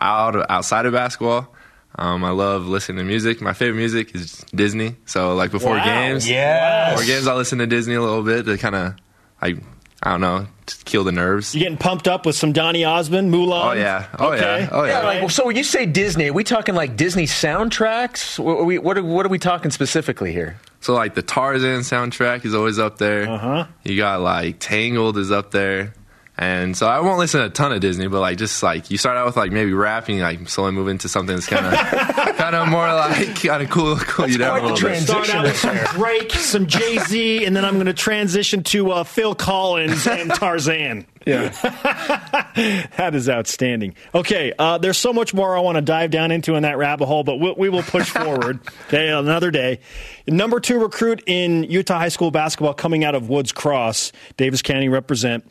out 0.00 0.50
outside 0.50 0.86
of 0.86 0.92
basketball, 0.92 1.54
um, 1.96 2.24
I 2.24 2.30
love 2.30 2.66
listening 2.66 2.98
to 2.98 3.04
music. 3.04 3.40
My 3.40 3.52
favorite 3.52 3.76
music 3.76 4.14
is 4.14 4.44
Disney. 4.54 4.96
So 5.04 5.34
like 5.34 5.50
before 5.50 5.76
wow. 5.76 5.84
games, 5.84 6.28
yes. 6.28 6.94
before 6.94 7.06
games, 7.06 7.26
I 7.26 7.34
listen 7.34 7.58
to 7.58 7.66
Disney 7.66 7.94
a 7.94 8.00
little 8.00 8.22
bit 8.22 8.46
to 8.46 8.56
kind 8.56 8.74
of 8.74 8.94
like 9.40 9.58
I 10.02 10.10
don't 10.10 10.20
know, 10.20 10.48
to 10.66 10.76
kill 10.84 11.04
the 11.04 11.12
nerves. 11.12 11.54
You're 11.54 11.62
getting 11.62 11.78
pumped 11.78 12.08
up 12.08 12.26
with 12.26 12.34
some 12.34 12.52
Donny 12.52 12.84
Osmond, 12.84 13.32
Mulan? 13.32 13.70
Oh 13.70 13.72
yeah, 13.72 14.08
oh 14.18 14.32
okay. 14.32 14.62
yeah, 14.62 14.68
oh 14.72 14.84
yeah. 14.84 15.00
yeah 15.00 15.20
like, 15.20 15.30
so 15.30 15.46
when 15.46 15.56
you 15.56 15.62
say 15.62 15.86
Disney, 15.86 16.30
are 16.30 16.32
we 16.32 16.42
talking 16.42 16.74
like 16.74 16.96
Disney 16.96 17.24
soundtracks? 17.24 18.38
What 18.38 18.58
are 18.58 18.64
we, 18.64 18.78
what 18.78 18.98
are, 18.98 19.04
what 19.04 19.24
are 19.24 19.28
we 19.28 19.38
talking 19.38 19.70
specifically 19.70 20.32
here? 20.32 20.58
So 20.80 20.94
like 20.94 21.14
the 21.14 21.22
Tarzan 21.22 21.80
soundtrack 21.80 22.44
is 22.44 22.54
always 22.54 22.80
up 22.80 22.98
there. 22.98 23.28
Uh-huh. 23.28 23.66
You 23.84 23.96
got 23.96 24.20
like 24.20 24.56
Tangled 24.58 25.16
is 25.18 25.30
up 25.30 25.52
there. 25.52 25.94
And 26.38 26.74
so 26.74 26.86
I 26.86 27.00
won't 27.00 27.18
listen 27.18 27.40
to 27.40 27.46
a 27.46 27.50
ton 27.50 27.72
of 27.72 27.80
Disney, 27.80 28.06
but 28.06 28.20
like 28.20 28.38
just 28.38 28.62
like 28.62 28.90
you 28.90 28.96
start 28.96 29.18
out 29.18 29.26
with 29.26 29.36
like 29.36 29.52
maybe 29.52 29.72
rapping, 29.74 30.20
like 30.20 30.48
slowly 30.48 30.72
move 30.72 30.88
into 30.88 31.08
something 31.08 31.36
that's 31.36 31.46
kind 31.46 31.66
of 31.66 31.72
kind 32.36 32.56
of 32.56 32.68
more 32.68 32.86
like 32.86 33.36
kind 33.42 33.62
of 33.62 33.68
cool, 33.68 33.96
cool 33.96 34.28
you 34.28 34.38
down 34.38 34.58
a 34.58 34.62
little 34.66 34.88
bit. 34.88 35.02
Start 35.02 35.28
out 35.34 35.44
with 35.44 35.56
some 35.56 35.76
Drake, 35.92 36.32
some 36.32 36.66
Jay 36.66 36.98
Z, 36.98 37.44
and 37.44 37.54
then 37.54 37.64
I'm 37.66 37.74
going 37.74 37.86
to 37.86 37.92
transition 37.92 38.62
to 38.64 38.92
uh, 38.92 39.04
Phil 39.04 39.34
Collins 39.34 40.06
and 40.06 40.30
Tarzan. 40.34 41.06
Yeah. 41.26 41.48
that 42.96 43.14
is 43.14 43.28
outstanding. 43.28 43.94
Okay, 44.14 44.52
uh, 44.58 44.78
there's 44.78 44.98
so 44.98 45.12
much 45.12 45.34
more 45.34 45.56
I 45.56 45.60
want 45.60 45.76
to 45.76 45.82
dive 45.82 46.10
down 46.10 46.30
into 46.30 46.54
in 46.54 46.62
that 46.62 46.78
rabbit 46.78 47.06
hole, 47.06 47.24
but 47.24 47.36
we, 47.36 47.52
we 47.52 47.68
will 47.68 47.82
push 47.82 48.10
forward. 48.10 48.60
Okay, 48.88 49.08
another 49.08 49.50
day. 49.50 49.80
Number 50.26 50.60
two 50.60 50.78
recruit 50.80 51.22
in 51.26 51.64
Utah 51.64 51.98
high 51.98 52.08
school 52.08 52.30
basketball 52.30 52.74
coming 52.74 53.04
out 53.04 53.14
of 53.14 53.28
Woods 53.28 53.52
Cross, 53.52 54.12
Davis 54.36 54.62
County 54.62 54.88
represent. 54.88 55.44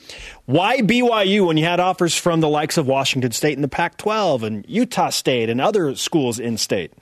Why 0.46 0.80
BYU 0.82 1.46
when 1.48 1.58
you 1.58 1.66
had 1.66 1.80
offers 1.80 2.16
from 2.16 2.42
the 2.42 2.50
likes 2.50 2.78
of 2.78 2.88
Washington 2.88 3.32
State 3.32 3.54
and 3.54 3.64
the 3.64 3.70
Pac-12 3.70 4.44
and 4.44 4.66
Utah 4.68 5.10
State 5.10 5.50
and 5.50 5.62
other 5.62 5.96
schools 5.96 6.40
in 6.40 6.58
state? 6.58 6.94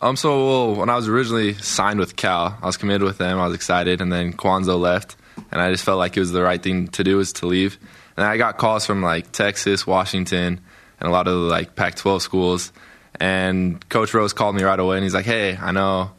Um, 0.00 0.16
so 0.16 0.46
well, 0.46 0.74
when 0.76 0.90
I 0.90 0.96
was 0.96 1.08
originally 1.08 1.54
signed 1.54 1.98
with 1.98 2.16
Cal, 2.16 2.58
I 2.60 2.66
was 2.66 2.76
committed 2.76 3.02
with 3.02 3.18
them. 3.18 3.38
I 3.38 3.46
was 3.46 3.54
excited, 3.54 4.00
and 4.00 4.12
then 4.12 4.34
Cuonzo 4.34 4.78
left, 4.78 5.16
and 5.56 5.62
I 5.62 5.70
just 5.70 5.84
felt 5.84 5.96
like 5.96 6.14
it 6.18 6.20
was 6.20 6.32
the 6.32 6.42
right 6.42 6.62
thing 6.62 6.88
to 6.88 7.02
do 7.02 7.16
was 7.16 7.32
to 7.34 7.46
leave. 7.46 7.78
And 8.14 8.26
I 8.26 8.36
got 8.36 8.58
calls 8.58 8.84
from 8.84 9.02
like 9.02 9.32
Texas, 9.32 9.86
Washington, 9.86 10.60
and 11.00 11.08
a 11.08 11.10
lot 11.10 11.26
of 11.26 11.32
the 11.32 11.40
like 11.40 11.74
Pac-12 11.74 12.20
schools. 12.20 12.72
And 13.18 13.86
Coach 13.88 14.12
Rose 14.12 14.34
called 14.34 14.54
me 14.54 14.64
right 14.64 14.78
away, 14.78 14.98
and 14.98 15.02
he's 15.02 15.14
like, 15.14 15.24
"Hey, 15.24 15.56
I 15.56 15.72
know, 15.72 16.10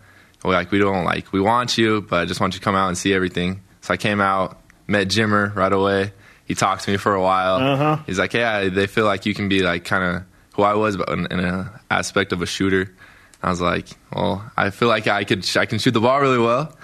like 0.44 0.72
we 0.72 0.80
don't 0.80 1.06
like 1.06 1.32
we 1.32 1.40
want 1.40 1.78
you, 1.78 2.02
but 2.02 2.22
I 2.22 2.26
just 2.26 2.42
want 2.42 2.56
you 2.56 2.60
to 2.60 2.64
come 2.64 2.74
out 2.74 2.88
and 2.88 2.98
see 2.98 3.14
everything." 3.14 3.62
So 3.82 3.94
I 3.94 3.98
came 3.98 4.20
out, 4.20 4.60
met 4.88 5.08
Jimmer 5.08 5.56
right 5.56 5.72
away. 5.72 6.14
He 6.46 6.56
talked 6.56 6.86
to 6.86 6.92
me 6.92 6.98
for 6.98 7.14
a 7.14 7.22
while. 7.22 7.58
Uh-huh. 7.58 7.98
He's 8.08 8.18
like, 8.18 8.34
"Yeah, 8.34 8.70
they 8.70 8.88
feel 8.88 9.06
like 9.06 9.28
you 9.28 9.36
can 9.36 9.50
be 9.50 9.62
like 9.62 9.86
kind 9.86 10.04
of 10.04 10.24
who 10.56 10.64
I 10.64 10.74
was, 10.74 10.98
but 10.98 11.10
in, 11.10 11.28
in 11.28 11.40
an 11.42 11.70
aspect 11.92 12.34
of 12.34 12.42
a 12.42 12.48
shooter." 12.48 12.96
I 13.44 13.52
was 13.52 13.62
like, 13.62 13.86
"Well, 14.12 14.44
I 14.58 14.72
feel 14.72 14.88
like 14.88 15.06
I 15.06 15.26
could 15.26 15.46
I 15.56 15.68
can 15.68 15.78
shoot 15.78 15.92
the 15.92 16.02
ball 16.02 16.20
really 16.20 16.40
well." 16.40 16.76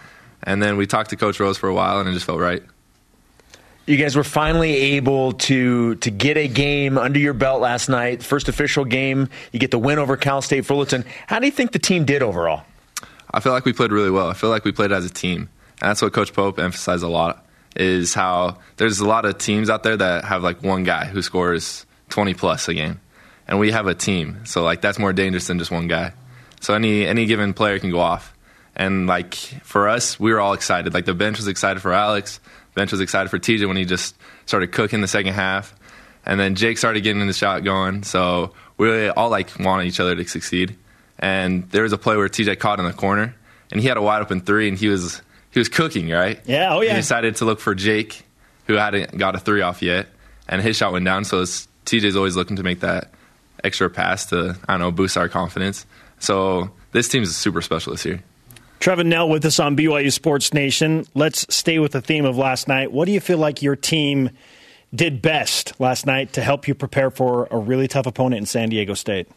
And 0.44 0.62
then 0.62 0.78
we 0.78 0.88
talked 0.88 1.10
to 1.12 1.16
Coach 1.16 1.40
Rose 1.40 1.58
for 1.58 1.70
a 1.70 1.74
while, 1.74 2.00
and 2.00 2.10
it 2.10 2.14
just 2.14 2.26
felt 2.26 2.40
right 2.40 2.64
you 3.86 3.98
guys 3.98 4.16
were 4.16 4.24
finally 4.24 4.74
able 4.74 5.34
to 5.34 5.96
to 5.96 6.10
get 6.10 6.38
a 6.38 6.48
game 6.48 6.98
under 6.98 7.20
your 7.20 7.34
belt 7.34 7.62
last 7.62 7.90
night. 7.90 8.24
First 8.24 8.48
official 8.48 8.86
game. 8.86 9.30
You 9.52 9.60
get 9.60 9.72
the 9.72 9.80
win 9.80 10.00
over 10.00 10.16
Cal 10.16 10.42
State 10.42 10.66
Fullerton. 10.66 11.06
How 11.28 11.40
do 11.40 11.46
you 11.46 11.52
think 11.52 11.72
the 11.72 11.80
team 11.80 12.06
did 12.06 12.24
overall? 12.24 12.64
I 13.32 13.40
feel 13.40 13.52
like 13.52 13.66
we 13.66 13.74
played 13.74 13.92
really 13.92 14.12
well. 14.12 14.30
I 14.30 14.34
feel 14.34 14.50
like 14.50 14.64
we 14.64 14.72
played 14.72 14.92
as 14.92 15.06
a 15.06 15.10
team. 15.10 15.50
And 15.82 15.90
that's 15.90 16.02
what 16.02 16.14
Coach 16.14 16.34
Pope 16.34 16.60
emphasized 16.60 17.04
a 17.04 17.08
lot 17.08 17.46
is 17.76 18.14
how 18.14 18.60
there's 18.78 19.00
a 19.00 19.08
lot 19.08 19.26
of 19.26 19.38
teams 19.40 19.70
out 19.70 19.82
there 19.82 19.98
that 19.98 20.26
have 20.26 20.44
like 20.44 20.62
one 20.64 20.84
guy 20.84 21.06
who 21.06 21.22
scores 21.24 21.86
20 22.10 22.36
plus 22.36 22.68
a 22.68 22.74
game. 22.74 23.02
And 23.48 23.60
we 23.60 23.72
have 23.72 23.88
a 23.88 23.96
team. 23.96 24.46
So 24.46 24.64
like 24.64 24.82
that's 24.82 25.00
more 25.00 25.12
dangerous 25.12 25.48
than 25.48 25.60
just 25.60 25.72
one 25.72 25.88
guy. 25.88 26.14
So 26.62 26.74
any 26.74 27.06
any 27.06 27.26
given 27.26 27.54
player 27.54 27.80
can 27.80 27.92
go 27.92 28.00
off. 28.00 28.33
And 28.76 29.08
like 29.08 29.36
for 29.36 29.88
us, 29.88 30.20
we 30.20 30.34
were 30.34 30.40
all 30.40 30.54
excited. 30.54 30.94
Like 30.94 31.06
the 31.06 31.14
bench 31.14 31.38
was 31.38 31.48
excited 31.48 31.82
for 31.82 31.94
Alex 31.94 32.40
bench 32.74 32.92
was 32.92 33.02
excited 33.02 33.30
for 33.30 33.40
TJ 33.40 33.68
when 33.68 33.78
he 33.78 33.86
just 33.86 34.16
started 34.46 34.72
cooking 34.72 35.02
the 35.02 35.08
second 35.08 35.34
half, 35.34 35.76
and 36.26 36.40
then 36.40 36.56
Jake 36.56 36.78
started 36.78 37.02
getting 37.04 37.26
the 37.26 37.34
shot 37.34 37.64
going. 37.64 38.04
So 38.04 38.54
we 38.78 39.10
all 39.10 39.30
like 39.30 39.60
wanted 39.60 39.88
each 39.88 40.00
other 40.00 40.16
to 40.16 40.28
succeed. 40.28 40.76
And 41.20 41.70
there 41.70 41.84
was 41.84 41.94
a 41.94 41.98
play 41.98 42.18
where 42.18 42.28
TJ 42.28 42.60
caught 42.60 42.80
in 42.80 42.86
the 42.86 42.94
corner, 42.94 43.36
and 43.72 43.80
he 43.80 43.88
had 43.88 43.98
a 43.98 44.02
wide 44.02 44.22
open 44.22 44.42
three, 44.42 44.68
and 44.68 44.78
he 44.78 44.88
was 44.88 45.22
he 45.52 45.60
was 45.60 45.70
cooking 45.70 46.10
right. 46.10 46.42
Yeah, 46.46 46.74
oh 46.74 46.82
yeah. 46.82 46.92
He 46.92 46.96
decided 46.98 47.38
to 47.38 47.46
look 47.46 47.60
for 47.60 47.76
Jake, 47.76 48.24
who 48.68 48.74
hadn't 48.74 49.18
got 49.18 49.36
a 49.36 49.40
three 49.40 49.62
off 49.62 49.82
yet, 49.82 50.08
and 50.48 50.62
his 50.62 50.76
shot 50.76 50.92
went 50.92 51.06
down. 51.06 51.26
So 51.26 51.44
TJ's 51.44 52.16
always 52.16 52.36
looking 52.36 52.58
to 52.58 52.64
make 52.64 52.82
that 52.82 53.12
extra 53.64 53.90
pass 53.90 54.26
to 54.28 54.58
I 54.68 54.74
don't 54.74 54.82
know 54.82 54.92
boost 54.92 55.18
our 55.18 55.30
confidence. 55.30 55.86
So 56.20 56.72
this 56.92 57.08
team 57.08 57.24
is 57.24 57.36
super 57.36 57.62
special 57.62 57.94
this 57.94 58.06
year. 58.06 58.22
Trevin 58.84 59.06
Knell 59.06 59.30
with 59.30 59.46
us 59.46 59.62
on 59.62 59.78
BYU 59.78 60.12
Sports 60.12 60.54
Nation. 60.54 61.06
Let's 61.14 61.46
stay 61.56 61.80
with 61.80 61.94
the 61.94 62.02
theme 62.02 62.26
of 62.26 62.38
last 62.38 62.68
night. 62.68 62.92
What 62.92 63.06
do 63.06 63.14
you 63.14 63.22
feel 63.22 63.38
like 63.38 63.62
your 63.62 63.78
team 63.78 64.30
did 64.94 65.22
best 65.22 65.80
last 65.80 66.06
night 66.06 66.34
to 66.34 66.42
help 66.42 66.68
you 66.68 66.76
prepare 66.76 67.10
for 67.10 67.48
a 67.50 67.58
really 67.58 67.88
tough 67.88 68.08
opponent 68.08 68.40
in 68.42 68.46
San 68.46 68.68
Diego 68.68 68.94
State? 68.94 69.30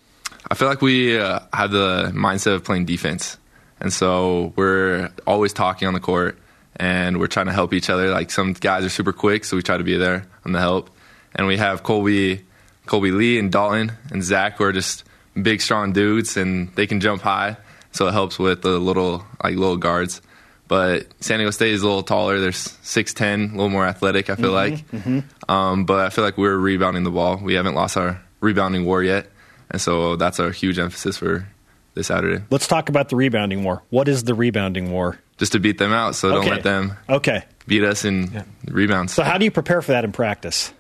I 0.51 0.57
feel 0.57 0.67
like 0.67 0.83
we 0.83 1.17
uh, 1.17 1.39
have 1.53 1.71
the 1.71 2.11
mindset 2.13 2.57
of 2.57 2.65
playing 2.65 2.87
defense. 2.87 3.39
And 3.79 3.93
so 3.93 4.53
we're 4.57 5.13
always 5.29 5.53
talking 5.53 5.87
on 5.87 5.95
the 5.95 6.01
court 6.01 6.37
and 6.75 7.21
we're 7.21 7.29
trying 7.29 7.47
to 7.47 7.53
help 7.53 7.73
each 7.73 7.89
other. 7.89 8.11
Like 8.11 8.33
some 8.33 8.53
guys 8.53 8.85
are 8.85 8.89
super 8.89 9.13
quick, 9.13 9.45
so 9.45 9.55
we 9.55 9.63
try 9.63 9.77
to 9.77 9.85
be 9.85 9.97
there 9.97 10.27
on 10.45 10.51
the 10.51 10.61
help. 10.61 10.91
And 11.37 11.47
we 11.47 11.57
have 11.59 11.85
Kolby, 11.85 12.43
Kolby 12.87 13.17
Lee 13.17 13.39
and 13.39 13.53
Dalton 13.53 13.93
and 14.11 14.25
Zach 14.25 14.57
who 14.57 14.65
are 14.65 14.73
just 14.73 15.05
big, 15.41 15.61
strong 15.61 15.93
dudes 15.93 16.37
and 16.37 16.75
they 16.75 16.89
can 16.89 16.99
jump 16.99 17.23
high 17.23 17.59
so 17.97 18.09
it 18.09 18.13
helps 18.13 18.39
with 18.39 18.63
the 18.63 18.79
little 18.79 19.25
like 19.43 19.57
little 19.57 19.77
guards. 19.77 20.23
But 20.69 21.07
San 21.21 21.39
Diego 21.39 21.53
State 21.53 21.75
is 21.75 21.83
a 21.83 21.87
little 21.87 22.03
taller. 22.03 22.41
They're 22.41 22.53
six 22.53 23.15
ten, 23.15 23.51
a 23.51 23.53
little 23.53 23.69
more 23.69 23.87
athletic. 23.87 24.31
I 24.31 24.35
feel 24.35 24.53
mm-hmm, 24.53 24.75
like, 24.75 24.91
mm-hmm. 24.91 25.51
Um, 25.51 25.85
but 25.85 26.07
I 26.07 26.11
feel 26.11 26.25
like 26.25 26.37
we're 26.37 26.57
rebounding 26.57 27.05
the 27.05 27.11
ball. 27.11 27.37
We 27.37 27.55
haven't 27.55 27.75
lost 27.75 27.97
our 27.97 28.21
rebounding 28.41 28.85
war 28.85 29.03
yet, 29.03 29.29
and 29.71 29.81
so 29.81 30.17
that's 30.17 30.39
a 30.39 30.51
huge 30.51 30.79
emphasis 30.79 31.17
for 31.17 31.49
this 31.95 32.09
Saturday. 32.09 32.45
Let's 32.51 32.67
talk 32.67 32.89
about 32.89 33.09
the 33.09 33.17
rebounding 33.17 33.65
war. 33.65 33.83
What 33.91 34.09
is 34.09 34.25
the 34.25 34.35
rebounding 34.35 34.91
war? 34.91 35.19
Just 35.39 35.53
to 35.53 35.61
beat 35.61 35.79
them 35.79 35.93
out, 35.93 36.15
so 36.15 36.29
okay. 36.29 36.35
don't 36.35 36.55
let 36.55 36.63
them 36.65 36.97
okay 37.09 37.45
beat 37.67 37.85
us 37.85 38.05
in 38.05 38.33
yeah. 38.33 38.45
rebounds. 38.67 39.15
So 39.15 39.23
how 39.23 39.39
do 39.39 39.45
you 39.45 39.51
prepare 39.51 39.83
for 39.83 39.93
that 39.93 40.05
in 40.05 40.13
practice? 40.13 40.73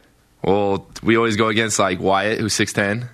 Well, 0.42 0.86
we 1.02 1.16
always 1.16 1.36
go 1.36 1.48
against 1.48 1.78
like 1.78 2.00
Wyatt, 2.00 2.38
who's 2.38 2.54
six 2.54 2.72
ten, 2.72 3.08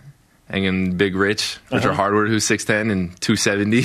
and 0.53 0.99
Big 0.99 1.17
Rich, 1.17 1.59
Richard 1.71 1.88
uh-huh. 1.88 1.97
Harward, 1.97 2.29
who's 2.29 2.47
6'10 2.47 2.93
and 2.93 3.21
270. 3.21 3.85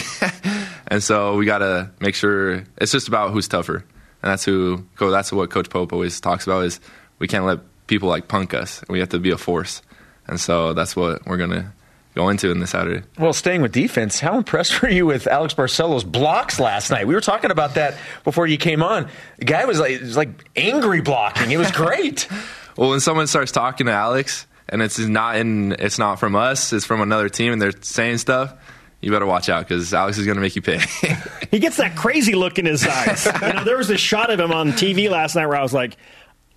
and 0.88 1.02
so 1.02 1.36
we 1.36 1.46
got 1.46 1.60
to 1.60 1.90
make 2.00 2.16
sure 2.16 2.64
it's 2.78 2.92
just 2.92 3.08
about 3.08 3.32
who's 3.32 3.48
tougher. 3.48 3.86
And 4.22 4.32
that's 4.32 4.44
who, 4.44 4.86
that's 5.00 5.32
what 5.32 5.50
Coach 5.50 5.70
Pope 5.70 5.94
always 5.94 6.20
talks 6.20 6.46
about 6.46 6.66
is 6.66 6.80
we 7.20 7.28
can't 7.28 7.46
let 7.46 7.60
people 7.88 8.10
like 8.10 8.28
punk 8.28 8.54
us. 8.54 8.84
We 8.90 9.00
have 9.00 9.10
to 9.10 9.20
be 9.20 9.32
a 9.32 9.38
force. 9.38 9.82
And 10.28 10.40
so 10.40 10.74
that's 10.74 10.96
what 10.96 11.26
we're 11.26 11.38
going 11.38 11.52
to 11.52 11.72
go 12.16 12.30
into 12.30 12.52
in 12.52 12.60
this 12.60 12.72
Saturday. 12.72 13.06
Well, 13.18 13.32
staying 13.32 13.62
with 13.62 13.72
defense, 13.72 14.20
how 14.20 14.38
impressed 14.38 14.82
were 14.82 14.90
you 14.90 15.06
with 15.06 15.28
Alex 15.28 15.54
Barcelo's 15.54 16.04
blocks 16.04 16.60
last 16.60 16.90
night? 16.90 17.08
We 17.08 17.14
were 17.14 17.22
talking 17.22 17.52
about 17.52 17.76
that 17.76 17.96
before 18.24 18.48
you 18.48 18.58
came 18.58 18.84
on. 18.84 19.08
The 19.38 19.46
guy 19.46 19.66
was 19.66 19.80
like, 19.80 20.02
was 20.02 20.18
like 20.18 20.50
angry 20.56 21.02
blocking. 21.02 21.52
It 21.52 21.58
was 21.58 21.72
great. 21.72 22.28
well, 22.78 22.90
when 22.90 23.00
someone 23.00 23.28
starts 23.28 23.52
talking 23.52 23.86
to 23.86 23.94
Alex, 23.94 24.48
and 24.70 24.82
it's 24.82 25.00
not 25.00 25.38
in 25.38 25.74
it's 25.80 26.00
not 26.00 26.20
from 26.20 26.36
us 26.36 26.74
it's 26.74 26.86
from 26.86 27.02
another 27.02 27.30
team 27.30 27.54
and 27.54 27.62
they're 27.62 27.74
saying 27.82 28.18
stuff 28.18 28.54
you 29.02 29.12
better 29.12 29.26
watch 29.26 29.48
out 29.48 29.68
because 29.68 29.94
Alex 29.94 30.18
is 30.18 30.26
going 30.26 30.38
to 30.38 30.42
make 30.42 30.56
you 30.56 30.62
pay. 30.62 30.80
he 31.52 31.60
gets 31.60 31.78
that 31.78 31.96
crazy 31.96 32.34
look 32.34 32.58
in 32.58 32.66
his 32.66 32.86
eyes. 32.86 33.26
you 33.26 33.54
know, 33.54 33.64
there 33.64 33.78
was 33.78 33.92
a 33.92 33.98
shot 33.98 34.32
of 34.32 34.40
him 34.40 34.52
on 34.52 34.72
TV 34.72 35.10
last 35.10 35.36
night 35.36 35.46
where 35.46 35.58
I 35.58 35.62
was 35.62 35.74
like, 35.74 35.98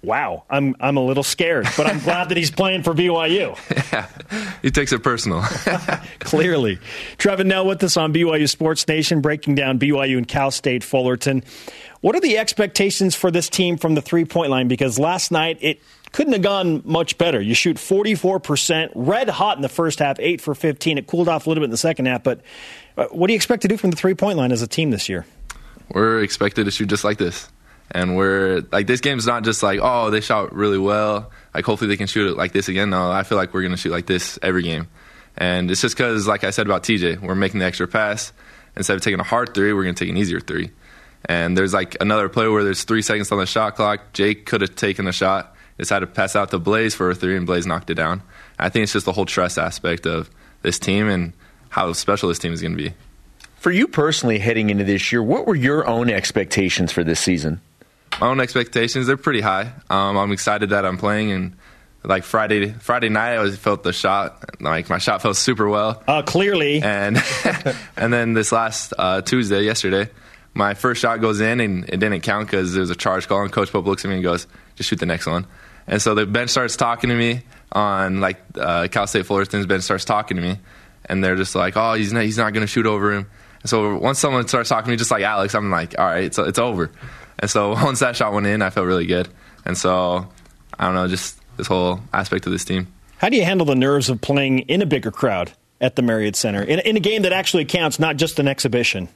"Wow, 0.02 0.44
I'm 0.48 0.74
I'm 0.80 0.96
a 0.96 1.04
little 1.04 1.22
scared," 1.22 1.66
but 1.76 1.86
I'm 1.86 2.00
glad 2.00 2.28
that 2.30 2.36
he's 2.36 2.50
playing 2.50 2.82
for 2.82 2.94
BYU. 2.94 3.56
Yeah, 3.92 4.06
he 4.62 4.70
takes 4.70 4.92
it 4.92 5.02
personal. 5.02 5.42
Clearly, 6.20 6.78
Trevin 7.18 7.46
Knell 7.46 7.66
with 7.66 7.82
us 7.82 7.96
on 7.96 8.12
BYU 8.12 8.48
Sports 8.48 8.86
Nation, 8.86 9.20
breaking 9.20 9.56
down 9.56 9.80
BYU 9.80 10.16
and 10.16 10.28
Cal 10.28 10.52
State 10.52 10.84
Fullerton. 10.84 11.42
What 12.02 12.14
are 12.14 12.20
the 12.20 12.38
expectations 12.38 13.16
for 13.16 13.32
this 13.32 13.48
team 13.48 13.76
from 13.76 13.94
the 13.94 14.00
three 14.00 14.24
point 14.24 14.50
line? 14.50 14.68
Because 14.68 14.98
last 14.98 15.32
night 15.32 15.58
it 15.60 15.80
couldn't 16.12 16.32
have 16.32 16.42
gone 16.42 16.82
much 16.84 17.18
better. 17.18 17.40
You 17.40 17.54
shoot 17.54 17.76
44%, 17.76 18.92
red 18.94 19.28
hot 19.28 19.56
in 19.56 19.62
the 19.62 19.68
first 19.68 19.98
half, 19.98 20.18
8 20.18 20.40
for 20.40 20.54
15. 20.54 20.98
It 20.98 21.06
cooled 21.06 21.28
off 21.28 21.46
a 21.46 21.50
little 21.50 21.62
bit 21.62 21.66
in 21.66 21.70
the 21.70 21.76
second 21.76 22.06
half, 22.06 22.22
but 22.22 22.40
uh, 22.96 23.06
what 23.06 23.26
do 23.26 23.32
you 23.32 23.36
expect 23.36 23.62
to 23.62 23.68
do 23.68 23.76
from 23.76 23.90
the 23.90 23.96
three 23.96 24.14
point 24.14 24.38
line 24.38 24.52
as 24.52 24.62
a 24.62 24.66
team 24.66 24.90
this 24.90 25.08
year? 25.08 25.26
We're 25.92 26.22
expected 26.22 26.64
to 26.64 26.70
shoot 26.70 26.86
just 26.86 27.04
like 27.04 27.18
this. 27.18 27.48
And 27.92 28.16
we're 28.16 28.62
like, 28.70 28.86
this 28.86 29.00
game's 29.00 29.26
not 29.26 29.42
just 29.42 29.62
like, 29.62 29.80
oh, 29.82 30.10
they 30.10 30.20
shot 30.20 30.54
really 30.54 30.78
well. 30.78 31.30
Like, 31.52 31.64
hopefully 31.64 31.88
they 31.88 31.96
can 31.96 32.06
shoot 32.06 32.30
it 32.30 32.36
like 32.36 32.52
this 32.52 32.68
again. 32.68 32.90
No, 32.90 33.10
I 33.10 33.24
feel 33.24 33.36
like 33.36 33.52
we're 33.52 33.62
going 33.62 33.72
to 33.72 33.76
shoot 33.76 33.90
like 33.90 34.06
this 34.06 34.38
every 34.42 34.62
game. 34.62 34.88
And 35.36 35.70
it's 35.70 35.80
just 35.80 35.96
because, 35.96 36.26
like 36.26 36.44
I 36.44 36.50
said 36.50 36.66
about 36.66 36.82
TJ, 36.82 37.20
we're 37.20 37.34
making 37.34 37.60
the 37.60 37.66
extra 37.66 37.88
pass. 37.88 38.32
Instead 38.76 38.94
of 38.94 39.02
taking 39.02 39.18
a 39.18 39.24
hard 39.24 39.54
three, 39.54 39.72
we're 39.72 39.82
going 39.82 39.94
to 39.94 40.04
take 40.04 40.10
an 40.10 40.16
easier 40.16 40.40
three. 40.40 40.70
And 41.24 41.58
there's 41.58 41.74
like 41.74 41.96
another 42.00 42.28
play 42.28 42.48
where 42.48 42.62
there's 42.62 42.84
three 42.84 43.02
seconds 43.02 43.32
on 43.32 43.38
the 43.38 43.46
shot 43.46 43.74
clock. 43.74 44.12
Jake 44.12 44.46
could 44.46 44.60
have 44.60 44.76
taken 44.76 45.04
the 45.04 45.12
shot 45.12 45.56
decided 45.80 46.06
to 46.06 46.12
pass 46.12 46.36
out 46.36 46.50
to 46.50 46.58
Blaze 46.58 46.94
for 46.94 47.10
a 47.10 47.14
three, 47.14 47.36
and 47.36 47.46
Blaze 47.46 47.66
knocked 47.66 47.90
it 47.90 47.94
down. 47.94 48.22
I 48.58 48.68
think 48.68 48.84
it's 48.84 48.92
just 48.92 49.06
the 49.06 49.12
whole 49.12 49.26
trust 49.26 49.58
aspect 49.58 50.06
of 50.06 50.30
this 50.62 50.78
team 50.78 51.08
and 51.08 51.32
how 51.70 51.92
special 51.94 52.28
this 52.28 52.38
team 52.38 52.52
is 52.52 52.60
going 52.60 52.76
to 52.76 52.82
be. 52.82 52.94
For 53.56 53.70
you 53.70 53.88
personally, 53.88 54.38
heading 54.38 54.70
into 54.70 54.84
this 54.84 55.10
year, 55.10 55.22
what 55.22 55.46
were 55.46 55.54
your 55.54 55.86
own 55.86 56.10
expectations 56.10 56.92
for 56.92 57.02
this 57.02 57.20
season? 57.20 57.60
My 58.20 58.28
own 58.28 58.40
expectations 58.40 59.06
they're 59.06 59.16
pretty 59.16 59.40
high. 59.40 59.72
Um, 59.88 60.16
I'm 60.16 60.32
excited 60.32 60.70
that 60.70 60.84
I'm 60.84 60.98
playing 60.98 61.32
and 61.32 61.56
like 62.02 62.24
Friday 62.24 62.72
Friday 62.72 63.10
night 63.10 63.34
I 63.34 63.36
always 63.36 63.56
felt 63.56 63.82
the 63.82 63.92
shot 63.92 64.60
like 64.60 64.88
my 64.88 64.98
shot 64.98 65.22
felt 65.22 65.36
super 65.36 65.68
well. 65.68 66.02
Uh, 66.06 66.22
clearly. 66.22 66.82
And 66.82 67.22
and 67.96 68.12
then 68.12 68.32
this 68.32 68.52
last 68.52 68.94
uh, 68.98 69.22
Tuesday 69.22 69.62
yesterday 69.62 70.08
my 70.54 70.74
first 70.74 71.00
shot 71.00 71.20
goes 71.20 71.40
in 71.40 71.60
and 71.60 71.84
it 71.84 71.98
didn't 71.98 72.20
count 72.20 72.46
because 72.46 72.72
there 72.72 72.80
was 72.80 72.90
a 72.90 72.96
charge 72.96 73.28
call 73.28 73.42
and 73.42 73.52
Coach 73.52 73.70
Pope 73.70 73.86
looks 73.86 74.04
at 74.04 74.08
me 74.08 74.14
and 74.16 74.24
goes 74.24 74.46
just 74.74 74.88
shoot 74.88 74.98
the 74.98 75.06
next 75.06 75.26
one. 75.26 75.46
And 75.86 76.00
so 76.00 76.14
the 76.14 76.26
bench 76.26 76.50
starts 76.50 76.76
talking 76.76 77.10
to 77.10 77.16
me 77.16 77.42
on 77.72 78.20
like 78.20 78.40
uh, 78.56 78.88
Cal 78.88 79.06
State 79.06 79.26
Fullerton's 79.26 79.66
bench 79.66 79.82
starts 79.82 80.04
talking 80.04 80.36
to 80.36 80.42
me, 80.42 80.58
and 81.06 81.22
they're 81.22 81.36
just 81.36 81.54
like, 81.54 81.76
"Oh, 81.76 81.94
he's 81.94 82.12
not, 82.12 82.22
he's 82.22 82.38
not 82.38 82.52
going 82.52 82.62
to 82.62 82.66
shoot 82.68 82.86
over 82.86 83.12
him." 83.12 83.26
And 83.62 83.70
so 83.70 83.96
once 83.96 84.18
someone 84.18 84.46
starts 84.46 84.68
talking 84.68 84.84
to 84.86 84.90
me, 84.92 84.96
just 84.96 85.10
like 85.10 85.22
Alex, 85.22 85.54
I'm 85.54 85.70
like, 85.70 85.98
"All 85.98 86.04
right, 86.06 86.24
it's 86.24 86.38
it's 86.38 86.58
over." 86.58 86.90
And 87.40 87.50
so 87.50 87.70
once 87.82 87.98
that 88.00 88.14
shot 88.14 88.32
went 88.32 88.46
in, 88.46 88.62
I 88.62 88.70
felt 88.70 88.86
really 88.86 89.06
good. 89.06 89.28
And 89.64 89.76
so 89.76 90.28
I 90.78 90.86
don't 90.86 90.94
know, 90.94 91.08
just 91.08 91.40
this 91.56 91.66
whole 91.66 92.00
aspect 92.12 92.46
of 92.46 92.52
this 92.52 92.64
team. 92.64 92.86
How 93.18 93.28
do 93.28 93.36
you 93.36 93.44
handle 93.44 93.66
the 93.66 93.74
nerves 93.74 94.08
of 94.08 94.20
playing 94.20 94.60
in 94.60 94.80
a 94.80 94.86
bigger 94.86 95.10
crowd 95.10 95.52
at 95.80 95.96
the 95.96 96.02
Marriott 96.02 96.36
Center 96.36 96.62
in, 96.62 96.78
in 96.80 96.96
a 96.96 97.00
game 97.00 97.22
that 97.22 97.32
actually 97.32 97.64
counts, 97.64 97.98
not 97.98 98.16
just 98.16 98.38
an 98.38 98.48
exhibition? 98.48 99.08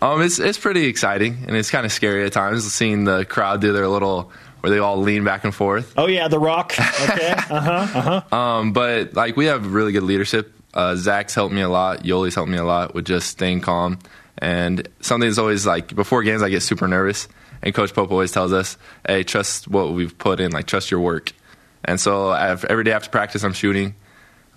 Um, 0.00 0.22
it's 0.22 0.38
it's 0.38 0.58
pretty 0.58 0.86
exciting 0.86 1.44
and 1.46 1.56
it's 1.56 1.70
kind 1.70 1.84
of 1.84 1.90
scary 1.90 2.24
at 2.24 2.32
times 2.32 2.72
seeing 2.72 3.04
the 3.04 3.24
crowd 3.24 3.60
do 3.60 3.72
their 3.72 3.88
little 3.88 4.30
where 4.60 4.70
they 4.70 4.78
all 4.78 4.98
lean 4.98 5.24
back 5.24 5.44
and 5.44 5.54
forth. 5.54 5.94
Oh 5.96 6.06
yeah, 6.06 6.28
the 6.28 6.38
Rock. 6.38 6.72
Okay. 6.78 7.30
uh 7.50 7.60
huh. 7.60 7.90
Uh 7.94 8.20
huh. 8.20 8.36
Um, 8.36 8.72
but 8.72 9.14
like 9.14 9.36
we 9.36 9.46
have 9.46 9.72
really 9.72 9.92
good 9.92 10.02
leadership. 10.04 10.52
Uh, 10.74 10.94
Zach's 10.94 11.34
helped 11.34 11.54
me 11.54 11.62
a 11.62 11.68
lot. 11.68 12.04
Yoeli's 12.04 12.34
helped 12.34 12.50
me 12.50 12.58
a 12.58 12.64
lot 12.64 12.94
with 12.94 13.06
just 13.06 13.28
staying 13.28 13.60
calm. 13.60 13.98
And 14.36 14.88
something 15.00 15.28
that's 15.28 15.38
always 15.38 15.66
like 15.66 15.94
before 15.94 16.22
games, 16.22 16.42
I 16.42 16.48
get 16.48 16.62
super 16.62 16.86
nervous. 16.86 17.26
And 17.62 17.74
Coach 17.74 17.92
Pope 17.94 18.10
always 18.10 18.32
tells 18.32 18.52
us, 18.52 18.76
"Hey, 19.06 19.24
trust 19.24 19.68
what 19.68 19.92
we've 19.92 20.16
put 20.16 20.40
in. 20.40 20.52
Like 20.52 20.66
trust 20.66 20.90
your 20.90 21.00
work." 21.00 21.32
And 21.84 22.00
so 22.00 22.32
have, 22.32 22.64
every 22.64 22.84
day 22.84 22.92
after 22.92 23.10
practice, 23.10 23.42
I'm 23.44 23.52
shooting 23.52 23.94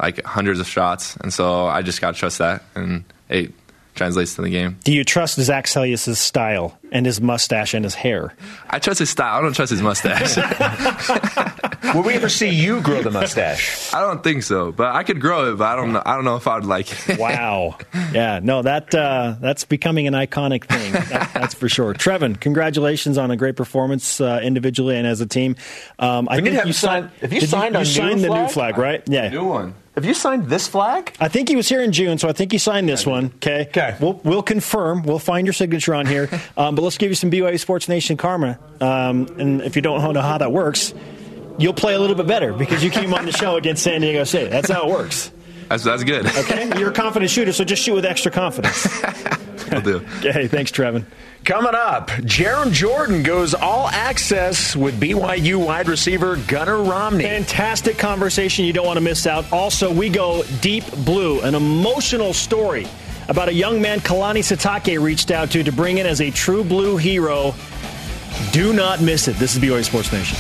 like 0.02 0.24
hundreds 0.26 0.60
of 0.60 0.68
shots. 0.68 1.16
And 1.18 1.34
so 1.34 1.68
I 1.68 1.82
just 1.82 2.02
got 2.02 2.16
to 2.16 2.20
trust 2.20 2.40
that. 2.40 2.64
And 2.76 3.04
it 3.30 3.54
translates 3.96 4.36
to 4.36 4.42
the 4.42 4.50
game. 4.50 4.78
Do 4.84 4.94
you 4.94 5.04
trust 5.04 5.40
Zach 5.40 5.66
Seljaas' 5.66 6.16
style 6.16 6.78
and 6.92 7.06
his 7.06 7.20
mustache 7.22 7.74
and 7.74 7.84
his 7.86 7.94
hair? 7.96 8.34
I 8.70 8.80
trust 8.80 9.00
his 9.00 9.10
style. 9.10 9.38
I 9.38 9.42
don't 9.42 9.54
trust 9.54 9.70
his 9.72 9.82
mustache. 9.82 10.38
Will 11.96 12.04
we 12.04 12.14
ever 12.14 12.30
see 12.30 12.48
you 12.50 12.80
grow 12.82 13.02
the 13.02 13.12
mustache? 13.12 13.94
I 13.94 14.00
don't 14.00 14.24
think 14.24 14.44
so, 14.44 14.72
but 14.72 14.96
I 14.96 15.04
could 15.04 15.20
grow 15.20 15.52
it. 15.52 15.58
But 15.58 15.66
I 15.66 15.76
don't 15.76 15.92
know. 15.94 16.02
I 16.06 16.16
don't 16.16 16.24
know 16.26 16.38
if 16.38 16.48
I'd 16.48 16.64
like 16.64 16.92
it. 17.10 17.18
Wow. 17.22 17.78
Yeah. 18.14 18.40
No. 18.42 18.62
That 18.62 18.94
uh, 18.96 19.36
that's 19.42 19.66
becoming 19.66 20.08
an 20.08 20.14
iconic 20.14 20.66
thing. 20.66 20.94
That, 20.94 21.32
that's 21.34 21.54
for 21.54 21.68
sure. 21.70 21.94
Trevin, 21.94 22.40
congratulations 22.40 23.18
on 23.18 23.30
a 23.32 23.36
great 23.38 23.56
performance 23.56 24.20
uh, 24.22 24.40
individually 24.42 24.96
and 24.98 25.06
as 25.06 25.22
a 25.22 25.26
team. 25.26 25.56
Um, 26.00 26.28
I 26.30 26.38
We 26.38 26.44
think 26.44 26.54
to 26.54 26.58
have 26.60 26.68
you 26.68 26.74
sign- 26.74 27.04
signed. 27.10 27.12
have 27.22 27.34
you 27.34 27.42
signed 27.42 27.74
you, 27.74 27.80
our 27.80 27.84
you 27.86 27.90
new 27.90 28.10
signed 28.10 28.24
the 28.24 28.28
new 28.30 28.34
flag? 28.48 28.76
flag, 28.76 28.78
right? 28.78 29.04
Yeah. 29.08 29.30
New 29.30 29.46
one. 29.46 29.76
Have 29.96 30.06
you 30.06 30.14
signed 30.14 30.46
this 30.46 30.68
flag? 30.68 31.14
I 31.20 31.28
think 31.28 31.50
he 31.50 31.56
was 31.58 31.68
here 31.68 31.82
in 31.82 31.92
June, 31.92 32.18
so 32.18 32.30
I 32.30 32.32
think 32.32 32.54
he 32.54 32.58
signed 32.58 32.88
this 32.88 33.06
one. 33.06 33.26
Okay. 33.36 33.64
Okay. 33.68 33.98
We'll, 34.00 34.14
we'll 34.24 34.42
confirm. 34.44 35.04
We'll 35.04 35.20
find 35.20 35.46
your 35.46 35.54
signature 35.54 35.94
on 35.94 36.06
here. 36.06 36.30
Um, 36.58 36.76
but 36.76 36.82
let's 36.84 36.98
give 36.98 37.10
you 37.10 37.16
some 37.16 37.32
BYU 37.32 37.60
Sports 37.60 37.88
Nation 37.88 38.18
karma. 38.18 38.60
Um, 38.80 39.28
and 39.40 39.62
if 39.62 39.76
you 39.76 39.82
don't 39.82 40.14
know 40.14 40.22
how 40.22 40.38
that 40.38 40.52
works, 40.52 40.94
you'll 41.58 41.74
play 41.74 41.94
a 41.96 42.00
little 42.00 42.16
bit 42.16 42.28
better 42.28 42.54
because 42.54 42.84
you 42.84 42.92
came 42.92 43.14
on 43.14 43.26
the 43.26 43.32
show 43.32 43.56
against 43.56 43.84
San 43.84 44.02
Diego 44.02 44.24
State. 44.26 44.52
That's 44.52 44.70
how 44.70 44.88
it 44.88 44.92
works. 44.92 45.32
That's 45.70 45.84
that's 45.84 46.04
good. 46.04 46.26
Okay. 46.26 46.78
You're 46.78 46.90
a 46.90 46.94
confident 46.94 47.32
shooter, 47.32 47.54
so 47.54 47.64
just 47.64 47.82
shoot 47.82 47.94
with 47.96 48.06
extra 48.06 48.32
confidence. 48.32 48.86
I'll 49.72 49.82
do. 49.82 50.06
Okay. 50.20 50.48
Thanks, 50.48 50.72
Trevin. 50.72 51.06
Coming 51.44 51.74
up, 51.74 52.10
Jarom 52.10 52.72
Jordan 52.72 53.24
goes 53.24 53.56
all 53.56 53.88
access 53.88 54.76
with 54.76 55.00
BYU 55.02 55.66
wide 55.66 55.88
receiver 55.88 56.36
Gunnar 56.36 56.84
Romney. 56.84 57.24
Fantastic 57.24 57.98
conversation 57.98 58.64
you 58.64 58.74
don't 58.74 58.86
want 58.86 58.98
to 58.98 59.02
miss 59.02 59.26
out. 59.26 59.52
Also, 59.52 59.92
we 59.92 60.08
go 60.08 60.44
deep 60.62 60.84
blue, 60.98 61.42
an 61.42 61.56
emotional 61.56 62.34
story 62.34 62.88
about 63.28 63.50
a 63.50 63.54
young 63.54 63.82
man 63.82 64.02
Kalani 64.02 64.42
Sitake 64.42 65.02
reached 65.02 65.32
out 65.32 65.50
to 65.52 65.64
to 65.64 65.72
bring 65.72 65.98
in 65.98 66.06
as 66.06 66.22
a 66.22 66.30
true 66.30 66.64
blue 66.64 66.98
hero. 66.98 67.56
Do 68.52 68.72
not 68.72 69.02
miss 69.02 69.28
it. 69.28 69.36
This 69.38 69.56
is 69.56 69.62
BYU 69.62 69.84
Sports 69.84 70.14
Nation. 70.14 70.38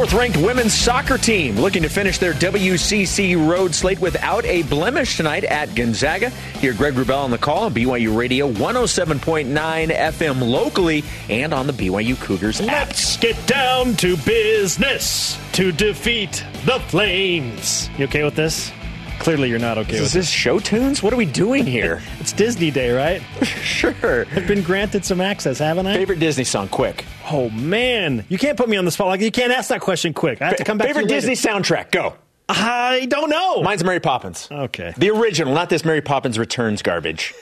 Fourth 0.00 0.14
ranked 0.14 0.38
women's 0.38 0.72
soccer 0.72 1.18
team 1.18 1.56
looking 1.56 1.82
to 1.82 1.90
finish 1.90 2.16
their 2.16 2.32
WCC 2.32 3.36
road 3.36 3.74
slate 3.74 4.00
without 4.00 4.46
a 4.46 4.62
blemish 4.62 5.18
tonight 5.18 5.44
at 5.44 5.74
Gonzaga. 5.74 6.30
Hear 6.30 6.72
Greg 6.72 6.94
Wrubell 6.94 7.22
on 7.22 7.30
the 7.30 7.36
call 7.36 7.64
on 7.64 7.74
BYU 7.74 8.16
Radio 8.16 8.50
107.9 8.50 9.94
FM 9.94 10.40
locally 10.40 11.04
and 11.28 11.52
on 11.52 11.66
the 11.66 11.74
BYU 11.74 12.18
Cougars 12.18 12.62
app. 12.62 12.66
Let's 12.88 13.18
get 13.18 13.46
down 13.46 13.94
to 13.96 14.16
business 14.16 15.38
to 15.52 15.70
defeat 15.70 16.46
the 16.64 16.80
Flames. 16.88 17.90
You 17.98 18.06
okay 18.06 18.24
with 18.24 18.36
this? 18.36 18.72
Clearly, 19.20 19.50
you're 19.50 19.58
not 19.58 19.78
okay 19.78 19.96
Is 19.96 20.02
with 20.02 20.12
this 20.14 20.30
show 20.30 20.58
tunes? 20.58 21.02
What 21.02 21.12
are 21.12 21.16
we 21.16 21.26
doing 21.26 21.66
here? 21.66 22.02
It's 22.20 22.32
Disney 22.32 22.70
Day, 22.70 22.90
right? 22.90 23.22
sure. 23.46 24.26
I've 24.34 24.46
been 24.46 24.62
granted 24.62 25.04
some 25.04 25.20
access, 25.20 25.58
haven't 25.58 25.86
I? 25.86 25.94
Favorite 25.94 26.18
Disney 26.18 26.44
song, 26.44 26.68
quick. 26.68 27.04
Oh 27.30 27.48
man, 27.50 28.24
you 28.28 28.36
can't 28.38 28.58
put 28.58 28.68
me 28.68 28.76
on 28.76 28.84
the 28.84 28.90
spot. 28.90 29.06
Like 29.06 29.20
you 29.20 29.30
can't 29.30 29.52
ask 29.52 29.68
that 29.68 29.80
question 29.80 30.12
quick. 30.12 30.42
I 30.42 30.48
have 30.48 30.56
to 30.56 30.64
come 30.64 30.76
back. 30.78 30.88
Favorite 30.88 31.02
to 31.04 31.08
you 31.08 31.14
later. 31.20 31.28
Disney 31.28 31.50
soundtrack, 31.50 31.90
go. 31.90 32.14
I 32.48 33.06
don't 33.08 33.30
know. 33.30 33.62
Mine's 33.62 33.84
Mary 33.84 34.00
Poppins. 34.00 34.48
Okay. 34.50 34.92
The 34.96 35.10
original, 35.10 35.54
not 35.54 35.70
this 35.70 35.84
Mary 35.84 36.00
Poppins 36.02 36.38
Returns 36.38 36.82
garbage. 36.82 37.32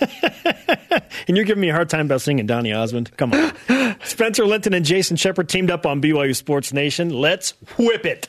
And 1.28 1.36
you're 1.36 1.46
giving 1.46 1.60
me 1.60 1.68
a 1.68 1.72
hard 1.72 1.88
time 1.88 2.06
about 2.06 2.20
singing 2.20 2.46
Donny 2.46 2.72
Osmond. 2.72 3.16
Come 3.16 3.32
on. 3.32 3.96
Spencer 4.04 4.44
Linton 4.44 4.74
and 4.74 4.84
Jason 4.84 5.16
Shepard 5.16 5.48
teamed 5.48 5.70
up 5.70 5.86
on 5.86 6.02
BYU 6.02 6.34
Sports 6.34 6.72
Nation. 6.72 7.10
Let's 7.10 7.50
whip 7.78 8.04
it. 8.04 8.28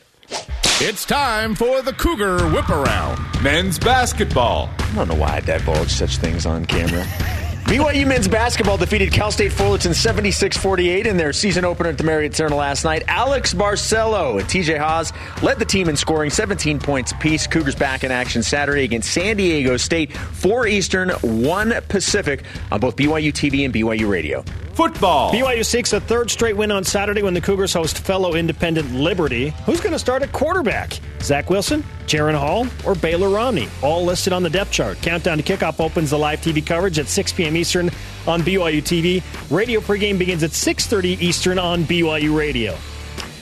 It's 0.82 1.06
time 1.06 1.56
for 1.56 1.82
the 1.82 1.94
Cougar 1.94 2.50
Whip 2.50 2.70
Around. 2.70 3.20
Men's 3.42 3.80
basketball. 3.80 4.70
I 4.80 4.96
don't 4.96 5.08
know 5.08 5.16
why 5.16 5.36
I 5.36 5.40
divulge 5.40 5.90
such 5.90 6.18
things 6.18 6.46
on 6.46 6.66
camera. 6.66 7.06
BYU 7.66 8.06
men's 8.06 8.28
basketball 8.28 8.78
defeated 8.78 9.12
Cal 9.14 9.32
State 9.32 9.52
Fullerton 9.54 9.94
76 9.94 10.58
48 10.58 11.08
in 11.08 11.16
their 11.16 11.32
season 11.32 11.64
opener 11.64 11.90
at 11.90 11.98
the 11.98 12.04
Marriott 12.04 12.36
Center 12.36 12.54
last 12.54 12.84
night. 12.84 13.04
Alex 13.08 13.54
Barcelo 13.54 14.40
and 14.40 14.48
TJ 14.48 14.78
Haws 14.78 15.14
led 15.42 15.60
the 15.60 15.66
team 15.66 15.88
in 15.88 15.96
scoring 15.96 16.30
17 16.30 16.80
points 16.80 17.14
apiece. 17.14 17.48
Cougars 17.48 17.74
back 17.74 18.04
in 18.04 18.12
action 18.12 18.44
Saturday 18.44 18.84
against 18.84 19.12
San 19.12 19.38
Diego 19.38 19.78
State, 19.78 20.12
4 20.16 20.68
Eastern, 20.68 21.10
1 21.10 21.74
Pacific 21.88 22.44
on 22.72 22.82
both 22.82 22.96
BYU 22.98 23.32
TV 23.32 23.64
and 23.66 23.74
BYU 23.74 24.10
Radio. 24.10 24.44
Football. 24.74 25.32
BYU 25.32 25.64
seeks 25.64 25.94
a 25.94 26.00
third 26.00 26.32
straight 26.32 26.58
win 26.58 26.72
on 26.72 26.84
Saturday 26.84 27.22
when 27.22 27.36
the 27.36 27.42
Cougars 27.42 27.74
host 27.74 28.00
fellow 28.00 28.34
independent 28.34 28.92
Liberty. 28.96 29.50
Who's 29.66 29.80
going 29.80 29.94
to 29.94 30.00
start 30.00 30.24
at 30.24 30.32
quarterback? 30.32 30.94
Zach 31.22 31.52
Wilson, 31.52 31.84
Jaren 32.08 32.34
Hall, 32.34 32.66
or 32.84 32.96
Baylor 32.96 33.30
Romney? 33.30 33.70
All 33.84 34.04
listed 34.04 34.34
on 34.34 34.42
the 34.42 34.50
depth 34.50 34.72
chart. 34.72 34.98
Countdown 35.02 35.38
to 35.38 35.44
kickoff 35.44 35.80
opens 35.80 36.10
the 36.10 36.18
live 36.18 36.42
TV 36.42 36.66
coverage 36.66 36.98
at 36.98 37.08
6 37.08 37.34
p.m. 37.34 37.56
Eastern 37.56 37.92
on 38.26 38.42
BYU 38.42 38.82
TV. 38.82 39.24
Radio 39.56 39.80
pregame 39.80 40.18
begins 40.18 40.42
at 40.42 40.52
6:30 40.52 41.22
Eastern 41.22 41.60
on 41.60 41.84
BYU 41.84 42.36
Radio. 42.36 42.76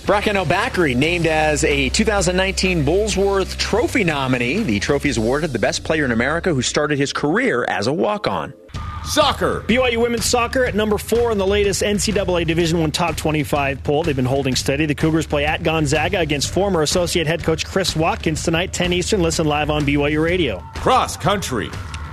Bracken 0.05 0.35
Bakri 0.35 0.95
named 0.95 1.27
as 1.27 1.63
a 1.63 1.87
2019 1.89 2.83
Burlsworth 2.83 3.57
Trophy 3.57 4.03
nominee. 4.03 4.63
The 4.63 4.79
trophy 4.79 5.09
is 5.09 5.17
awarded 5.17 5.53
the 5.53 5.59
best 5.59 5.85
player 5.85 6.03
in 6.03 6.11
America 6.11 6.53
who 6.53 6.61
started 6.61 6.97
his 6.97 7.13
career 7.13 7.63
as 7.69 7.87
a 7.87 7.93
walk-on. 7.93 8.53
Soccer. 9.03 9.61
BYU 9.61 9.97
women's 9.97 10.25
soccer 10.25 10.63
at 10.63 10.75
number 10.75 10.97
four 10.97 11.31
in 11.31 11.37
the 11.37 11.47
latest 11.47 11.81
NCAA 11.81 12.45
Division 12.45 12.79
One 12.79 12.91
Top 12.91 13.15
25 13.17 13.83
poll. 13.83 14.03
They've 14.03 14.15
been 14.15 14.25
holding 14.25 14.55
steady. 14.55 14.85
The 14.85 14.95
Cougars 14.95 15.25
play 15.27 15.45
at 15.45 15.63
Gonzaga 15.63 16.19
against 16.19 16.51
former 16.51 16.81
associate 16.81 17.27
head 17.27 17.43
coach 17.43 17.65
Chris 17.65 17.95
Watkins 17.95 18.43
tonight, 18.43 18.73
10 18.73 18.93
Eastern. 18.93 19.21
Listen 19.21 19.47
live 19.47 19.69
on 19.69 19.83
BYU 19.83 20.23
Radio. 20.23 20.59
Cross 20.75 21.17
country. 21.17 21.69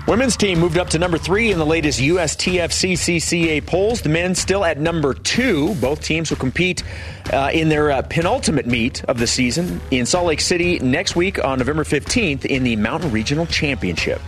Women's 0.09 0.39
team 0.39 0.59
moved 0.59 0.79
up 0.79 0.89
to 0.91 0.99
number 0.99 1.19
three 1.19 1.53
in 1.53 1.59
the 1.59 1.67
latest 1.67 2.01
USTFCCCA 2.01 3.67
polls. 3.67 4.01
The 4.01 4.09
men 4.09 4.35
still 4.35 4.65
at 4.65 4.79
number 4.81 5.13
two. 5.13 5.75
Both 5.75 6.03
teams 6.03 6.31
will 6.31 6.39
compete 6.39 6.83
uh, 7.31 7.51
in 7.53 7.69
their 7.69 7.91
uh, 7.91 8.01
penultimate 8.01 8.67
meet 8.67 9.05
of 9.05 9.19
the 9.19 9.27
season 9.27 9.83
in 9.91 10.07
Salt 10.07 10.25
Lake 10.25 10.41
City 10.41 10.79
next 10.79 11.15
week 11.15 11.45
on 11.45 11.59
November 11.59 11.85
15th 11.85 12.47
in 12.47 12.65
the 12.65 12.77
Mountain 12.77 13.13
Regional 13.13 13.45
Championship. 13.45 14.23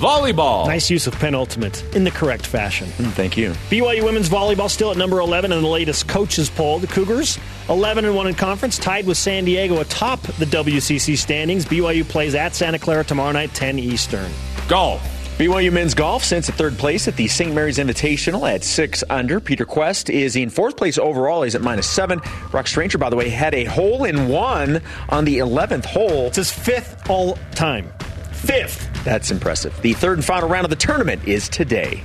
Volleyball. 0.00 0.66
Nice 0.66 0.88
use 0.88 1.06
of 1.06 1.12
penultimate 1.18 1.84
in 1.94 2.04
the 2.04 2.10
correct 2.10 2.46
fashion. 2.46 2.88
Hmm, 2.88 3.10
thank 3.10 3.36
you. 3.36 3.50
BYU 3.68 4.02
women's 4.02 4.30
volleyball 4.30 4.70
still 4.70 4.90
at 4.90 4.96
number 4.96 5.20
11 5.20 5.52
in 5.52 5.60
the 5.60 5.68
latest 5.68 6.08
coaches 6.08 6.48
poll. 6.48 6.78
The 6.78 6.86
Cougars 6.86 7.38
11 7.68 8.06
and 8.06 8.16
1 8.16 8.26
in 8.28 8.34
conference, 8.34 8.78
tied 8.78 9.06
with 9.06 9.18
San 9.18 9.44
Diego 9.44 9.78
atop 9.80 10.22
the 10.22 10.46
WCC 10.46 11.18
standings. 11.18 11.66
BYU 11.66 12.08
plays 12.08 12.34
at 12.34 12.54
Santa 12.54 12.78
Clara 12.78 13.04
tomorrow 13.04 13.32
night, 13.32 13.52
10 13.52 13.78
Eastern. 13.78 14.32
Golf. 14.68 15.02
BYU 15.36 15.70
men's 15.70 15.92
golf 15.92 16.24
since 16.24 16.48
at 16.48 16.54
third 16.54 16.78
place 16.78 17.06
at 17.06 17.16
the 17.16 17.28
St. 17.28 17.54
Mary's 17.54 17.76
Invitational 17.76 18.50
at 18.50 18.64
six 18.64 19.04
under. 19.10 19.38
Peter 19.38 19.66
Kuest 19.66 20.08
is 20.08 20.34
in 20.34 20.48
fourth 20.48 20.78
place 20.78 20.96
overall. 20.96 21.42
He's 21.42 21.54
at 21.54 21.60
minus 21.60 21.86
seven. 21.86 22.22
Rock 22.52 22.68
Stranger, 22.68 22.96
by 22.96 23.10
the 23.10 23.16
way, 23.16 23.28
had 23.28 23.54
a 23.54 23.64
hole 23.64 24.04
in 24.04 24.28
one 24.28 24.80
on 25.10 25.26
the 25.26 25.38
11th 25.40 25.84
hole. 25.84 26.28
It's 26.28 26.36
his 26.36 26.50
fifth 26.50 27.10
all 27.10 27.38
time. 27.54 27.92
Fifth. 28.32 28.89
That's 29.04 29.30
impressive. 29.30 29.80
The 29.82 29.94
third 29.94 30.18
and 30.18 30.24
final 30.24 30.48
round 30.48 30.64
of 30.64 30.70
the 30.70 30.76
tournament 30.76 31.26
is 31.26 31.48
today. 31.48 32.02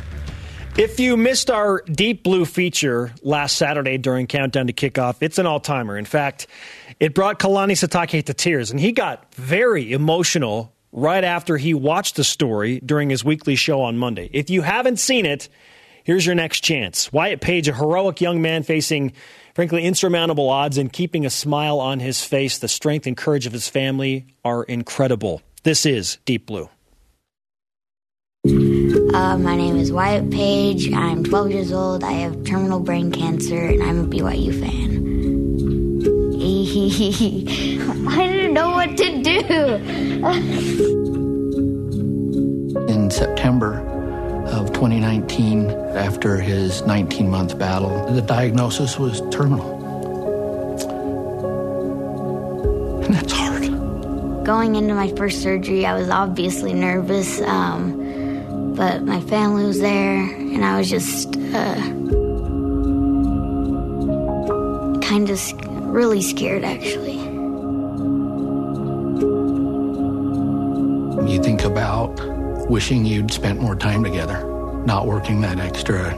If 0.77 0.99
you 0.99 1.15
missed 1.15 1.49
our 1.49 1.81
Deep 1.81 2.23
Blue 2.23 2.45
feature 2.45 3.13
last 3.21 3.57
Saturday 3.57 3.97
during 3.97 4.27
Countdown 4.27 4.67
to 4.67 4.73
Kickoff, 4.73 5.17
it's 5.21 5.37
an 5.37 5.45
all 5.45 5.59
timer. 5.59 5.97
In 5.97 6.05
fact, 6.05 6.47
it 6.99 7.13
brought 7.13 7.39
Kalani 7.39 7.73
Sitake 7.73 8.25
to 8.25 8.33
tears, 8.33 8.71
and 8.71 8.79
he 8.79 8.91
got 8.91 9.33
very 9.35 9.91
emotional 9.93 10.73
right 10.91 11.23
after 11.23 11.57
he 11.57 11.73
watched 11.73 12.15
the 12.15 12.23
story 12.23 12.79
during 12.85 13.09
his 13.09 13.23
weekly 13.23 13.55
show 13.55 13.81
on 13.81 13.97
Monday. 13.97 14.29
If 14.33 14.49
you 14.49 14.61
haven't 14.61 14.99
seen 14.99 15.25
it, 15.25 15.49
Here's 16.05 16.23
your 16.23 16.35
next 16.35 16.59
chance. 16.59 17.11
Wyatt 17.11 17.41
Page, 17.41 17.67
a 17.67 17.73
heroic 17.73 18.21
young 18.21 18.39
man 18.39 18.61
facing, 18.61 19.13
frankly, 19.55 19.83
insurmountable 19.83 20.47
odds 20.51 20.77
and 20.77 20.93
keeping 20.93 21.25
a 21.25 21.31
smile 21.31 21.79
on 21.79 21.99
his 21.99 22.23
face. 22.23 22.59
The 22.59 22.67
strength 22.67 23.07
and 23.07 23.17
courage 23.17 23.47
of 23.47 23.53
his 23.53 23.67
family 23.67 24.27
are 24.45 24.63
incredible. 24.63 25.41
This 25.63 25.83
is 25.83 26.19
Deep 26.23 26.45
Blue. 26.45 26.69
Uh, 29.15 29.37
my 29.37 29.55
name 29.55 29.77
is 29.77 29.93
Wyatt 29.93 30.29
Page. 30.29 30.91
I'm 30.91 31.23
12 31.23 31.49
years 31.49 31.71
old. 31.71 32.03
I 32.03 32.11
have 32.11 32.43
terminal 32.43 32.81
brain 32.81 33.13
cancer, 33.13 33.55
and 33.55 33.81
I'm 33.81 34.01
a 34.01 34.07
BYU 34.07 34.59
fan. 34.59 35.05
I 38.09 38.27
didn't 38.27 38.53
know 38.53 38.71
what 38.71 38.97
to 38.97 39.23
do. 39.23 39.39
In 42.93 43.09
September 43.09 43.79
of 44.47 44.73
2019, 44.73 45.69
after 45.95 46.35
his 46.35 46.81
19 46.81 47.29
month 47.29 47.57
battle, 47.57 48.05
the 48.13 48.21
diagnosis 48.21 48.99
was 48.99 49.21
terminal. 49.31 49.71
And 53.05 53.15
that's 53.15 53.31
hard. 53.31 53.63
Going 54.43 54.75
into 54.75 54.93
my 54.93 55.07
first 55.15 55.41
surgery, 55.41 55.85
I 55.85 55.93
was 55.93 56.09
obviously 56.09 56.73
nervous. 56.73 57.39
Um, 57.39 58.04
but 58.75 59.03
my 59.03 59.21
family 59.21 59.65
was 59.65 59.79
there, 59.79 60.19
and 60.19 60.63
I 60.65 60.77
was 60.77 60.89
just 60.89 61.37
uh, 61.37 61.75
kind 65.01 65.29
of 65.29 65.39
really 65.93 66.21
scared, 66.21 66.63
actually. 66.65 67.15
You 71.31 71.41
think 71.41 71.63
about 71.63 72.19
wishing 72.69 73.05
you'd 73.05 73.31
spent 73.31 73.61
more 73.61 73.75
time 73.75 74.03
together, 74.03 74.43
not 74.85 75.07
working 75.07 75.41
that 75.41 75.59
extra 75.59 76.13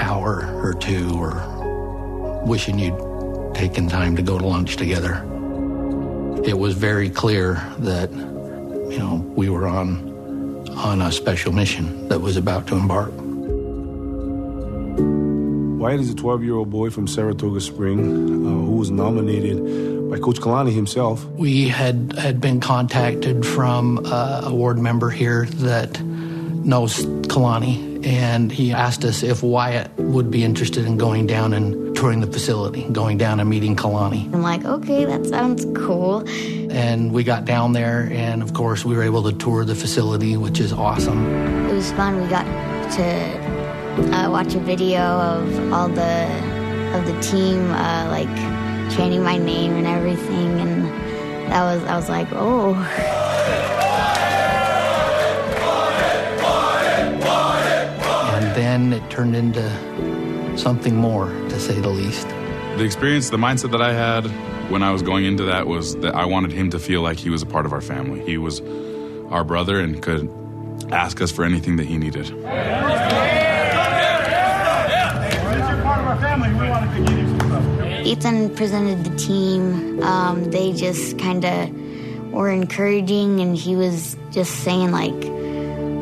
hour 0.00 0.50
or 0.62 0.74
two, 0.74 1.16
or 1.16 2.42
wishing 2.44 2.78
you'd 2.78 3.54
taken 3.54 3.88
time 3.88 4.16
to 4.16 4.22
go 4.22 4.38
to 4.38 4.46
lunch 4.46 4.76
together. 4.76 5.24
It 6.44 6.58
was 6.58 6.74
very 6.74 7.10
clear 7.10 7.62
that, 7.78 8.10
you 8.10 8.98
know, 8.98 9.24
we 9.36 9.48
were 9.48 9.68
on 9.68 10.09
on 10.84 11.02
a 11.02 11.12
special 11.12 11.52
mission 11.52 12.08
that 12.08 12.20
was 12.20 12.36
about 12.36 12.66
to 12.68 12.74
embark. 12.74 13.12
Wyatt 15.80 16.00
is 16.00 16.10
a 16.10 16.14
12 16.14 16.42
year 16.42 16.54
old 16.54 16.70
boy 16.70 16.90
from 16.90 17.06
Saratoga 17.06 17.60
Spring 17.60 18.00
uh, 18.00 18.50
who 18.50 18.76
was 18.76 18.90
nominated 18.90 20.10
by 20.10 20.18
Coach 20.18 20.38
Kalani 20.40 20.72
himself. 20.72 21.24
We 21.26 21.68
had, 21.68 22.14
had 22.18 22.40
been 22.40 22.60
contacted 22.60 23.46
from 23.46 24.04
uh, 24.04 24.42
a 24.44 24.54
ward 24.54 24.78
member 24.78 25.10
here 25.10 25.46
that 25.46 26.00
knows 26.02 27.04
Kalani, 27.28 27.89
and 28.04 28.50
he 28.50 28.72
asked 28.72 29.04
us 29.04 29.22
if 29.22 29.42
Wyatt 29.42 29.90
would 29.96 30.30
be 30.30 30.44
interested 30.44 30.86
in 30.86 30.96
going 30.96 31.26
down 31.26 31.52
and 31.52 31.94
touring 31.94 32.20
the 32.20 32.26
facility, 32.26 32.84
going 32.84 33.18
down 33.18 33.40
and 33.40 33.48
meeting 33.48 33.76
Kalani. 33.76 34.32
I'm 34.32 34.42
like, 34.42 34.64
okay, 34.64 35.04
that 35.04 35.26
sounds 35.26 35.66
cool. 35.74 36.24
And 36.70 37.12
we 37.12 37.24
got 37.24 37.44
down 37.44 37.72
there, 37.72 38.08
and 38.12 38.42
of 38.42 38.54
course, 38.54 38.84
we 38.84 38.96
were 38.96 39.02
able 39.02 39.22
to 39.24 39.32
tour 39.32 39.64
the 39.64 39.74
facility, 39.74 40.36
which 40.36 40.60
is 40.60 40.72
awesome. 40.72 41.26
It 41.68 41.74
was 41.74 41.92
fun. 41.92 42.20
We 42.22 42.28
got 42.28 42.44
to 42.92 44.14
uh, 44.14 44.30
watch 44.30 44.54
a 44.54 44.60
video 44.60 45.00
of 45.00 45.72
all 45.72 45.88
the 45.88 46.60
of 46.96 47.06
the 47.06 47.20
team, 47.20 47.70
uh, 47.70 48.08
like 48.08 48.34
chanting 48.96 49.22
my 49.22 49.36
name 49.36 49.72
and 49.72 49.86
everything, 49.86 50.60
and 50.60 50.86
that 51.50 51.62
was 51.62 51.84
I 51.84 51.96
was 51.96 52.08
like, 52.08 52.28
oh. 52.32 53.16
then 58.80 58.92
it 58.92 59.10
turned 59.10 59.36
into 59.36 59.62
something 60.56 60.96
more, 60.96 61.26
to 61.26 61.60
say 61.60 61.78
the 61.80 61.88
least. 61.88 62.28
The 62.78 62.84
experience, 62.84 63.30
the 63.30 63.36
mindset 63.36 63.72
that 63.72 63.82
I 63.82 63.92
had 63.92 64.26
when 64.70 64.82
I 64.82 64.90
was 64.90 65.02
going 65.02 65.24
into 65.24 65.44
that 65.44 65.66
was 65.66 65.96
that 65.96 66.14
I 66.14 66.24
wanted 66.24 66.52
him 66.52 66.70
to 66.70 66.78
feel 66.78 67.02
like 67.02 67.18
he 67.18 67.30
was 67.30 67.42
a 67.42 67.46
part 67.46 67.66
of 67.66 67.72
our 67.72 67.80
family. 67.80 68.20
He 68.24 68.38
was 68.38 68.60
our 69.30 69.44
brother 69.44 69.80
and 69.80 70.00
could 70.00 70.28
ask 70.90 71.20
us 71.20 71.30
for 71.30 71.44
anything 71.44 71.76
that 71.76 71.86
he 71.86 71.98
needed. 71.98 72.30
Ethan 78.06 78.54
presented 78.56 79.04
the 79.04 79.16
team. 79.16 80.02
Um, 80.02 80.50
they 80.50 80.72
just 80.72 81.18
kind 81.18 81.44
of 81.44 82.32
were 82.32 82.50
encouraging, 82.50 83.40
and 83.40 83.56
he 83.56 83.76
was 83.76 84.16
just 84.30 84.52
saying 84.64 84.90
like, 84.90 85.12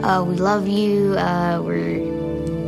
uh, 0.04 0.24
"We 0.24 0.36
love 0.36 0.68
you. 0.68 1.18
Uh, 1.18 1.60
we're 1.62 2.07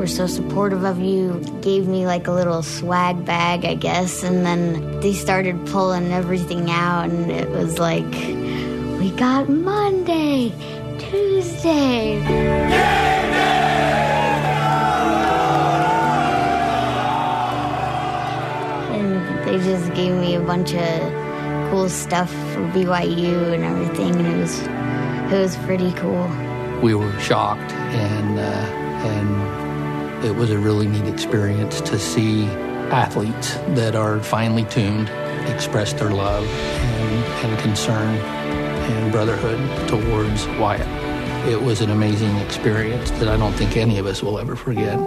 were 0.01 0.07
so 0.07 0.27
supportive 0.27 0.83
of 0.85 0.99
you, 0.99 1.45
gave 1.61 1.87
me 1.87 2.07
like 2.07 2.27
a 2.27 2.33
little 2.33 2.63
swag 2.63 3.23
bag, 3.27 3.67
I 3.67 3.75
guess, 3.75 4.23
and 4.23 4.47
then 4.47 4.99
they 5.01 5.13
started 5.13 5.67
pulling 5.67 6.11
everything 6.11 6.71
out, 6.71 7.11
and 7.11 7.31
it 7.31 7.51
was 7.51 7.79
like, 7.79 8.11
we 8.99 9.11
got 9.11 9.51
Monday, 9.51 10.55
Tuesday. 10.99 12.17
And 18.97 19.47
they 19.47 19.63
just 19.63 19.93
gave 19.93 20.15
me 20.15 20.35
a 20.35 20.41
bunch 20.41 20.73
of 20.73 21.71
cool 21.71 21.91
stuff 21.91 22.31
for 22.31 22.63
BYU 22.73 23.53
and 23.53 23.65
everything, 23.65 24.17
and 24.17 24.27
it 24.27 24.37
was 24.39 24.61
it 25.31 25.39
was 25.39 25.57
pretty 25.67 25.93
cool. 25.93 26.27
We 26.83 26.95
were 26.95 27.21
shocked 27.21 27.71
and 27.73 28.39
uh, 28.39 28.79
and 29.07 29.70
it 30.23 30.37
was 30.37 30.51
a 30.51 30.59
really 30.59 30.87
neat 30.87 31.07
experience 31.07 31.81
to 31.81 31.99
see 31.99 32.45
athletes 32.91 33.55
that 33.75 33.95
are 33.95 34.21
finely 34.21 34.65
tuned 34.65 35.09
express 35.49 35.93
their 35.95 36.11
love 36.11 36.47
and, 36.47 37.25
and 37.51 37.59
concern 37.61 38.15
and 38.17 39.13
brotherhood 39.13 39.59
towards 39.89 40.47
Wyatt. 40.59 40.87
It 41.49 41.63
was 41.63 41.81
an 41.81 41.91
amazing 41.91 42.37
experience 42.39 43.11
that 43.13 43.29
I 43.29 43.37
don't 43.39 43.55
think 43.55 43.77
any 43.77 43.99
of 43.99 44.05
us 44.05 44.23
will 44.23 44.39
ever 44.39 44.57
forget. 44.57 44.99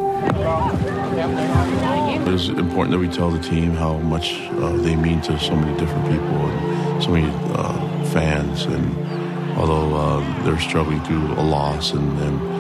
It's 2.28 2.48
important 2.48 2.92
that 2.92 3.00
we 3.00 3.08
tell 3.08 3.30
the 3.30 3.42
team 3.42 3.74
how 3.74 3.98
much 3.98 4.34
uh, 4.54 4.76
they 4.78 4.96
mean 4.96 5.22
to 5.22 5.38
so 5.40 5.56
many 5.56 5.78
different 5.78 6.06
people 6.06 6.24
and 6.24 7.04
so 7.04 7.12
many 7.12 7.32
uh, 7.54 8.06
fans. 8.06 8.66
And 8.66 9.58
although 9.60 9.96
uh, 9.96 10.44
they're 10.44 10.60
struggling 10.60 11.02
through 11.04 11.34
a 11.34 11.44
loss 11.44 11.94
and, 11.94 12.20
and 12.20 12.53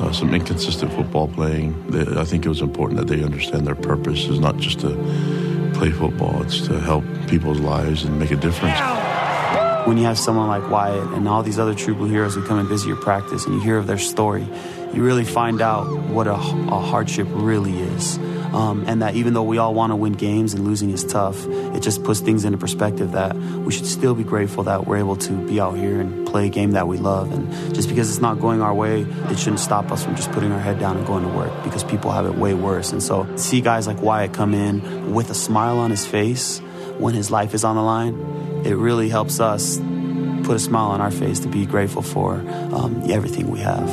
uh, 0.00 0.12
some 0.12 0.34
inconsistent 0.34 0.92
football 0.92 1.28
playing. 1.28 1.90
They, 1.90 2.20
I 2.20 2.24
think 2.24 2.44
it 2.44 2.48
was 2.48 2.60
important 2.60 3.00
that 3.00 3.06
they 3.06 3.22
understand 3.22 3.66
their 3.66 3.74
purpose 3.74 4.24
is 4.26 4.38
not 4.38 4.56
just 4.56 4.80
to 4.80 4.90
play 5.74 5.90
football, 5.90 6.42
it's 6.42 6.66
to 6.66 6.80
help 6.80 7.04
people's 7.28 7.60
lives 7.60 8.04
and 8.04 8.18
make 8.18 8.30
a 8.30 8.36
difference. 8.36 8.78
When 9.86 9.96
you 9.96 10.04
have 10.04 10.18
someone 10.18 10.48
like 10.48 10.68
Wyatt 10.70 11.12
and 11.14 11.26
all 11.28 11.42
these 11.42 11.58
other 11.58 11.74
True 11.74 11.94
Blue 11.94 12.08
heroes 12.08 12.34
who 12.34 12.44
come 12.44 12.58
and 12.58 12.68
visit 12.68 12.88
your 12.88 12.96
practice 12.96 13.46
and 13.46 13.54
you 13.54 13.60
hear 13.60 13.78
of 13.78 13.86
their 13.86 13.98
story, 13.98 14.46
you 14.92 15.02
really 15.02 15.24
find 15.24 15.60
out 15.60 15.86
what 16.08 16.26
a, 16.26 16.34
a 16.34 16.80
hardship 16.80 17.26
really 17.30 17.78
is. 17.78 18.18
Um, 18.52 18.84
and 18.86 19.02
that 19.02 19.14
even 19.14 19.34
though 19.34 19.42
we 19.42 19.58
all 19.58 19.74
want 19.74 19.90
to 19.90 19.96
win 19.96 20.14
games 20.14 20.54
and 20.54 20.64
losing 20.64 20.90
is 20.90 21.04
tough, 21.04 21.46
it 21.46 21.80
just 21.80 22.02
puts 22.02 22.20
things 22.20 22.44
into 22.44 22.56
perspective 22.56 23.12
that 23.12 23.36
we 23.36 23.72
should 23.72 23.86
still 23.86 24.14
be 24.14 24.24
grateful 24.24 24.64
that 24.64 24.86
we're 24.86 24.96
able 24.96 25.16
to 25.16 25.32
be 25.46 25.60
out 25.60 25.76
here 25.76 26.00
and 26.00 26.26
play 26.26 26.46
a 26.46 26.48
game 26.48 26.72
that 26.72 26.88
we 26.88 26.96
love. 26.96 27.32
And 27.32 27.74
just 27.74 27.88
because 27.88 28.10
it's 28.10 28.20
not 28.20 28.40
going 28.40 28.62
our 28.62 28.74
way, 28.74 29.02
it 29.02 29.38
shouldn't 29.38 29.60
stop 29.60 29.92
us 29.92 30.02
from 30.02 30.16
just 30.16 30.32
putting 30.32 30.50
our 30.50 30.60
head 30.60 30.78
down 30.78 30.96
and 30.96 31.06
going 31.06 31.24
to 31.24 31.30
work 31.30 31.52
because 31.62 31.84
people 31.84 32.10
have 32.10 32.24
it 32.26 32.36
way 32.36 32.54
worse. 32.54 32.92
And 32.92 33.02
so 33.02 33.28
see 33.36 33.60
guys 33.60 33.86
like 33.86 34.00
Wyatt 34.00 34.32
come 34.32 34.54
in 34.54 35.12
with 35.12 35.30
a 35.30 35.34
smile 35.34 35.78
on 35.78 35.90
his 35.90 36.06
face 36.06 36.60
when 36.98 37.14
his 37.14 37.30
life 37.30 37.54
is 37.54 37.64
on 37.64 37.76
the 37.76 37.82
line, 37.82 38.14
it 38.64 38.74
really 38.74 39.08
helps 39.08 39.40
us 39.40 39.78
put 40.44 40.56
a 40.56 40.58
smile 40.58 40.90
on 40.90 41.00
our 41.00 41.10
face 41.10 41.40
to 41.40 41.48
be 41.48 41.66
grateful 41.66 42.02
for 42.02 42.36
um, 42.72 43.02
everything 43.10 43.50
we 43.50 43.60
have. 43.60 43.88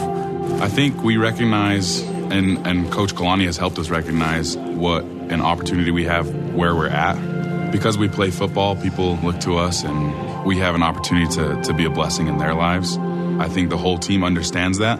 I 0.62 0.70
think 0.70 1.04
we 1.04 1.18
recognize 1.18 2.02
and, 2.32 2.66
and 2.66 2.92
Coach 2.92 3.14
Kalani 3.16 3.46
has 3.46 3.58
helped 3.58 3.78
us 3.80 3.90
recognize 3.90 4.58
what 4.58 5.04
an 5.04 5.42
opportunity 5.42 5.92
we 5.92 6.06
have 6.06 6.34
where 6.54 6.76
we're 6.76 6.90
at. 6.90 7.72
Because 7.72 7.98
we 7.98 8.08
play 8.08 8.32
football, 8.32 8.76
people 8.76 9.18
look 9.18 9.40
to 9.42 9.58
us 9.58 9.84
and 9.84 10.46
we 10.46 10.58
have 10.60 10.76
an 10.76 10.84
opportunity 10.84 11.28
to, 11.36 11.62
to 11.64 11.74
be 11.74 11.86
a 11.86 11.90
blessing 11.90 12.28
in 12.28 12.38
their 12.38 12.54
lives. 12.54 12.98
I 12.98 13.50
think 13.50 13.70
the 13.70 13.78
whole 13.78 13.98
team 13.98 14.24
understands 14.24 14.78
that. 14.78 15.00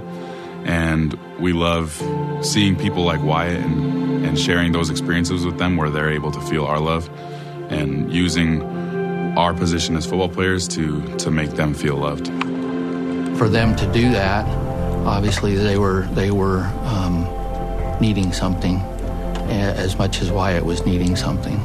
And 0.66 1.14
we 1.40 1.54
love 1.54 2.02
seeing 2.42 2.76
people 2.76 3.04
like 3.04 3.24
Wyatt 3.24 3.64
and, 3.64 4.26
and 4.26 4.40
sharing 4.40 4.72
those 4.72 4.90
experiences 4.90 5.46
with 5.46 5.58
them 5.58 5.78
where 5.78 5.90
they're 5.90 6.12
able 6.12 6.32
to 6.32 6.42
feel 6.42 6.66
our 6.66 6.80
love 6.80 7.10
and 7.70 8.12
using 8.12 8.64
our 9.38 9.54
position 9.54 9.96
as 9.96 10.06
football 10.06 10.30
players 10.30 10.68
to, 10.70 11.04
to 11.18 11.30
make 11.30 11.52
them 11.52 11.74
feel 11.74 11.98
loved. 11.98 12.28
For 13.38 13.48
them 13.48 13.76
to 13.76 13.92
do 13.92 14.12
that, 14.12 14.65
obviously 15.06 15.56
they 15.56 15.78
were 15.78 16.04
they 16.14 16.32
were 16.32 16.64
um, 16.84 17.28
needing 18.02 18.34
something 18.34 18.78
as 19.48 19.98
much 19.98 20.22
as 20.22 20.32
Wyatt 20.32 20.66
was 20.66 20.86
needing 20.86 21.16
something, 21.16 21.60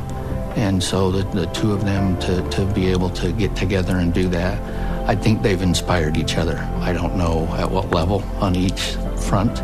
and 0.56 0.82
so 0.82 1.10
the, 1.10 1.22
the 1.40 1.46
two 1.52 1.72
of 1.72 1.84
them 1.84 2.18
to, 2.20 2.46
to 2.50 2.66
be 2.66 2.88
able 2.88 3.08
to 3.10 3.32
get 3.32 3.56
together 3.56 3.96
and 3.96 4.12
do 4.12 4.28
that, 4.28 4.60
I 5.08 5.14
think 5.14 5.42
they've 5.42 5.62
inspired 5.62 6.16
each 6.16 6.36
other. 6.36 6.58
I 6.80 6.92
don't 6.92 7.16
know 7.16 7.46
at 7.56 7.70
what 7.70 7.90
level 7.90 8.22
on 8.40 8.54
each 8.54 8.96
front, 9.16 9.54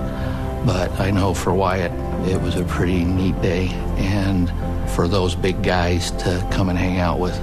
But 0.67 0.91
I 0.99 1.13
know 1.13 1.33
for 1.33 1.55
Wyatt, 1.55 1.93
it 2.29 2.43
was 2.43 2.57
a 2.57 2.65
pretty 2.65 3.05
neat 3.05 3.41
day. 3.41 3.69
And 3.99 4.51
for 4.91 5.07
those 5.07 5.37
big 5.37 5.63
guys 5.63 6.11
to 6.13 6.45
come 6.51 6.69
and 6.69 6.77
hang 6.77 6.99
out 6.99 7.21
with, 7.21 7.39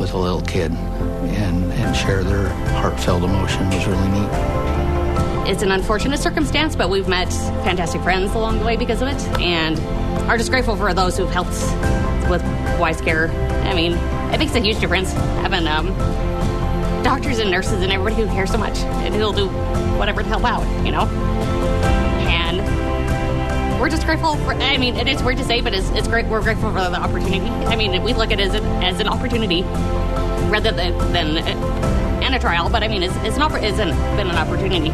with 0.00 0.14
a 0.14 0.18
little 0.18 0.42
kid 0.42 0.72
and, 0.72 1.72
and 1.72 1.96
share 1.96 2.24
their 2.24 2.48
heartfelt 2.80 3.22
emotion 3.22 3.68
was 3.70 3.86
really 3.86 4.08
neat. 4.08 4.75
It's 5.48 5.62
an 5.62 5.70
unfortunate 5.70 6.18
circumstance, 6.18 6.74
but 6.74 6.90
we've 6.90 7.06
met 7.06 7.32
fantastic 7.62 8.02
friends 8.02 8.34
along 8.34 8.58
the 8.58 8.64
way 8.64 8.76
because 8.76 9.00
of 9.00 9.06
it, 9.06 9.22
and 9.40 9.78
are 10.28 10.36
just 10.36 10.50
grateful 10.50 10.74
for 10.74 10.92
those 10.92 11.16
who've 11.16 11.30
helped 11.30 11.52
with 12.28 12.42
Wise 12.80 13.00
Care. 13.00 13.28
I 13.64 13.72
mean, 13.72 13.92
it 14.34 14.38
makes 14.38 14.56
a 14.56 14.60
huge 14.60 14.80
difference 14.80 15.12
having 15.12 15.68
um, 15.68 15.86
doctors 17.04 17.38
and 17.38 17.48
nurses 17.48 17.80
and 17.80 17.92
everybody 17.92 18.16
who 18.16 18.26
cares 18.26 18.50
so 18.50 18.58
much 18.58 18.76
and 18.78 19.14
who'll 19.14 19.32
do 19.32 19.46
whatever 19.96 20.24
to 20.24 20.28
help 20.28 20.42
out, 20.42 20.66
you 20.84 20.90
know? 20.90 21.06
And 22.26 22.60
we're 23.80 23.88
just 23.88 24.04
grateful 24.04 24.34
for, 24.38 24.54
I 24.54 24.78
mean, 24.78 24.96
it 24.96 25.06
is 25.06 25.22
weird 25.22 25.38
to 25.38 25.44
say, 25.44 25.60
but 25.60 25.72
it's, 25.72 25.88
it's 25.90 26.08
great. 26.08 26.26
We're 26.26 26.42
grateful 26.42 26.72
for 26.72 26.80
the 26.80 27.00
opportunity. 27.00 27.48
I 27.66 27.76
mean, 27.76 28.02
we 28.02 28.14
look 28.14 28.32
at 28.32 28.40
it 28.40 28.48
as, 28.48 28.54
an 28.54 28.64
as 28.82 28.98
an 28.98 29.06
opportunity 29.06 29.62
rather 29.62 30.72
than, 30.72 30.98
than 31.12 31.36
and 32.26 32.34
a 32.34 32.38
trial, 32.40 32.68
but 32.68 32.82
I 32.82 32.88
mean, 32.88 33.04
it's, 33.04 33.14
it's, 33.18 33.36
an, 33.36 33.64
it's 33.64 33.78
an, 33.78 33.90
been 34.16 34.28
an 34.28 34.36
opportunity. 34.36 34.90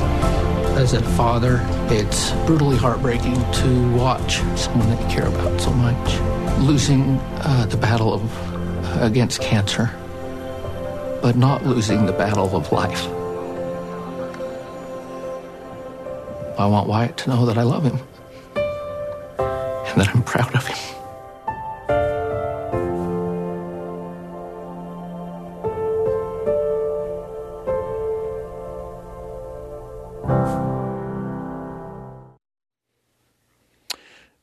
As 0.76 0.93
a 0.93 1.03
father, 1.03 1.61
it's 1.91 2.30
brutally 2.47 2.76
heartbreaking 2.76 3.35
to 3.35 3.93
watch 3.97 4.37
someone 4.57 4.89
that 4.91 5.01
you 5.01 5.09
care 5.09 5.26
about 5.28 5.59
so 5.59 5.72
much 5.72 6.20
losing 6.61 7.18
uh, 7.41 7.66
the 7.66 7.76
battle 7.78 8.12
of, 8.12 9.03
against 9.03 9.41
cancer, 9.41 9.91
but 11.22 11.35
not 11.35 11.64
losing 11.64 12.05
the 12.05 12.12
battle 12.12 12.55
of 12.55 12.70
life. 12.70 13.07
I 16.59 16.66
want 16.66 16.87
Wyatt 16.87 17.16
to 17.18 17.30
know 17.30 17.47
that 17.47 17.57
I 17.57 17.62
love 17.62 17.83
him 17.83 17.99
and 18.57 20.01
that 20.01 20.09
I'm 20.14 20.22
proud 20.22 20.55
of 20.55 20.66
him. 20.66 20.91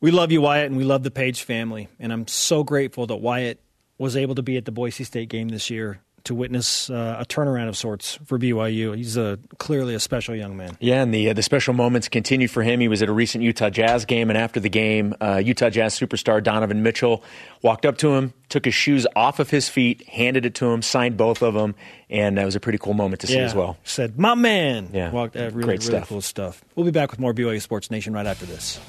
We 0.02 0.12
love 0.12 0.32
you, 0.32 0.42
Wyatt, 0.42 0.68
and 0.68 0.78
we 0.78 0.86
love 0.86 1.04
the 1.04 1.12
Page 1.12 1.44
family. 1.44 1.90
And 2.00 2.14
I'm 2.14 2.28
so 2.28 2.64
grateful 2.64 3.08
that 3.08 3.18
Wyatt 3.18 3.60
was 3.98 4.16
able 4.16 4.36
to 4.36 4.42
be 4.42 4.56
at 4.56 4.66
the 4.66 4.72
Boise 4.72 5.04
State 5.04 5.28
game 5.28 5.50
this 5.50 5.70
year 5.70 6.00
to 6.24 6.36
witness 6.36 6.90
uh, 6.90 7.18
a 7.20 7.26
turnaround 7.26 7.68
of 7.68 7.78
sorts 7.78 8.18
for 8.26 8.38
BYU. 8.40 8.96
He's 8.96 9.18
a, 9.18 9.40
clearly 9.58 9.96
a 9.96 10.00
special 10.00 10.36
young 10.36 10.56
man. 10.56 10.78
Yeah, 10.80 11.02
and 11.02 11.14
the 11.14 11.30
uh, 11.30 11.34
the 11.34 11.44
special 11.44 11.74
moments 11.74 12.08
continued 12.08 12.52
for 12.52 12.64
him. 12.64 12.80
He 12.80 12.88
was 12.88 13.02
at 13.02 13.10
a 13.10 13.12
recent 13.12 13.44
Utah 13.44 13.70
Jazz 13.70 14.06
game, 14.06 14.30
and 14.30 14.38
after 14.38 14.60
the 14.60 14.70
game, 14.70 15.16
uh, 15.20 15.42
Utah 15.44 15.70
Jazz 15.70 15.98
superstar 15.98 16.42
Donovan 16.42 16.84
Mitchell 16.84 17.24
walked 17.62 17.86
up 17.86 17.98
to 18.00 18.16
him, 18.16 18.34
took 18.48 18.66
his 18.66 18.74
shoes 18.74 19.06
off 19.16 19.40
of 19.40 19.50
his 19.50 19.70
feet, 19.70 20.08
handed 20.08 20.46
it 20.46 20.56
to 20.56 20.68
him, 20.68 20.82
signed 20.82 21.18
both 21.18 21.42
of 21.42 21.54
them, 21.54 21.76
and 22.10 22.38
that 22.38 22.46
was 22.46 22.56
a 22.56 22.60
pretty 22.60 22.78
cool 22.78 22.94
moment 22.94 23.22
to 23.22 23.28
see 23.28 23.36
yeah. 23.36 23.44
as 23.44 23.56
well. 23.56 23.78
Said, 23.84 24.18
"My 24.18 24.36
man." 24.36 24.90
Yeah, 24.94 25.12
walked, 25.12 25.36
uh, 25.36 25.40
really, 25.40 25.52
great 25.52 25.66
really 25.66 25.80
stuff. 25.80 26.10
cool 26.10 26.22
stuff. 26.22 26.64
We'll 26.76 26.86
be 26.86 26.92
back 26.92 27.12
with 27.12 27.20
more 27.20 27.34
BYU 27.34 27.62
Sports 27.62 27.92
Nation 27.92 28.14
right 28.14 28.26
after 28.26 28.46
this. 28.46 28.80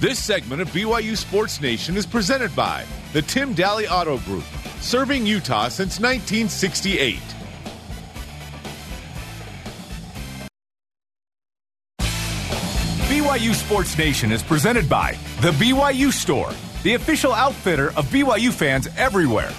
This 0.00 0.18
segment 0.18 0.62
of 0.62 0.70
BYU 0.70 1.14
Sports 1.14 1.60
Nation 1.60 1.94
is 1.94 2.06
presented 2.06 2.56
by 2.56 2.86
the 3.12 3.20
Tim 3.20 3.54
Dahle 3.54 3.86
Auto 3.90 4.16
Group, 4.20 4.44
serving 4.80 5.26
Utah 5.26 5.68
since 5.68 6.00
1968. 6.00 7.18
BYU 13.08 13.52
Sports 13.52 13.98
Nation 13.98 14.32
is 14.32 14.42
presented 14.42 14.88
by 14.88 15.18
the 15.42 15.50
BYU 15.50 16.10
Store, 16.10 16.50
the 16.82 16.94
official 16.94 17.34
outfitter 17.34 17.88
of 17.88 18.06
BYU 18.06 18.50
fans 18.50 18.88
everywhere. 18.96 19.52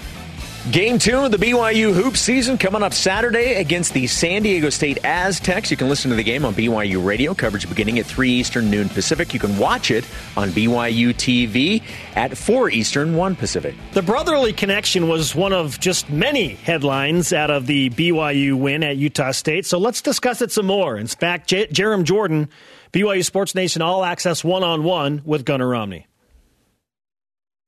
Game 0.69 0.99
two 0.99 1.17
of 1.17 1.31
the 1.31 1.37
BYU 1.37 1.91
hoop 1.91 2.15
season 2.15 2.55
coming 2.55 2.83
up 2.83 2.93
Saturday 2.93 3.55
against 3.55 3.95
the 3.95 4.05
San 4.05 4.43
Diego 4.43 4.69
State 4.69 5.03
Aztecs. 5.03 5.71
You 5.71 5.75
can 5.75 5.89
listen 5.89 6.11
to 6.11 6.15
the 6.15 6.21
game 6.23 6.45
on 6.45 6.53
BYU 6.53 7.03
Radio, 7.03 7.33
coverage 7.33 7.67
beginning 7.67 7.97
at 7.97 8.05
3 8.05 8.29
Eastern, 8.29 8.69
noon 8.69 8.87
Pacific. 8.87 9.33
You 9.33 9.39
can 9.39 9.57
watch 9.57 9.89
it 9.89 10.05
on 10.37 10.49
BYU 10.49 11.15
TV 11.15 11.81
at 12.15 12.37
4 12.37 12.69
Eastern, 12.69 13.15
1 13.15 13.35
Pacific. 13.35 13.73
The 13.93 14.03
brotherly 14.03 14.53
connection 14.53 15.07
was 15.07 15.33
one 15.33 15.51
of 15.51 15.79
just 15.79 16.11
many 16.11 16.49
headlines 16.49 17.33
out 17.33 17.49
of 17.49 17.65
the 17.65 17.89
BYU 17.89 18.53
win 18.53 18.83
at 18.83 18.97
Utah 18.97 19.31
State. 19.31 19.65
So 19.65 19.79
let's 19.79 20.03
discuss 20.03 20.43
it 20.43 20.51
some 20.51 20.67
more. 20.67 20.95
In 20.95 21.07
fact, 21.07 21.49
J- 21.49 21.67
Jarom 21.67 22.03
Jordan, 22.03 22.49
BYU 22.93 23.25
Sports 23.25 23.55
Nation 23.55 23.81
All 23.81 24.05
Access 24.05 24.43
one 24.43 24.63
on 24.63 24.83
one 24.83 25.23
with 25.25 25.43
Gunnar 25.43 25.67
Romney. 25.67 26.05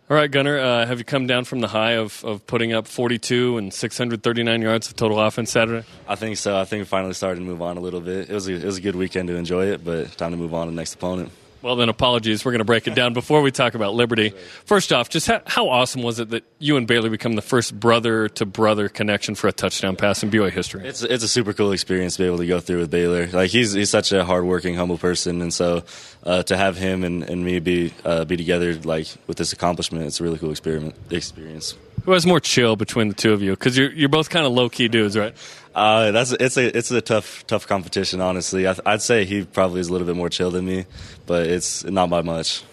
All 0.10 0.18
right, 0.18 0.30
Gunnar, 0.30 0.60
uh, 0.60 0.86
have 0.86 1.00
you 1.00 1.06
come 1.06 1.28
down 1.28 1.46
from 1.46 1.62
the 1.62 1.70
high 1.70 1.92
of, 1.94 2.26
of 2.26 2.46
putting 2.46 2.74
up 2.74 2.88
42 2.88 3.58
and 3.58 3.74
639 3.74 4.62
yards 4.62 4.90
of 4.90 4.98
total 4.98 5.20
offense 5.20 5.50
Saturday? 5.50 5.88
I 6.10 6.16
think 6.16 6.36
so. 6.36 6.60
I 6.60 6.66
think 6.66 6.82
we 6.82 6.86
finally 6.86 7.14
started 7.14 7.40
to 7.40 7.46
move 7.46 7.62
on 7.62 7.78
a 7.78 7.80
little 7.80 8.02
bit. 8.02 8.30
It 8.30 8.34
was 8.34 8.50
a, 8.50 8.54
it 8.54 8.66
was 8.66 8.78
a 8.78 8.82
good 8.82 8.98
weekend 8.98 9.30
to 9.30 9.36
enjoy 9.36 9.68
it, 9.68 9.84
but 9.84 10.12
time 10.18 10.32
to 10.32 10.38
move 10.38 10.54
on 10.54 10.68
to 10.68 10.72
the 10.72 10.76
next 10.76 10.96
opponent. 10.96 11.32
Well, 11.64 11.78
then, 11.78 11.88
apologies. 11.88 12.44
We're 12.44 12.52
going 12.52 12.60
to 12.60 12.66
break 12.66 12.88
it 12.88 12.94
down 12.94 13.14
before 13.14 13.42
we 13.42 13.50
talk 13.50 13.74
about 13.74 13.94
Liberty. 13.94 14.34
First 14.66 14.92
off, 14.92 15.08
just 15.08 15.28
how, 15.28 15.42
how 15.46 15.70
awesome 15.70 16.04
was 16.04 16.20
it 16.20 16.32
that 16.32 16.44
you 16.60 16.76
and 16.76 16.86
Baylor 16.86 17.10
become 17.10 17.36
the 17.36 17.42
first 17.42 17.80
brother 17.80 18.28
to 18.28 18.46
brother 18.46 18.90
connection 18.90 19.34
for 19.34 19.48
a 19.48 19.54
touchdown 19.54 19.96
pass 19.96 20.24
in 20.24 20.30
BYU 20.30 20.52
history? 20.52 20.86
It's 20.86 21.04
it's 21.04 21.24
a 21.24 21.28
super 21.30 21.54
cool 21.54 21.72
experience 21.72 22.18
to 22.18 22.24
be 22.24 22.28
able 22.28 22.40
to 22.40 22.48
go 22.48 22.60
through 22.60 22.80
with 22.80 22.92
Baylor. 22.92 23.28
Like 23.28 23.50
he's 23.50 23.72
he's 23.72 23.90
such 23.90 24.12
a 24.12 24.26
hardworking, 24.26 24.76
humble 24.76 24.98
person, 24.98 25.42
and 25.42 25.54
so 25.54 25.84
uh, 26.26 26.44
to 26.44 26.58
have 26.58 26.76
him 26.76 27.06
and, 27.06 27.24
and 27.24 27.46
me 27.46 27.60
be 27.60 27.94
uh, 28.04 28.26
be 28.26 28.36
together 28.36 28.74
like 28.76 29.08
with 29.28 29.38
this 29.38 29.54
accomplishment, 29.54 30.06
it's 30.06 30.20
a 30.20 30.24
really 30.24 30.40
cool 30.40 30.52
experiment 30.52 30.96
experience. 31.12 31.76
Who 32.04 32.12
has 32.12 32.26
more 32.26 32.40
chill 32.40 32.76
between 32.76 33.08
the 33.08 33.14
two 33.14 33.32
of 33.32 33.42
you? 33.42 33.52
Because 33.52 33.78
you're 33.78 33.92
you're 33.92 34.10
both 34.10 34.30
kind 34.30 34.46
of 34.46 34.52
low 34.52 34.70
key 34.70 34.88
dudes, 34.90 35.18
right? 35.18 35.34
Uh, 35.74 36.12
that's 36.12 36.32
it's 36.34 36.58
a 36.58 36.78
it's 36.78 36.92
a 36.92 37.02
tough 37.02 37.48
tough 37.48 37.66
competition. 37.68 38.22
Honestly, 38.22 38.68
I, 38.68 38.76
would 38.86 39.02
say 39.02 39.26
he 39.26 39.44
probably 39.46 39.80
is 39.80 39.88
a 39.88 39.92
little 39.92 40.06
bit 40.06 40.16
more 40.16 40.30
chill 40.30 40.52
than 40.52 40.66
me, 40.66 40.86
but 41.26 41.48
it's 41.48 41.84
not 41.84 42.10
by 42.10 42.22
much. 42.22 42.64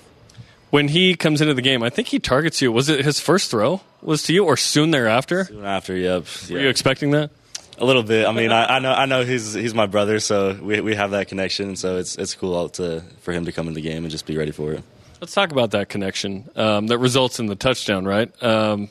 When 0.71 0.89
he 0.89 1.17
comes 1.17 1.41
into 1.41 1.55
the 1.55 1.63
game, 1.63 1.83
I 1.83 1.91
think 1.91 2.09
he 2.09 2.19
targets 2.19 2.61
you. 2.61 2.71
Was 2.71 2.89
it 2.89 3.05
his 3.05 3.19
first 3.19 3.51
throw 3.51 3.81
was 4.03 4.23
to 4.25 4.33
you, 4.33 4.45
or 4.45 4.57
soon 4.57 4.91
thereafter? 4.91 5.45
Soon 5.45 5.65
after, 5.65 5.97
yep. 5.97 6.27
Were 6.49 6.61
you 6.61 6.69
expecting 6.69 7.13
that? 7.13 7.31
A 7.79 7.85
little 7.85 8.03
bit. 8.03 8.27
I 8.27 8.33
mean, 8.33 8.53
I, 8.53 8.77
I, 8.77 8.79
know 8.79 8.93
I 8.93 9.07
know 9.07 9.25
he's 9.25 9.55
he's 9.55 9.75
my 9.75 9.87
brother, 9.87 10.21
so 10.21 10.59
we 10.61 10.81
we 10.81 10.95
have 10.95 11.13
that 11.13 11.29
connection. 11.29 11.77
So 11.77 11.97
it's 11.97 12.17
it's 12.17 12.35
cool 12.35 12.69
to 12.71 13.03
for 13.21 13.33
him 13.33 13.47
to 13.47 13.53
come 13.53 13.69
in 13.69 13.75
the 13.75 13.81
game 13.81 14.05
and 14.05 14.11
just 14.11 14.27
be 14.27 14.37
ready 14.37 14.53
for 14.53 14.73
it. 14.73 14.83
Let's 15.21 15.35
talk 15.35 15.53
about 15.53 15.71
that 15.71 15.89
connection 15.89 16.49
um, 16.57 16.89
that 16.89 16.99
results 16.99 17.41
in 17.41 17.47
the 17.47 17.57
touchdown. 17.57 18.05
Right? 18.05 18.31
Um, 18.43 18.91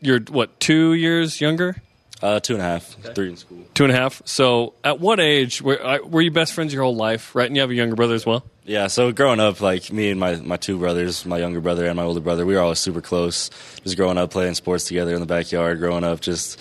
you're 0.00 0.20
what 0.20 0.58
two 0.60 0.94
years 0.94 1.40
younger? 1.40 1.76
Uh, 2.22 2.40
two 2.40 2.54
and 2.54 2.62
a 2.62 2.64
half, 2.64 2.96
okay. 3.04 3.12
three 3.12 3.28
in 3.28 3.36
school. 3.36 3.58
Two 3.74 3.84
and 3.84 3.92
a 3.92 3.96
half. 3.96 4.22
So, 4.24 4.72
at 4.82 5.00
what 5.00 5.20
age 5.20 5.60
were, 5.60 6.00
were 6.02 6.22
you 6.22 6.30
best 6.30 6.54
friends 6.54 6.72
your 6.72 6.82
whole 6.82 6.96
life, 6.96 7.34
right? 7.34 7.46
And 7.46 7.54
you 7.54 7.60
have 7.60 7.70
a 7.70 7.74
younger 7.74 7.94
brother 7.94 8.14
as 8.14 8.24
well. 8.24 8.42
Yeah. 8.64 8.88
So 8.88 9.12
growing 9.12 9.38
up, 9.38 9.60
like 9.60 9.92
me 9.92 10.10
and 10.10 10.18
my 10.18 10.36
my 10.36 10.56
two 10.56 10.78
brothers, 10.78 11.24
my 11.24 11.38
younger 11.38 11.60
brother 11.60 11.86
and 11.86 11.96
my 11.96 12.02
older 12.02 12.20
brother, 12.20 12.44
we 12.44 12.54
were 12.54 12.60
always 12.60 12.80
super 12.80 13.00
close. 13.00 13.50
Just 13.84 13.96
growing 13.96 14.18
up, 14.18 14.30
playing 14.32 14.54
sports 14.54 14.84
together 14.84 15.14
in 15.14 15.20
the 15.20 15.26
backyard. 15.26 15.78
Growing 15.78 16.02
up, 16.02 16.20
just 16.20 16.58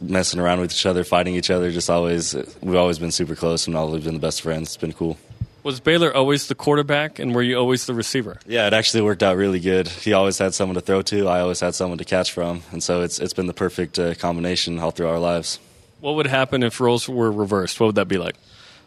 messing 0.00 0.38
around 0.40 0.60
with 0.60 0.72
each 0.72 0.86
other, 0.86 1.04
fighting 1.04 1.34
each 1.34 1.50
other. 1.50 1.72
Just 1.72 1.90
always, 1.90 2.34
we've 2.60 2.76
always 2.76 2.98
been 2.98 3.10
super 3.10 3.34
close 3.34 3.66
and 3.66 3.76
always 3.76 4.04
been 4.04 4.14
the 4.14 4.20
best 4.20 4.42
friends. 4.42 4.68
It's 4.68 4.76
been 4.76 4.92
cool. 4.92 5.18
Was 5.66 5.80
Baylor 5.80 6.14
always 6.14 6.46
the 6.46 6.54
quarterback, 6.54 7.18
and 7.18 7.34
were 7.34 7.42
you 7.42 7.58
always 7.58 7.86
the 7.86 7.92
receiver? 7.92 8.38
Yeah, 8.46 8.68
it 8.68 8.72
actually 8.72 9.00
worked 9.00 9.24
out 9.24 9.36
really 9.36 9.58
good. 9.58 9.88
He 9.88 10.12
always 10.12 10.38
had 10.38 10.54
someone 10.54 10.76
to 10.76 10.80
throw 10.80 11.02
to. 11.02 11.26
I 11.26 11.40
always 11.40 11.58
had 11.58 11.74
someone 11.74 11.98
to 11.98 12.04
catch 12.04 12.30
from, 12.30 12.62
and 12.70 12.80
so 12.80 13.02
it's 13.02 13.18
it's 13.18 13.32
been 13.32 13.48
the 13.48 13.52
perfect 13.52 13.98
uh, 13.98 14.14
combination 14.14 14.78
all 14.78 14.92
through 14.92 15.08
our 15.08 15.18
lives. 15.18 15.58
What 15.98 16.14
would 16.14 16.28
happen 16.28 16.62
if 16.62 16.78
roles 16.78 17.08
were 17.08 17.32
reversed? 17.32 17.80
What 17.80 17.86
would 17.86 17.94
that 17.96 18.06
be 18.06 18.16
like? 18.16 18.36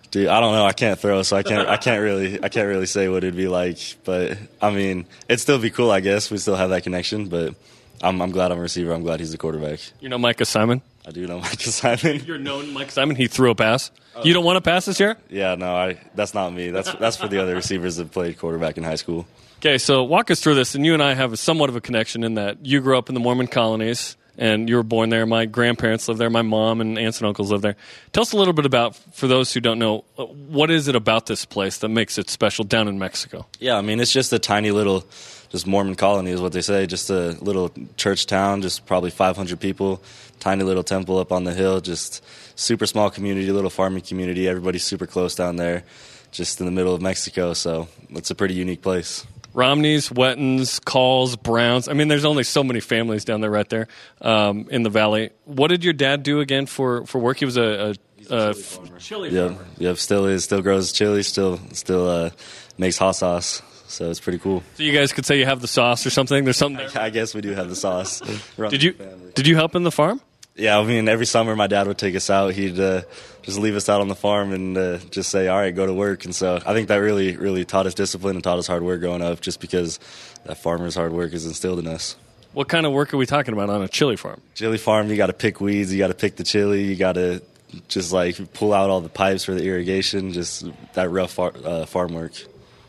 Dude, 0.10 0.30
I 0.30 0.40
don't 0.40 0.54
know. 0.54 0.64
I 0.64 0.72
can't 0.72 0.98
throw, 0.98 1.22
so 1.24 1.36
I 1.36 1.44
can't. 1.44 1.68
I 1.68 1.76
can't 1.76 2.02
really. 2.02 2.42
I 2.42 2.48
can't 2.48 2.70
really 2.70 2.86
say 2.86 3.10
what 3.10 3.26
it'd 3.26 3.36
be 3.36 3.50
like. 3.50 3.98
But 4.06 4.38
I 4.62 4.72
mean, 4.72 5.06
it'd 5.28 5.42
still 5.42 5.60
be 5.60 5.72
cool. 5.72 5.92
I 5.92 6.00
guess 6.00 6.32
we 6.32 6.38
still 6.38 6.56
have 6.56 6.70
that 6.70 6.84
connection. 6.84 7.28
But 7.28 7.56
I'm, 8.02 8.22
I'm 8.22 8.32
glad 8.32 8.54
I'm 8.54 8.58
a 8.58 8.62
receiver. 8.62 8.94
I'm 8.94 9.04
glad 9.04 9.20
he's 9.20 9.34
the 9.34 9.38
quarterback. 9.38 9.82
You 10.00 10.08
know 10.08 10.18
Micah 10.18 10.46
Simon? 10.46 10.82
I 11.08 11.12
do 11.12 11.26
know 11.28 11.40
Micah 11.42 11.72
Simon. 11.72 12.24
You're 12.26 12.38
known 12.38 12.74
Micah 12.74 12.92
Simon. 12.92 13.16
He 13.16 13.28
threw 13.28 13.52
a 13.52 13.56
pass. 13.56 13.92
Oh. 14.16 14.24
You 14.24 14.34
don't 14.34 14.44
want 14.44 14.58
to 14.58 14.62
pass 14.62 14.86
this 14.86 15.00
year? 15.00 15.18
Yeah, 15.30 15.56
no, 15.56 15.76
I. 15.76 16.00
That's 16.16 16.34
not 16.34 16.54
me. 16.54 16.72
That's 16.72 16.94
that's 16.94 17.18
for 17.18 17.28
the 17.28 17.42
other 17.42 17.56
receivers 17.56 17.98
that 17.98 18.12
played 18.12 18.38
quarterback 18.38 18.78
in 18.78 18.84
high 18.84 18.96
school. 18.96 19.28
Okay, 19.60 19.78
so 19.78 20.04
walk 20.04 20.32
us 20.32 20.40
through 20.40 20.56
this, 20.56 20.76
and 20.76 20.86
you 20.86 20.94
and 20.94 21.04
I 21.04 21.14
have 21.14 21.38
somewhat 21.38 21.70
of 21.70 21.76
a 21.76 21.82
connection 21.82 22.24
in 22.24 22.36
that 22.36 22.66
you 22.66 22.80
grew 22.80 22.98
up 22.98 23.10
in 23.10 23.14
the 23.14 23.20
Mormon 23.20 23.48
colonies, 23.48 24.16
and 24.38 24.70
you 24.70 24.78
were 24.78 24.84
born 24.84 25.10
there. 25.10 25.26
My 25.26 25.46
grandparents 25.46 26.08
live 26.08 26.18
there. 26.18 26.30
My 26.30 26.44
mom 26.44 26.80
and 26.80 26.98
aunts 26.98 27.20
and 27.20 27.28
uncles 27.28 27.52
live 27.52 27.62
there. 27.62 27.76
Tell 28.14 28.22
us 28.22 28.32
a 28.32 28.38
little 28.38 28.54
bit 28.54 28.66
about, 28.66 28.96
for 28.96 29.28
those 29.28 29.54
who 29.54 29.60
don't 29.60 29.78
know, 29.78 30.06
uh, 30.18 30.26
what 30.26 30.72
is 30.72 30.88
it 30.88 30.96
about 30.96 31.26
this 31.26 31.44
place 31.44 31.80
that 31.80 31.90
makes 31.90 32.18
it 32.18 32.30
special 32.30 32.64
down 32.64 32.88
in 32.88 33.00
Mexico? 33.00 33.48
Yeah, 33.60 33.76
I 33.76 33.82
mean, 33.82 34.00
it's 34.00 34.14
just 34.14 34.32
a 34.32 34.40
tiny 34.40 34.72
little 34.72 35.06
just 35.50 35.66
Mormon 35.68 35.96
colony 35.96 36.32
is 36.32 36.42
what 36.42 36.54
they 36.54 36.62
say. 36.62 36.86
Just 36.86 37.10
a 37.10 37.32
little 37.42 37.72
church 37.98 38.26
town, 38.26 38.62
just 38.62 38.86
probably 38.86 39.10
500 39.12 39.60
people, 39.60 40.02
tiny 40.40 40.64
little 40.64 40.84
temple 40.84 41.18
up 41.18 41.32
on 41.32 41.44
the 41.44 41.54
hill, 41.54 41.82
just 41.82 42.24
super 42.56 42.86
small 42.86 43.10
community, 43.10 43.52
little 43.52 43.70
farming 43.70 44.02
community. 44.04 44.48
Everybody's 44.48 44.84
super 44.84 45.06
close 45.08 45.36
down 45.36 45.56
there. 45.56 45.84
just 46.32 46.60
in 46.60 46.66
the 46.68 46.72
middle 46.72 46.94
of 46.94 47.02
Mexico. 47.02 47.54
So 47.54 47.88
it's 48.12 48.30
a 48.30 48.36
pretty 48.36 48.54
unique 48.54 48.82
place. 48.82 49.26
Romneys, 49.54 50.12
Whettens, 50.12 50.80
Calls, 50.80 51.36
Browns. 51.36 51.88
I 51.88 51.94
mean, 51.94 52.08
there's 52.08 52.26
only 52.26 52.44
so 52.44 52.64
many 52.64 52.80
families 52.80 53.26
down 53.26 53.42
there, 53.42 53.50
right 53.50 53.68
there 53.68 53.88
um, 54.22 54.68
in 54.70 54.84
the 54.84 54.92
valley. 54.92 55.32
What 55.46 55.70
did 55.70 55.84
your 55.84 55.94
dad 55.94 56.22
do 56.22 56.40
again 56.40 56.68
for, 56.68 57.06
for 57.08 57.18
work? 57.20 57.38
He 57.40 57.46
was 57.46 57.58
a, 57.58 57.96
a, 58.30 58.50
a 58.52 58.54
chili 59.00 59.30
Yep, 59.30 59.60
yep. 59.80 59.98
Still 59.98 60.28
is. 60.28 60.44
Still 60.44 60.62
grows 60.62 60.92
chili. 60.92 61.24
Still, 61.24 61.60
still 61.74 62.08
uh, 62.08 62.30
makes 62.78 62.98
hot 63.00 63.16
sauce. 63.16 63.64
So 63.90 64.10
it's 64.10 64.20
pretty 64.20 64.40
cool. 64.40 64.64
So 64.76 64.84
you 64.84 64.94
guys 64.94 65.12
could 65.12 65.26
say 65.26 65.40
you 65.40 65.46
have 65.46 65.62
the 65.62 65.68
sauce 65.68 66.06
or 66.06 66.12
something. 66.12 66.44
There's 66.44 66.58
something 66.58 66.88
there. 66.94 67.02
I 67.04 67.10
guess 67.10 67.34
we 67.34 67.42
do 67.42 67.54
have 67.54 67.70
the 67.70 67.76
sauce. 67.76 68.22
Did 68.58 68.84
you 68.84 68.94
did 69.34 69.48
you 69.48 69.56
help 69.56 69.76
in 69.76 69.84
the 69.84 69.92
farm? 69.92 70.22
Yeah, 70.56 70.78
I 70.78 70.84
mean, 70.84 71.08
every 71.08 71.26
summer 71.26 71.56
my 71.56 71.68
dad 71.68 71.88
would 71.88 71.98
take 71.98 72.16
us 72.16 72.30
out. 72.30 72.54
He'd 72.54 72.78
uh, 72.80 73.04
just 73.44 73.58
leave 73.58 73.76
us 73.76 73.88
out 73.88 74.02
on 74.02 74.10
the 74.10 74.16
farm 74.16 74.52
and 74.52 74.78
uh, 74.78 74.98
just 75.10 75.30
say, 75.32 75.48
"All 75.48 75.58
right, 75.58 75.74
go 75.74 75.86
to 75.86 75.94
work." 75.94 76.26
And 76.26 76.36
so 76.36 76.58
I 76.66 76.74
think 76.74 76.90
that 76.90 76.98
really, 76.98 77.38
really 77.38 77.66
taught 77.66 77.86
us 77.86 77.94
discipline 77.94 78.36
and 78.36 78.44
taught 78.44 78.60
us 78.60 78.68
hard 78.68 78.84
work 78.84 79.00
growing 79.00 79.22
up, 79.22 79.40
just 79.40 79.62
because 79.62 80.00
that 80.44 80.58
farmer's 80.58 80.96
hard 80.96 81.14
work 81.14 81.34
is 81.34 81.46
instilled 81.46 81.80
in 81.80 81.88
us. 81.88 82.16
What 82.54 82.68
kind 82.68 82.86
of 82.86 82.92
work 82.92 83.14
are 83.14 83.18
we 83.18 83.26
talking 83.26 83.54
about 83.54 83.70
on 83.70 83.82
a 83.82 83.88
chili 83.88 84.18
farm? 84.18 84.42
Chili 84.54 84.78
farm, 84.78 85.10
you 85.10 85.18
got 85.18 85.28
to 85.28 85.34
pick 85.34 85.62
weeds, 85.62 85.94
you 85.94 86.00
got 86.00 86.08
to 86.08 86.14
pick 86.14 86.36
the 86.36 86.44
chili, 86.44 86.84
you 86.84 86.96
got 86.96 87.14
to 87.14 87.42
just 87.88 88.12
like 88.12 88.54
pull 88.54 88.74
out 88.74 88.90
all 88.90 89.02
the 89.02 89.10
pipes 89.10 89.46
for 89.46 89.54
the 89.54 89.64
irrigation, 89.64 90.34
just 90.34 90.66
that 90.94 91.10
rough 91.10 91.32
far, 91.32 91.54
uh, 91.64 91.86
farm 91.86 92.14
work. 92.14 92.34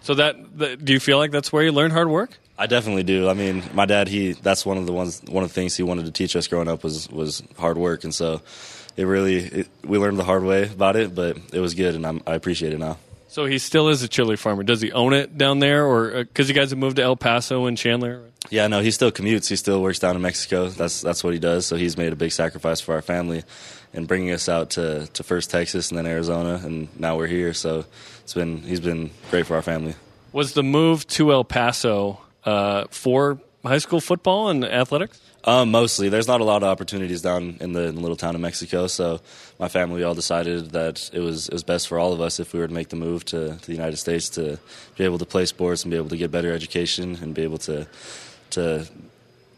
So 0.02 0.14
that, 0.14 0.58
that 0.58 0.84
do 0.84 0.92
you 0.92 1.00
feel 1.00 1.18
like 1.18 1.30
that's 1.30 1.52
where 1.52 1.62
you 1.62 1.72
learn 1.72 1.90
hard 1.90 2.08
work? 2.08 2.30
I 2.58 2.66
definitely 2.66 3.04
do. 3.04 3.28
I 3.28 3.34
mean, 3.34 3.62
my 3.72 3.86
dad, 3.86 4.08
he 4.08 4.32
that's 4.32 4.66
one 4.66 4.76
of 4.76 4.86
the 4.86 4.92
ones 4.92 5.22
one 5.26 5.42
of 5.42 5.50
the 5.50 5.54
things 5.54 5.76
he 5.76 5.82
wanted 5.82 6.04
to 6.06 6.12
teach 6.12 6.36
us 6.36 6.46
growing 6.46 6.68
up 6.68 6.84
was 6.84 7.08
was 7.08 7.42
hard 7.58 7.78
work, 7.78 8.04
and 8.04 8.14
so 8.14 8.42
it 8.96 9.04
really 9.04 9.36
it, 9.36 9.68
we 9.82 9.96
learned 9.98 10.18
the 10.18 10.24
hard 10.24 10.44
way 10.44 10.64
about 10.64 10.96
it, 10.96 11.14
but 11.14 11.38
it 11.52 11.60
was 11.60 11.74
good, 11.74 11.94
and 11.94 12.06
I'm, 12.06 12.22
I 12.26 12.34
appreciate 12.34 12.72
it 12.72 12.78
now. 12.78 12.98
So 13.28 13.46
he 13.46 13.58
still 13.58 13.88
is 13.88 14.02
a 14.02 14.08
chili 14.08 14.36
farmer. 14.36 14.62
Does 14.62 14.80
he 14.80 14.92
own 14.92 15.14
it 15.14 15.38
down 15.38 15.60
there, 15.60 15.86
or 15.86 16.16
uh, 16.16 16.18
because 16.24 16.48
you 16.48 16.54
guys 16.54 16.70
have 16.70 16.78
moved 16.78 16.96
to 16.96 17.02
El 17.02 17.16
Paso 17.16 17.66
and 17.66 17.78
Chandler? 17.78 18.24
Yeah, 18.50 18.66
no, 18.66 18.80
he 18.80 18.90
still 18.90 19.12
commutes. 19.12 19.48
He 19.48 19.56
still 19.56 19.80
works 19.80 19.98
down 19.98 20.16
in 20.16 20.22
Mexico. 20.22 20.68
That's 20.68 21.00
that's 21.00 21.22
what 21.22 21.32
he 21.32 21.38
does. 21.38 21.64
So 21.66 21.76
he's 21.76 21.96
made 21.96 22.12
a 22.12 22.16
big 22.16 22.32
sacrifice 22.32 22.80
for 22.80 22.94
our 22.94 23.02
family, 23.02 23.44
and 23.92 24.06
bringing 24.06 24.32
us 24.32 24.48
out 24.48 24.70
to, 24.70 25.06
to 25.14 25.22
first 25.22 25.50
Texas 25.50 25.90
and 25.90 25.98
then 25.98 26.06
Arizona, 26.06 26.60
and 26.62 26.88
now 26.98 27.16
we're 27.16 27.26
here. 27.26 27.54
So 27.54 27.84
it's 28.30 28.34
been 28.36 28.62
he's 28.62 28.78
been 28.78 29.10
great 29.32 29.44
for 29.44 29.56
our 29.56 29.62
family. 29.62 29.96
Was 30.30 30.52
the 30.52 30.62
move 30.62 31.04
to 31.08 31.32
El 31.32 31.42
Paso 31.42 32.20
uh, 32.44 32.84
for 32.88 33.40
high 33.64 33.78
school 33.78 34.00
football 34.00 34.50
and 34.50 34.64
athletics? 34.64 35.20
Um, 35.42 35.72
mostly. 35.72 36.10
There's 36.10 36.28
not 36.28 36.40
a 36.40 36.44
lot 36.44 36.62
of 36.62 36.68
opportunities 36.68 37.22
down 37.22 37.56
in 37.60 37.72
the, 37.72 37.88
in 37.88 37.96
the 37.96 38.00
little 38.00 38.16
town 38.16 38.36
of 38.36 38.40
Mexico, 38.40 38.86
so 38.86 39.20
my 39.58 39.66
family 39.66 40.04
all 40.04 40.14
decided 40.14 40.70
that 40.70 41.10
it 41.12 41.18
was 41.18 41.48
it 41.48 41.52
was 41.52 41.64
best 41.64 41.88
for 41.88 41.98
all 41.98 42.12
of 42.12 42.20
us 42.20 42.38
if 42.38 42.52
we 42.52 42.60
were 42.60 42.68
to 42.68 42.72
make 42.72 42.90
the 42.90 42.96
move 42.96 43.24
to, 43.24 43.56
to 43.56 43.66
the 43.66 43.72
United 43.72 43.96
States 43.96 44.28
to 44.30 44.60
be 44.96 45.02
able 45.02 45.18
to 45.18 45.26
play 45.26 45.44
sports 45.44 45.82
and 45.82 45.90
be 45.90 45.96
able 45.96 46.10
to 46.10 46.16
get 46.16 46.30
better 46.30 46.52
education 46.52 47.18
and 47.20 47.34
be 47.34 47.42
able 47.42 47.58
to 47.58 47.88
to 48.50 48.86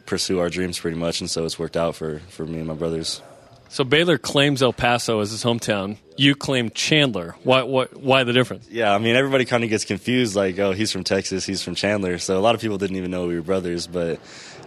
pursue 0.06 0.40
our 0.40 0.48
dreams 0.48 0.78
pretty 0.78 0.96
much. 0.96 1.20
And 1.20 1.28
so 1.28 1.44
it's 1.44 1.58
worked 1.58 1.76
out 1.76 1.94
for, 1.94 2.20
for 2.30 2.46
me 2.46 2.60
and 2.60 2.68
my 2.68 2.74
brothers. 2.74 3.20
So 3.72 3.84
Baylor 3.84 4.18
claims 4.18 4.62
El 4.62 4.74
Paso 4.74 5.20
as 5.20 5.30
his 5.30 5.42
hometown. 5.42 5.96
You 6.18 6.34
claim 6.34 6.68
Chandler. 6.68 7.36
Why? 7.42 7.62
Why, 7.62 7.86
why 7.94 8.22
the 8.22 8.34
difference? 8.34 8.68
Yeah, 8.70 8.94
I 8.94 8.98
mean 8.98 9.16
everybody 9.16 9.46
kind 9.46 9.64
of 9.64 9.70
gets 9.70 9.86
confused. 9.86 10.36
Like, 10.36 10.58
oh, 10.58 10.72
he's 10.72 10.92
from 10.92 11.04
Texas, 11.04 11.46
he's 11.46 11.62
from 11.62 11.74
Chandler. 11.74 12.18
So 12.18 12.38
a 12.38 12.42
lot 12.42 12.54
of 12.54 12.60
people 12.60 12.76
didn't 12.76 12.96
even 12.96 13.10
know 13.10 13.26
we 13.26 13.34
were 13.34 13.40
brothers. 13.40 13.86
But 13.86 14.20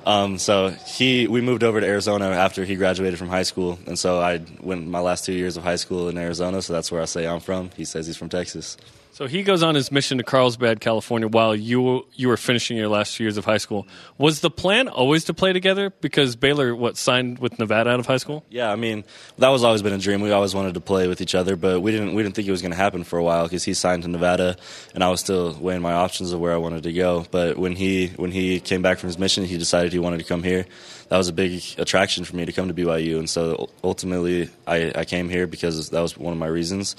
um, 0.07 0.39
so 0.39 0.69
he, 0.69 1.27
we 1.27 1.41
moved 1.41 1.63
over 1.63 1.79
to 1.79 1.85
Arizona 1.85 2.29
after 2.29 2.65
he 2.65 2.73
graduated 2.73 3.19
from 3.19 3.29
high 3.29 3.43
school, 3.43 3.77
and 3.85 3.97
so 3.97 4.19
I 4.19 4.41
went 4.59 4.87
my 4.87 5.01
last 5.01 5.23
two 5.23 5.33
years 5.33 5.55
of 5.55 5.61
high 5.61 5.75
school 5.75 6.09
in 6.09 6.17
Arizona. 6.17 6.63
So 6.63 6.73
that's 6.73 6.91
where 6.91 7.03
I 7.03 7.05
say 7.05 7.27
I'm 7.27 7.41
from. 7.41 7.69
He 7.77 7.85
says 7.85 8.07
he's 8.07 8.17
from 8.17 8.29
Texas. 8.29 8.75
So 9.15 9.27
he 9.27 9.43
goes 9.43 9.63
on 9.63 9.75
his 9.75 9.93
mission 9.93 10.17
to 10.17 10.25
Carlsbad, 10.25 10.81
California, 10.81 11.29
while 11.29 11.55
you 11.55 12.05
you 12.15 12.27
were 12.27 12.35
finishing 12.35 12.75
your 12.75 12.89
last 12.89 13.17
years 13.17 13.37
of 13.37 13.45
high 13.45 13.59
school. 13.59 13.87
Was 14.17 14.41
the 14.41 14.49
plan 14.49 14.89
always 14.89 15.23
to 15.25 15.33
play 15.33 15.53
together? 15.53 15.89
Because 16.01 16.35
Baylor, 16.35 16.75
what 16.75 16.97
signed 16.97 17.39
with 17.39 17.57
Nevada 17.57 17.91
out 17.91 18.01
of 18.01 18.07
high 18.07 18.17
school? 18.17 18.43
Yeah, 18.49 18.69
I 18.69 18.75
mean 18.75 19.05
that 19.37 19.47
was 19.47 19.63
always 19.63 19.81
been 19.81 19.93
a 19.93 19.99
dream. 19.99 20.19
We 20.19 20.31
always 20.31 20.53
wanted 20.53 20.73
to 20.73 20.81
play 20.81 21.07
with 21.07 21.21
each 21.21 21.33
other, 21.33 21.55
but 21.55 21.79
we 21.79 21.93
didn't 21.93 22.13
we 22.13 22.23
didn't 22.23 22.35
think 22.35 22.45
it 22.45 22.51
was 22.51 22.61
going 22.61 22.73
to 22.73 22.77
happen 22.77 23.05
for 23.05 23.17
a 23.17 23.23
while 23.23 23.45
because 23.45 23.63
he 23.63 23.73
signed 23.73 24.03
to 24.03 24.09
Nevada, 24.09 24.57
and 24.93 25.01
I 25.01 25.09
was 25.09 25.21
still 25.21 25.53
weighing 25.61 25.81
my 25.81 25.93
options 25.93 26.33
of 26.33 26.41
where 26.41 26.51
I 26.51 26.57
wanted 26.57 26.83
to 26.83 26.91
go. 26.91 27.25
But 27.31 27.57
when 27.57 27.77
he 27.77 28.07
when 28.17 28.31
he 28.31 28.59
came 28.59 28.81
back 28.81 28.97
from 28.97 29.07
his 29.07 29.17
mission, 29.17 29.45
he 29.45 29.57
decided 29.57 29.93
he 29.93 29.99
wanted 29.99 30.17
to 30.17 30.25
come 30.25 30.43
here. 30.43 30.65
That 31.09 31.17
was 31.17 31.27
a 31.27 31.33
big 31.33 31.61
attraction 31.77 32.25
for 32.25 32.35
me 32.35 32.45
to 32.45 32.51
come 32.51 32.67
to 32.67 32.73
BYU, 32.73 33.19
and 33.19 33.29
so 33.29 33.69
ultimately 33.83 34.49
I, 34.65 34.91
I 34.95 35.05
came 35.05 35.29
here 35.29 35.45
because 35.47 35.89
that 35.89 36.01
was 36.01 36.17
one 36.17 36.33
of 36.33 36.39
my 36.39 36.47
reasons 36.47 36.95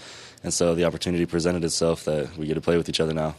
and 0.46 0.54
so 0.54 0.76
the 0.76 0.84
opportunity 0.84 1.26
presented 1.26 1.64
itself 1.64 2.04
that 2.04 2.36
we 2.36 2.46
get 2.46 2.54
to 2.54 2.60
play 2.60 2.76
with 2.76 2.88
each 2.88 3.00
other 3.00 3.12
now. 3.12 3.34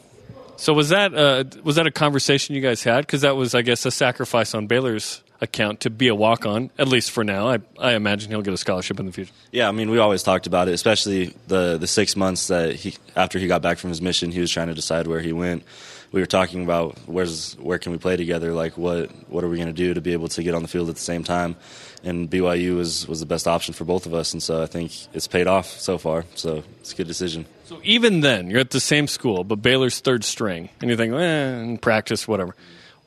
So 0.57 0.74
was 0.74 0.89
that 0.89 1.13
uh, 1.13 1.45
was 1.63 1.78
that 1.78 1.88
a 1.88 1.91
conversation 1.91 2.53
you 2.53 2.61
guys 2.61 2.84
had? 2.84 3.05
Because 3.05 3.22
that 3.22 3.36
was, 3.36 3.55
I 3.55 3.61
guess, 3.61 3.86
a 3.86 3.91
sacrifice 3.91 4.53
on 4.53 4.68
Baylor's 4.68 5.24
account 5.39 5.82
to 5.82 5.91
be 5.91 6.07
a 6.07 6.15
walk 6.15 6.47
on, 6.47 6.72
at 6.80 6.88
least 6.88 7.11
for 7.11 7.24
now. 7.24 7.47
I, 7.47 7.59
I 7.80 7.93
imagine 7.93 8.32
he'll 8.32 8.41
get 8.41 8.55
a 8.55 8.57
scholarship 8.57 8.99
in 8.99 9.05
the 9.05 9.11
future. 9.11 9.32
Yeah, 9.51 9.70
I 9.70 9.72
mean, 9.72 9.91
we 9.91 9.99
always 9.99 10.24
talked 10.24 10.47
about 10.47 10.68
it, 10.68 10.74
especially 10.74 11.36
the 11.47 11.78
the 11.78 11.88
six 11.88 12.18
months 12.18 12.47
that 12.47 12.76
he 12.76 12.95
after 13.15 13.39
he 13.39 13.47
got 13.47 13.61
back 13.61 13.78
from 13.78 13.89
his 13.91 14.01
mission, 14.01 14.32
he 14.32 14.41
was 14.41 14.51
trying 14.51 14.68
to 14.68 14.74
decide 14.74 15.07
where 15.07 15.22
he 15.22 15.32
went. 15.32 15.63
We 16.12 16.22
were 16.22 16.28
talking 16.28 16.64
about 16.64 16.97
where's 17.05 17.53
where 17.55 17.80
can 17.80 17.91
we 17.91 17.97
play 17.97 18.18
together? 18.18 18.53
Like 18.53 18.78
what 18.78 19.12
what 19.30 19.43
are 19.43 19.49
we 19.49 19.58
going 19.58 19.68
to 19.68 19.74
do 19.74 19.93
to 19.93 20.01
be 20.01 20.14
able 20.14 20.30
to 20.30 20.43
get 20.43 20.53
on 20.53 20.62
the 20.62 20.68
field 20.68 20.89
at 20.89 20.95
the 20.95 21.01
same 21.01 21.24
time? 21.24 21.55
and 22.03 22.30
BYU 22.30 22.76
was 22.76 23.08
was 23.08 23.20
the 23.20 23.26
best 23.26 23.47
option 23.47 23.74
for 23.74 23.86
both 23.86 24.05
of 24.05 24.14
us, 24.14 24.34
and 24.34 24.41
so 24.41 24.62
I 24.62 24.66
think 24.66 24.91
it's 25.14 25.28
paid 25.28 25.47
off 25.47 25.68
so 25.80 25.97
far. 25.97 26.26
So 26.36 26.64
it's 26.80 26.93
a 26.93 26.95
good 26.95 27.08
decision. 27.08 27.45
So 27.66 27.80
even 27.84 28.22
then, 28.22 28.49
you're 28.49 28.60
at 28.60 28.72
the 28.72 28.80
same 28.80 29.08
school, 29.08 29.43
but 29.43 29.58
Baylor's 29.58 29.99
third 29.99 30.24
string, 30.24 30.70
and 30.82 30.89
you 30.89 30.95
think, 30.95 31.14
eh, 31.14 31.78
practice, 31.82 32.28
whatever. 32.28 32.55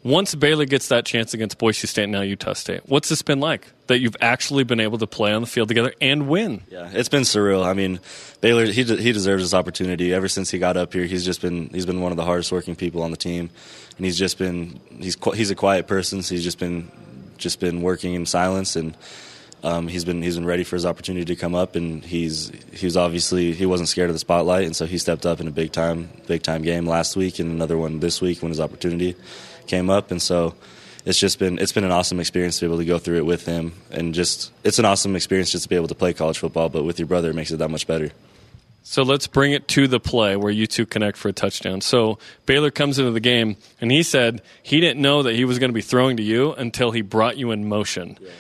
Once 0.03 0.35
Baylor 0.35 0.65
gets 0.65 0.89
that 0.89 1.05
chance 1.05 1.35
against 1.35 1.59
Boise 1.59 1.87
State, 1.87 2.05
and 2.05 2.13
now 2.13 2.23
Utah 2.23 2.55
State, 2.55 2.81
what's 2.87 3.11
this 3.11 3.21
been 3.21 3.39
like 3.39 3.71
that 3.87 3.99
you've 3.99 4.17
actually 4.23 4.65
been 4.65 4.81
able 4.81 4.97
to 4.97 5.07
play 5.07 5.33
on 5.33 5.43
the 5.43 5.47
field 5.47 5.69
together 5.69 5.93
and 6.01 6.27
win? 6.27 6.63
Yeah, 6.71 6.89
it's 6.91 7.11
been 7.11 7.25
surreal. 7.25 7.67
I 7.67 7.75
mean, 7.75 8.01
Baylor 8.41 8.65
he 8.65 8.83
he 8.83 9.13
deserves 9.13 9.43
this 9.43 9.53
opportunity. 9.53 10.15
Ever 10.15 10.29
since 10.29 10.51
he 10.51 10.59
got 10.59 10.79
up 10.79 10.95
here, 10.95 11.05
he's 11.05 11.25
just 11.25 11.43
been 11.43 11.69
he's 11.69 11.85
been 11.85 12.01
one 12.01 12.13
of 12.13 12.17
the 12.17 12.25
hardest 12.25 12.51
working 12.51 12.77
people 12.77 13.03
on 13.03 13.11
the 13.11 13.19
team, 13.19 13.51
and 13.99 14.07
he's 14.07 14.19
just 14.19 14.39
been 14.39 14.81
he's 14.89 15.19
he's 15.35 15.51
a 15.51 15.55
quiet 15.55 15.87
person. 15.87 16.23
So 16.23 16.35
he's 16.35 16.45
just 16.45 16.59
been 16.59 16.91
just 17.37 17.61
been 17.61 17.83
working 17.83 18.15
in 18.15 18.27
silence 18.27 18.77
and. 18.77 18.97
Um, 19.63 19.89
he's 19.89 20.07
been 20.07 20.23
he's 20.23 20.37
been 20.37 20.47
ready 20.47 20.65
for 20.65 20.77
his 20.77 20.87
opportunity 20.87 21.27
to 21.27 21.37
come 21.37 21.55
up, 21.55 21.77
and 21.77 22.03
he's 22.03 22.51
he 22.73 22.87
was 22.87 22.97
obviously 22.97 23.53
he 23.53 23.67
wasn't 23.67 23.91
scared 23.91 24.09
of 24.09 24.15
the 24.15 24.19
spotlight, 24.19 24.65
and 24.65 24.75
so 24.75 24.87
he 24.87 24.97
stepped 24.97 25.27
up 25.27 25.39
in 25.39 25.49
a 25.49 25.51
big 25.51 25.71
time 25.71 26.09
big 26.27 26.43
time 26.43 26.63
game 26.63 26.87
last 26.87 27.15
week 27.15 27.39
and 27.41 27.51
another 27.51 27.77
one 27.77 28.01
this 28.01 28.23
week 28.23 28.41
when 28.41 28.49
his 28.49 28.59
opportunity 28.59 29.17
came 29.71 29.89
up, 29.89 30.11
and 30.11 30.21
so 30.21 30.55
it's 31.05 31.19
just 31.19 31.39
been 31.39 31.59
it's 31.59 31.73
been 31.73 31.85
an 31.85 31.93
awesome 31.93 32.21
experience 32.21 32.59
to 32.59 32.67
be 32.67 32.69
able 32.69 32.79
to 32.79 32.85
go 32.85 32.99
through 32.99 33.19
it 33.19 33.27
with 33.27 33.47
him, 33.47 33.73
and 33.91 34.15
just 34.15 34.53
it's 34.65 34.79
an 34.79 34.85
awesome 34.85 35.17
experience 35.17 35.51
just 35.53 35.63
to 35.63 35.69
be 35.69 35.77
able 35.77 35.89
to 35.89 35.95
play 35.95 36.13
college 36.13 36.39
football, 36.39 36.69
but 36.69 36.83
with 36.83 36.99
your 36.99 37.09
brother 37.09 37.31
it 37.31 37.35
makes 37.35 37.51
it 37.51 37.59
that 37.59 37.71
much 37.71 37.87
better. 37.87 38.11
So 38.83 39.03
let's 39.03 39.27
bring 39.27 39.53
it 39.53 39.69
to 39.69 39.87
the 39.87 40.01
play 40.01 40.37
where 40.37 40.51
you 40.51 40.67
two 40.67 40.85
connect 40.85 41.17
for 41.17 41.29
a 41.29 41.33
touchdown. 41.33 41.81
So 41.81 42.19
Baylor 42.47 42.71
comes 42.71 42.99
into 42.99 43.13
the 43.13 43.21
game, 43.21 43.57
and 43.81 43.93
he 43.93 44.03
said 44.03 44.43
he 44.63 44.81
didn't 44.81 45.01
know 45.01 45.23
that 45.23 45.35
he 45.35 45.45
was 45.45 45.59
going 45.59 45.71
to 45.71 45.75
be 45.75 45.83
throwing 45.83 46.17
to 46.17 46.23
you 46.23 46.53
until 46.55 46.91
he 46.91 47.03
brought 47.03 47.37
you 47.37 47.53
in 47.53 47.69
motion. 47.69 48.19
Yeah. 48.21 48.31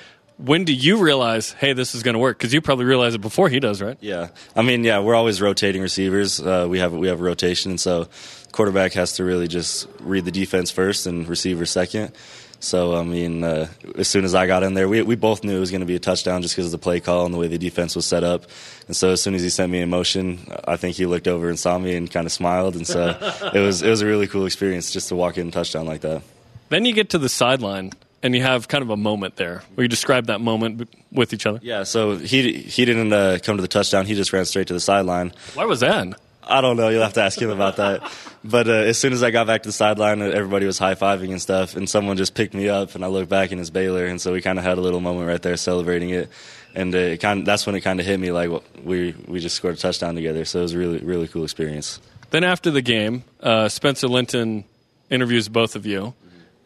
When 0.45 0.64
do 0.64 0.72
you 0.72 1.03
realize, 1.03 1.53
hey, 1.53 1.74
this 1.74 1.95
is 1.95 2.03
going 2.03 2.14
to 2.14 2.18
work? 2.18 2.38
Because 2.38 2.55
you 2.55 2.61
probably 2.61 2.86
realize 2.86 3.14
it 3.14 3.20
before 3.20 3.49
he 3.49 3.61
does, 3.61 3.82
right? 3.82 3.99
Yeah, 4.01 4.28
I 4.57 4.62
mean, 4.62 4.84
yeah, 4.84 5.01
we're 5.01 5.14
always 5.14 5.41
rotating 5.41 5.82
receivers. 5.82 6.41
Uh, 6.41 6.66
we 6.68 6.78
have 6.78 6.93
we 6.93 7.09
have 7.09 7.20
a 7.20 7.22
rotation, 7.22 7.72
and 7.72 7.80
so 7.80 8.09
quarterback 8.53 8.95
has 8.95 9.14
to 9.14 9.24
really 9.24 9.49
just 9.49 9.86
read 10.01 10.24
the 10.24 10.30
defense 10.30 10.70
first 10.70 11.07
and 11.07 11.28
receiver 11.28 11.66
second. 11.66 12.12
So 12.61 12.95
I 12.95 13.05
mean, 13.05 13.43
uh, 13.43 13.68
as 13.97 14.09
soon 14.09 14.24
as 14.24 14.34
I 14.34 14.47
got 14.47 14.62
in 14.62 14.74
there, 14.74 14.88
we 14.88 15.01
we 15.03 15.16
both 15.16 15.45
knew 15.45 15.57
it 15.57 15.61
was 15.61 15.70
going 15.70 15.80
to 15.80 15.86
be 15.86 15.97
a 15.97 16.01
touchdown 16.01 16.43
just 16.43 16.55
because 16.55 16.66
of 16.66 16.72
the 16.72 16.78
play 16.78 17.01
call 17.01 17.24
and 17.24 17.34
the 17.34 17.38
way 17.38 17.49
the 17.49 17.59
defense 17.59 17.97
was 17.97 18.05
set 18.07 18.22
up. 18.22 18.45
And 18.86 18.95
so 18.95 19.11
as 19.11 19.22
soon 19.22 19.34
as 19.34 19.43
he 19.43 19.49
sent 19.49 19.72
me 19.72 19.80
in 19.80 19.88
motion, 19.88 20.41
I 20.66 20.76
think 20.76 20.97
he 20.97 21.07
looked 21.07 21.26
over 21.26 21.49
and 21.49 21.59
saw 21.59 21.78
me 21.78 21.97
and 21.97 22.11
kind 22.11 22.26
of 22.26 22.32
smiled. 22.32 22.76
And 22.76 22.86
so 22.86 23.16
it 23.55 23.61
was 23.61 23.82
it 23.82 23.88
was 23.88 24.03
a 24.03 24.07
really 24.07 24.26
cool 24.26 24.45
experience 24.45 24.91
just 24.91 25.09
to 25.09 25.16
walk 25.16 25.38
in 25.38 25.51
touchdown 25.51 25.86
like 25.86 26.03
that. 26.03 26.22
Then 26.68 26.84
you 26.84 26.93
get 26.93 27.11
to 27.11 27.18
the 27.18 27.30
sideline 27.30 27.93
and 28.22 28.34
you 28.34 28.42
have 28.42 28.68
kind 28.68 28.82
of 28.82 28.90
a 28.90 28.96
moment 28.96 29.36
there 29.36 29.62
where 29.74 29.84
you 29.84 29.88
describe 29.88 30.26
that 30.26 30.40
moment 30.40 30.88
with 31.12 31.32
each 31.32 31.46
other. 31.46 31.60
Yeah. 31.62 31.84
So 31.84 32.16
he 32.16 32.52
he 32.52 32.84
didn't 32.84 33.12
uh, 33.12 33.38
come 33.42 33.56
to 33.56 33.62
the 33.62 33.68
touchdown. 33.68 34.06
He 34.06 34.14
just 34.14 34.32
ran 34.32 34.44
straight 34.44 34.66
to 34.68 34.74
the 34.74 34.80
sideline. 34.80 35.32
Why 35.54 35.64
was 35.64 35.80
that? 35.80 36.20
I 36.42 36.60
don't 36.60 36.76
know. 36.76 36.88
You'll 36.88 37.02
have 37.02 37.12
to 37.14 37.22
ask 37.22 37.40
him 37.40 37.50
about 37.50 37.76
that. 37.76 38.02
But 38.42 38.68
uh, 38.68 38.72
as 38.72 38.96
soon 38.96 39.12
as 39.12 39.22
I 39.22 39.30
got 39.30 39.46
back 39.46 39.64
to 39.64 39.68
the 39.68 39.72
sideline, 39.74 40.22
everybody 40.22 40.64
was 40.64 40.78
high 40.78 40.94
fiving 40.94 41.30
and 41.30 41.42
stuff, 41.42 41.76
and 41.76 41.86
someone 41.86 42.16
just 42.16 42.34
picked 42.34 42.54
me 42.54 42.70
up, 42.70 42.94
and 42.94 43.04
I 43.04 43.08
looked 43.08 43.28
back 43.28 43.52
and 43.52 43.60
it's 43.60 43.68
Baylor, 43.68 44.06
and 44.06 44.18
so 44.18 44.32
we 44.32 44.40
kind 44.40 44.58
of 44.58 44.64
had 44.64 44.78
a 44.78 44.80
little 44.80 45.00
moment 45.00 45.28
right 45.28 45.42
there 45.42 45.58
celebrating 45.58 46.08
it, 46.08 46.30
and 46.74 46.94
uh, 46.94 46.98
it 46.98 47.20
kind 47.20 47.46
that's 47.46 47.66
when 47.66 47.74
it 47.74 47.82
kind 47.82 48.00
of 48.00 48.06
hit 48.06 48.18
me 48.18 48.32
like 48.32 48.48
we 48.82 49.14
we 49.28 49.40
just 49.40 49.56
scored 49.56 49.74
a 49.74 49.76
touchdown 49.76 50.14
together, 50.14 50.46
so 50.46 50.60
it 50.60 50.62
was 50.62 50.72
a 50.72 50.78
really 50.78 51.00
really 51.00 51.28
cool 51.28 51.44
experience. 51.44 52.00
Then 52.30 52.42
after 52.42 52.70
the 52.70 52.80
game, 52.80 53.24
uh, 53.42 53.68
Spencer 53.68 54.08
Linton 54.08 54.64
interviews 55.10 55.50
both 55.50 55.76
of 55.76 55.84
you 55.84 56.14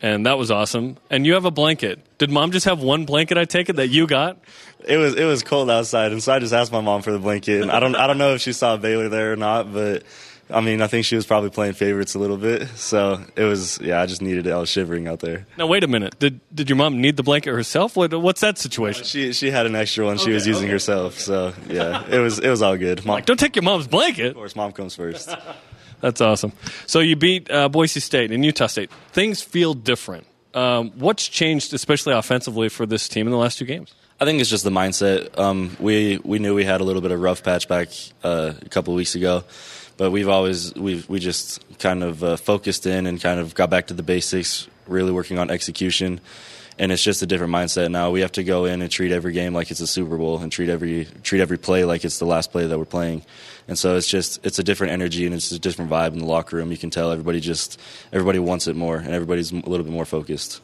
and 0.04 0.26
that 0.26 0.36
was 0.36 0.50
awesome. 0.50 0.98
And 1.08 1.24
you 1.24 1.32
have 1.32 1.46
a 1.46 1.50
blanket. 1.50 1.98
Did 2.18 2.30
mom 2.30 2.50
just 2.50 2.66
have 2.66 2.80
one 2.82 3.06
blanket? 3.06 3.38
I 3.38 3.46
take 3.46 3.70
it 3.70 3.76
that 3.76 3.88
you 3.88 4.06
got. 4.06 4.36
It 4.86 4.98
was 4.98 5.14
it 5.16 5.24
was 5.24 5.42
cold 5.42 5.70
outside, 5.70 6.12
and 6.12 6.22
so 6.22 6.32
I 6.34 6.38
just 6.40 6.52
asked 6.52 6.70
my 6.72 6.82
mom 6.82 7.00
for 7.00 7.10
the 7.10 7.18
blanket. 7.18 7.62
And 7.62 7.70
I 7.70 7.80
don't 7.80 7.96
I 7.96 8.06
don't 8.06 8.18
know 8.18 8.34
if 8.34 8.42
she 8.42 8.52
saw 8.52 8.76
Baylor 8.76 9.08
there 9.08 9.32
or 9.32 9.36
not, 9.36 9.72
but 9.72 10.02
I 10.50 10.60
mean, 10.60 10.82
I 10.82 10.88
think 10.88 11.06
she 11.06 11.16
was 11.16 11.24
probably 11.24 11.48
playing 11.48 11.72
favorites 11.72 12.14
a 12.14 12.18
little 12.18 12.36
bit. 12.36 12.68
So 12.76 13.18
it 13.34 13.44
was, 13.44 13.80
yeah, 13.80 14.02
I 14.02 14.04
just 14.04 14.20
needed 14.20 14.46
it. 14.46 14.50
I 14.52 14.58
was 14.58 14.68
shivering 14.68 15.08
out 15.08 15.20
there. 15.20 15.46
Now, 15.56 15.66
wait 15.66 15.84
a 15.84 15.88
minute. 15.88 16.18
Did 16.18 16.38
did 16.54 16.68
your 16.68 16.76
mom 16.76 17.00
need 17.00 17.16
the 17.16 17.22
blanket 17.22 17.52
herself? 17.52 17.96
What, 17.96 18.12
what's 18.20 18.42
that 18.42 18.58
situation? 18.58 19.04
She 19.04 19.32
she 19.32 19.50
had 19.50 19.64
an 19.64 19.74
extra 19.74 20.04
one 20.04 20.18
she 20.18 20.32
was 20.32 20.46
using 20.46 20.68
herself. 20.68 21.18
So 21.18 21.54
yeah, 21.66 22.04
it 22.10 22.18
was 22.18 22.38
it 22.40 22.50
was 22.50 22.60
all 22.60 22.76
good. 22.76 23.06
Mom, 23.06 23.14
Like, 23.14 23.24
don't 23.26 23.40
take 23.40 23.56
your 23.56 23.62
mom's 23.62 23.88
blanket. 23.88 24.26
of 24.28 24.34
course, 24.34 24.54
mom 24.54 24.72
comes 24.72 24.94
first. 24.94 25.34
That's 26.04 26.20
awesome. 26.20 26.52
So 26.84 27.00
you 27.00 27.16
beat 27.16 27.50
uh, 27.50 27.70
Boise 27.70 27.98
State 27.98 28.30
and 28.30 28.44
Utah 28.44 28.66
State. 28.66 28.90
Things 29.12 29.40
feel 29.40 29.72
different. 29.72 30.26
Um, 30.52 30.90
what's 30.96 31.26
changed, 31.26 31.72
especially 31.72 32.12
offensively, 32.12 32.68
for 32.68 32.84
this 32.84 33.08
team 33.08 33.26
in 33.26 33.30
the 33.30 33.38
last 33.38 33.56
two 33.56 33.64
games? 33.64 33.94
I 34.20 34.26
think 34.26 34.38
it's 34.38 34.50
just 34.50 34.64
the 34.64 34.70
mindset. 34.70 35.36
Um, 35.38 35.74
we 35.80 36.20
we 36.22 36.38
knew 36.38 36.54
we 36.54 36.66
had 36.66 36.82
a 36.82 36.84
little 36.84 37.00
bit 37.00 37.10
of 37.10 37.22
rough 37.22 37.42
patch 37.42 37.68
back 37.68 37.88
uh, 38.22 38.52
a 38.60 38.68
couple 38.68 38.92
weeks 38.92 39.14
ago, 39.14 39.44
but 39.96 40.10
we've 40.10 40.28
always 40.28 40.74
we 40.74 41.02
we 41.08 41.20
just 41.20 41.64
kind 41.78 42.04
of 42.04 42.22
uh, 42.22 42.36
focused 42.36 42.84
in 42.84 43.06
and 43.06 43.18
kind 43.18 43.40
of 43.40 43.54
got 43.54 43.70
back 43.70 43.86
to 43.86 43.94
the 43.94 44.02
basics, 44.02 44.68
really 44.86 45.12
working 45.12 45.38
on 45.38 45.50
execution. 45.50 46.20
And 46.76 46.90
it's 46.90 47.02
just 47.02 47.22
a 47.22 47.26
different 47.26 47.52
mindset 47.52 47.90
now. 47.92 48.10
We 48.10 48.22
have 48.22 48.32
to 48.32 48.42
go 48.42 48.64
in 48.64 48.82
and 48.82 48.90
treat 48.90 49.12
every 49.12 49.32
game 49.32 49.54
like 49.54 49.70
it's 49.70 49.80
a 49.80 49.86
Super 49.86 50.16
Bowl, 50.16 50.38
and 50.38 50.50
treat 50.50 50.68
every 50.68 51.06
treat 51.22 51.40
every 51.40 51.56
play 51.56 51.84
like 51.84 52.04
it's 52.04 52.18
the 52.18 52.26
last 52.26 52.50
play 52.50 52.66
that 52.66 52.76
we're 52.76 52.84
playing. 52.84 53.22
And 53.68 53.78
so 53.78 53.96
it's 53.96 54.08
just 54.08 54.44
it's 54.44 54.58
a 54.58 54.64
different 54.64 54.92
energy 54.92 55.24
and 55.24 55.34
it's 55.34 55.52
a 55.52 55.58
different 55.60 55.90
vibe 55.90 56.14
in 56.14 56.18
the 56.18 56.26
locker 56.26 56.56
room. 56.56 56.72
You 56.72 56.76
can 56.76 56.90
tell 56.90 57.12
everybody 57.12 57.38
just 57.38 57.80
everybody 58.12 58.40
wants 58.40 58.66
it 58.66 58.74
more, 58.74 58.96
and 58.96 59.14
everybody's 59.14 59.52
a 59.52 59.56
little 59.56 59.84
bit 59.84 59.92
more 59.92 60.04
focused. 60.04 60.60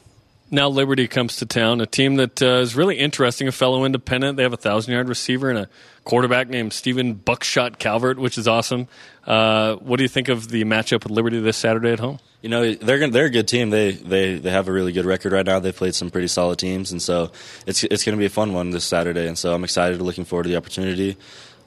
Now 0.50 0.68
Liberty 0.68 1.06
comes 1.06 1.36
to 1.36 1.46
town, 1.46 1.80
a 1.80 1.86
team 1.86 2.16
that 2.16 2.42
uh, 2.42 2.56
is 2.56 2.74
really 2.74 2.98
interesting, 2.98 3.46
a 3.46 3.52
fellow 3.52 3.84
independent. 3.84 4.36
They 4.36 4.42
have 4.42 4.52
a 4.52 4.56
thousand 4.58 4.92
yard 4.92 5.08
receiver 5.08 5.48
and 5.48 5.58
a 5.60 5.68
quarterback 6.04 6.48
named 6.48 6.72
Stephen 6.72 7.14
Buckshot 7.14 7.78
Calvert, 7.78 8.18
which 8.18 8.36
is 8.36 8.48
awesome. 8.48 8.88
Uh, 9.24 9.76
what 9.76 9.98
do 9.98 10.02
you 10.02 10.08
think 10.08 10.28
of 10.28 10.48
the 10.48 10.64
matchup 10.64 11.04
with 11.04 11.10
Liberty 11.10 11.38
this 11.38 11.56
Saturday 11.56 11.92
at 11.92 12.00
home? 12.00 12.18
You 12.42 12.48
know 12.48 12.74
they're 12.74 13.08
they're 13.08 13.26
a 13.26 13.30
good 13.30 13.46
team. 13.46 13.70
They 13.70 13.92
they 13.92 14.36
they 14.36 14.50
have 14.50 14.66
a 14.66 14.72
really 14.72 14.92
good 14.92 15.04
record 15.04 15.32
right 15.32 15.44
now. 15.46 15.60
They've 15.60 15.76
played 15.76 15.94
some 15.94 16.10
pretty 16.10 16.28
solid 16.28 16.58
teams, 16.58 16.90
and 16.90 17.00
so 17.00 17.30
it's 17.66 17.84
it's 17.84 18.02
going 18.02 18.16
to 18.16 18.18
be 18.18 18.26
a 18.26 18.30
fun 18.30 18.52
one 18.52 18.70
this 18.70 18.84
Saturday. 18.84 19.28
And 19.28 19.38
so 19.38 19.54
I'm 19.54 19.62
excited, 19.62 20.00
looking 20.00 20.24
forward 20.24 20.44
to 20.44 20.48
the 20.48 20.56
opportunity. 20.56 21.16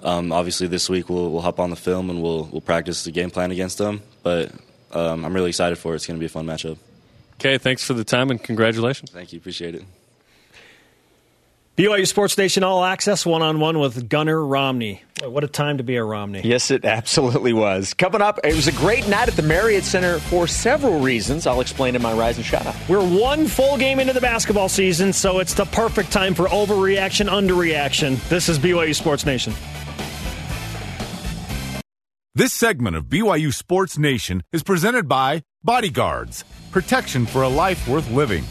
Um, 0.02 0.34
obviously, 0.34 0.68
this 0.68 0.90
week 0.90 1.10
we'll 1.10 1.32
we'll 1.32 1.42
hop 1.42 1.60
on 1.60 1.70
the 1.70 1.76
film 1.76 2.10
and 2.10 2.22
we'll 2.22 2.46
we'll 2.46 2.62
practice 2.62 3.04
the 3.04 3.12
game 3.12 3.30
plan 3.30 3.52
against 3.52 3.78
them. 3.78 4.02
But 4.24 4.52
um, 4.92 5.24
I'm 5.24 5.34
really 5.34 5.50
excited 5.50 5.78
for 5.78 5.94
it. 5.94 5.98
It's 5.98 6.08
going 6.08 6.18
to 6.18 6.20
be 6.20 6.26
a 6.26 6.30
fun 6.30 6.48
matchup. 6.48 6.78
Okay, 7.34 7.58
thanks 7.58 7.84
for 7.84 7.94
the 7.94 8.04
time 8.04 8.32
and 8.32 8.42
congratulations. 8.42 9.12
Thank 9.12 9.34
you, 9.34 9.38
appreciate 9.40 9.76
it. 9.76 9.84
BYU 11.76 12.06
Sports 12.06 12.38
Nation 12.38 12.64
All 12.64 12.86
Access 12.86 13.26
one 13.26 13.42
on 13.42 13.60
one 13.60 13.80
with 13.80 14.08
Gunnar 14.08 14.46
Romney. 14.46 15.02
What 15.24 15.44
a 15.44 15.48
time 15.48 15.78
to 15.80 15.84
be 15.84 15.96
a 15.96 16.04
Romney. 16.04 16.42
Yes, 16.44 16.70
it 16.70 16.86
absolutely 16.86 17.52
was. 17.52 17.96
Coming 17.96 18.22
up, 18.22 18.40
it 18.44 18.56
was 18.56 18.68
a 18.68 18.72
great 18.74 19.08
night 19.08 19.28
at 19.28 19.34
the 19.34 19.42
Marriott 19.42 19.84
Center 19.84 20.20
for 20.20 20.46
several 20.46 21.00
reasons. 21.00 21.48
I'll 21.48 21.62
explain 21.62 21.96
in 21.96 22.02
my 22.04 22.14
Rise 22.14 22.38
and 22.38 22.46
Shout 22.46 22.68
Out. 22.68 22.76
We're 22.88 23.04
one 23.04 23.48
full 23.48 23.78
game 23.78 24.00
into 24.00 24.14
the 24.14 24.22
basketball 24.22 24.70
season, 24.70 25.14
so 25.14 25.40
it's 25.40 25.56
the 25.56 25.66
perfect 25.66 26.12
time 26.12 26.36
for 26.36 26.46
overreaction, 26.46 27.28
underreaction. 27.28 28.22
This 28.30 28.50
is 28.50 28.60
BYU 28.60 28.94
Sports 28.94 29.26
Nation. 29.26 29.54
This 32.36 32.52
segment 32.52 32.96
of 32.96 33.06
BYU 33.06 33.54
Sports 33.54 34.00
Nation 34.00 34.42
is 34.52 34.64
presented 34.64 35.08
by 35.08 35.44
Bodyguards, 35.64 36.44
protection 36.72 37.28
for 37.28 37.44
a 37.44 37.48
life 37.48 37.88
worth 37.88 38.10
living. 38.10 38.44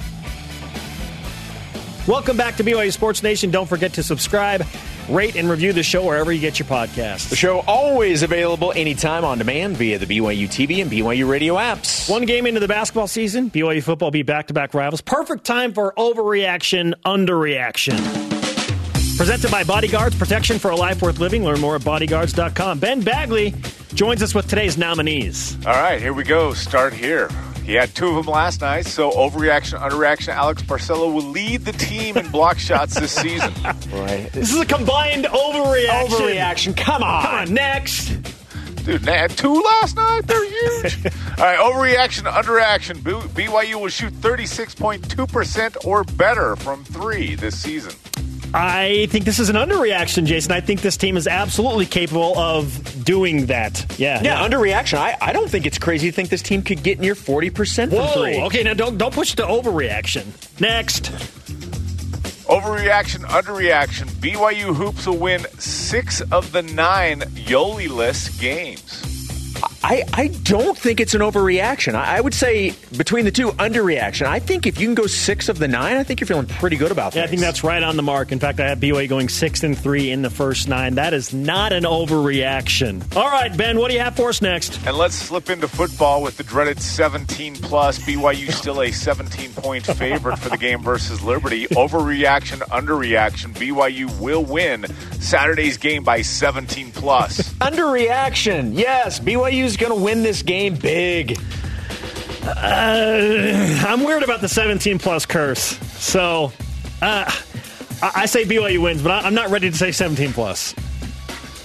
Welcome 2.06 2.36
back 2.36 2.54
to 2.58 2.62
BYU 2.62 2.92
Sports 2.92 3.24
Nation. 3.24 3.50
Don't 3.50 3.68
forget 3.68 3.94
to 3.94 4.04
subscribe, 4.04 4.64
rate, 5.08 5.34
and 5.34 5.50
review 5.50 5.72
the 5.72 5.82
show 5.82 6.06
wherever 6.06 6.30
you 6.30 6.40
get 6.40 6.60
your 6.60 6.68
podcasts. 6.68 7.28
The 7.28 7.34
show 7.34 7.64
always 7.66 8.22
available 8.22 8.72
anytime 8.76 9.24
on 9.24 9.38
demand 9.38 9.78
via 9.78 9.98
the 9.98 10.06
BYU 10.06 10.46
TV 10.46 10.80
and 10.80 10.88
BYU 10.88 11.28
radio 11.28 11.56
apps. 11.56 12.08
One 12.08 12.24
game 12.24 12.46
into 12.46 12.60
the 12.60 12.68
basketball 12.68 13.08
season, 13.08 13.50
BYU 13.50 13.82
football 13.82 14.12
beat 14.12 14.26
back-to-back 14.26 14.74
rivals. 14.74 15.00
Perfect 15.00 15.42
time 15.42 15.72
for 15.72 15.92
overreaction, 15.98 16.94
underreaction. 17.04 18.31
Presented 19.22 19.52
by 19.52 19.62
Bodyguards, 19.62 20.16
protection 20.16 20.58
for 20.58 20.72
a 20.72 20.76
life 20.76 21.00
worth 21.00 21.20
living. 21.20 21.44
Learn 21.44 21.60
more 21.60 21.76
at 21.76 21.84
bodyguards.com. 21.84 22.80
Ben 22.80 23.02
Bagley 23.02 23.54
joins 23.94 24.20
us 24.20 24.34
with 24.34 24.48
today's 24.48 24.76
nominees. 24.76 25.56
All 25.64 25.74
right, 25.74 26.00
here 26.02 26.12
we 26.12 26.24
go. 26.24 26.52
Start 26.54 26.92
here. 26.92 27.30
He 27.64 27.74
had 27.74 27.94
two 27.94 28.08
of 28.08 28.16
them 28.16 28.34
last 28.34 28.62
night, 28.62 28.84
so 28.84 29.12
overreaction, 29.12 29.78
underreaction. 29.78 30.30
Alex 30.30 30.62
Barcelo 30.62 31.14
will 31.14 31.22
lead 31.22 31.64
the 31.64 31.70
team 31.70 32.16
in 32.16 32.32
block 32.32 32.58
shots 32.58 32.98
this 32.98 33.12
season. 33.12 33.54
Right. 33.92 34.28
This 34.32 34.52
is 34.52 34.58
a 34.58 34.66
combined 34.66 35.26
overreaction. 35.26 36.08
Overreaction. 36.08 36.76
Come 36.76 37.04
on. 37.04 37.22
Come 37.22 37.34
on, 37.36 37.54
next. 37.54 38.08
Dude, 38.84 39.02
they 39.02 39.16
had 39.16 39.30
two 39.30 39.54
last 39.54 39.94
night. 39.94 40.22
They're 40.26 40.44
huge. 40.44 41.06
All 41.38 41.44
right, 41.44 41.60
overreaction, 41.60 42.28
underreaction. 42.28 43.04
B- 43.04 43.44
BYU 43.44 43.82
will 43.82 43.88
shoot 43.88 44.14
36.2% 44.14 45.86
or 45.86 46.02
better 46.02 46.56
from 46.56 46.82
three 46.82 47.36
this 47.36 47.56
season. 47.56 47.92
I 48.54 49.06
think 49.10 49.24
this 49.24 49.38
is 49.38 49.48
an 49.48 49.56
underreaction, 49.56 50.26
Jason. 50.26 50.52
I 50.52 50.60
think 50.60 50.82
this 50.82 50.96
team 50.96 51.16
is 51.16 51.26
absolutely 51.26 51.86
capable 51.86 52.38
of 52.38 53.04
doing 53.04 53.46
that. 53.46 53.98
Yeah. 53.98 54.22
Yeah, 54.22 54.46
underreaction. 54.46 54.98
I, 54.98 55.16
I 55.20 55.32
don't 55.32 55.50
think 55.50 55.66
it's 55.66 55.78
crazy 55.78 56.10
to 56.10 56.14
think 56.14 56.28
this 56.28 56.42
team 56.42 56.62
could 56.62 56.82
get 56.82 57.00
near 57.00 57.14
40% 57.14 57.88
from 57.88 57.98
Whoa. 57.98 58.06
three. 58.08 58.42
Okay, 58.42 58.62
now 58.62 58.74
don't 58.74 58.98
don't 58.98 59.14
push 59.14 59.32
it 59.32 59.36
to 59.36 59.44
overreaction. 59.44 60.26
Next. 60.60 61.04
Overreaction, 62.46 63.24
underreaction. 63.24 64.06
BYU 64.20 64.74
Hoops 64.74 65.06
will 65.06 65.16
win 65.16 65.46
six 65.58 66.20
of 66.20 66.52
the 66.52 66.60
nine 66.62 67.20
Yoeli-less 67.20 68.28
games. 68.38 69.11
I, 69.84 70.04
I 70.12 70.28
don't 70.28 70.78
think 70.78 71.00
it's 71.00 71.14
an 71.14 71.20
overreaction. 71.22 71.94
I, 71.94 72.18
I 72.18 72.20
would 72.20 72.34
say 72.34 72.74
between 72.96 73.24
the 73.24 73.32
two, 73.32 73.48
underreaction. 73.52 74.26
I 74.26 74.38
think 74.38 74.66
if 74.66 74.80
you 74.80 74.86
can 74.86 74.94
go 74.94 75.06
six 75.06 75.48
of 75.48 75.58
the 75.58 75.66
nine, 75.66 75.96
I 75.96 76.04
think 76.04 76.20
you're 76.20 76.26
feeling 76.26 76.46
pretty 76.46 76.76
good 76.76 76.92
about 76.92 77.12
that. 77.12 77.18
Yeah, 77.18 77.24
I 77.24 77.26
think 77.26 77.40
that's 77.40 77.64
right 77.64 77.82
on 77.82 77.96
the 77.96 78.02
mark. 78.02 78.30
In 78.30 78.38
fact, 78.38 78.60
I 78.60 78.68
have 78.68 78.78
BYU 78.78 79.08
going 79.08 79.28
six 79.28 79.62
and 79.64 79.76
three 79.76 80.10
in 80.10 80.22
the 80.22 80.30
first 80.30 80.68
nine. 80.68 80.94
That 80.94 81.14
is 81.14 81.34
not 81.34 81.72
an 81.72 81.82
overreaction. 81.82 83.16
All 83.16 83.28
right, 83.28 83.54
Ben, 83.56 83.78
what 83.78 83.88
do 83.88 83.94
you 83.94 84.00
have 84.00 84.14
for 84.14 84.28
us 84.28 84.40
next? 84.40 84.78
And 84.86 84.96
let's 84.96 85.14
slip 85.16 85.50
into 85.50 85.66
football 85.66 86.22
with 86.22 86.36
the 86.36 86.44
dreaded 86.44 86.80
17 86.80 87.56
plus. 87.56 87.98
BYU 87.98 88.52
still 88.62 88.82
a 88.82 88.92
17 88.92 89.50
point 89.52 89.84
favorite 89.86 90.38
for 90.38 90.48
the 90.48 90.58
game 90.58 90.80
versus 90.82 91.22
Liberty. 91.22 91.66
Overreaction, 91.66 92.58
underreaction. 92.68 93.52
BYU 93.54 94.20
will 94.20 94.44
win 94.44 94.86
Saturday's 95.18 95.76
game 95.76 96.04
by 96.04 96.22
17 96.22 96.92
plus. 96.92 97.52
Underreaction. 97.54 98.72
Yes, 98.74 99.18
BYU's 99.18 99.71
going 99.76 99.92
to 99.92 100.02
win 100.02 100.22
this 100.22 100.42
game 100.42 100.74
big. 100.74 101.38
Uh, 102.44 103.84
I'm 103.86 104.04
weird 104.04 104.22
about 104.22 104.40
the 104.40 104.48
17 104.48 104.98
plus 104.98 105.26
curse. 105.26 105.78
So 105.98 106.52
uh, 107.00 107.30
I, 108.02 108.12
I 108.14 108.26
say 108.26 108.44
BYU 108.44 108.82
wins, 108.82 109.02
but 109.02 109.24
I'm 109.24 109.34
not 109.34 109.50
ready 109.50 109.70
to 109.70 109.76
say 109.76 109.92
17 109.92 110.32
plus. 110.32 110.74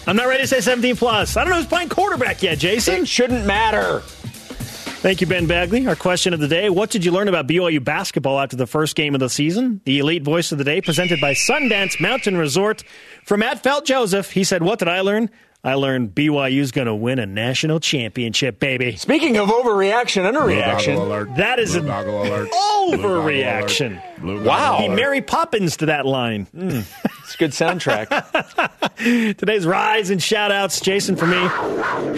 I'm 0.06 0.16
not 0.16 0.28
ready 0.28 0.44
to 0.44 0.48
say 0.48 0.62
17 0.62 0.96
plus. 0.96 1.36
I 1.36 1.44
don't 1.44 1.52
know 1.52 1.58
who's 1.58 1.66
playing 1.66 1.90
quarterback 1.90 2.42
yet, 2.42 2.60
Jason. 2.60 3.02
It 3.02 3.08
shouldn't 3.08 3.46
matter. 3.46 4.02
Thank 5.00 5.22
you, 5.22 5.28
Ben 5.28 5.46
Bagley. 5.46 5.86
Our 5.86 5.96
question 5.96 6.34
of 6.34 6.40
the 6.40 6.48
day 6.48 6.70
What 6.70 6.90
did 6.90 7.06
you 7.06 7.12
learn 7.12 7.28
about 7.28 7.46
BYU 7.48 7.84
basketball 7.84 8.40
after 8.40 8.56
the 8.56 8.66
first 8.66 8.96
game 8.96 9.14
of 9.14 9.20
the 9.20 9.30
season? 9.30 9.80
The 9.86 10.00
elite 10.00 10.24
voice 10.24 10.52
of 10.52 10.58
the 10.58 10.64
day, 10.64 10.82
presented 10.82 11.22
by 11.22 11.34
Sundance 11.34 12.00
Mountain 12.00 12.38
Resort. 12.38 12.84
From 13.24 13.42
Matt 13.42 13.62
Felt 13.62 13.86
Joseph, 13.86 14.32
he 14.32 14.44
said, 14.44 14.64
What 14.64 14.80
did 14.80 14.88
I 14.88 15.02
learn? 15.02 15.30
I 15.64 15.74
learned 15.74 16.14
BYU's 16.16 16.72
going 16.72 16.86
to 16.86 16.96
win 16.96 17.18
a 17.20 17.26
national 17.26 17.80
championship, 17.80 18.60
baby. 18.60 18.96
Speaking 18.96 19.38
of 19.38 19.50
overreaction, 19.50 20.32
underreaction. 20.32 21.36
That 21.36 21.60
is 21.60 21.76
an 21.76 21.86
overreaction. 21.88 24.02
Wow. 24.44 24.78
He 24.80 24.88
Mary 24.88 25.22
Poppins 25.22 25.78
to 25.78 25.88
that 25.88 26.06
line. 26.06 26.46
Hmm. 26.46 26.82
It's 27.24 27.36
a 27.36 27.38
good 27.38 27.52
soundtrack. 27.52 28.08
Today's 29.38 29.66
rise 29.66 30.10
and 30.10 30.24
shout 30.24 30.52
outs, 30.52 30.80
Jason, 30.80 31.16
for 31.18 31.28
me, 31.28 31.38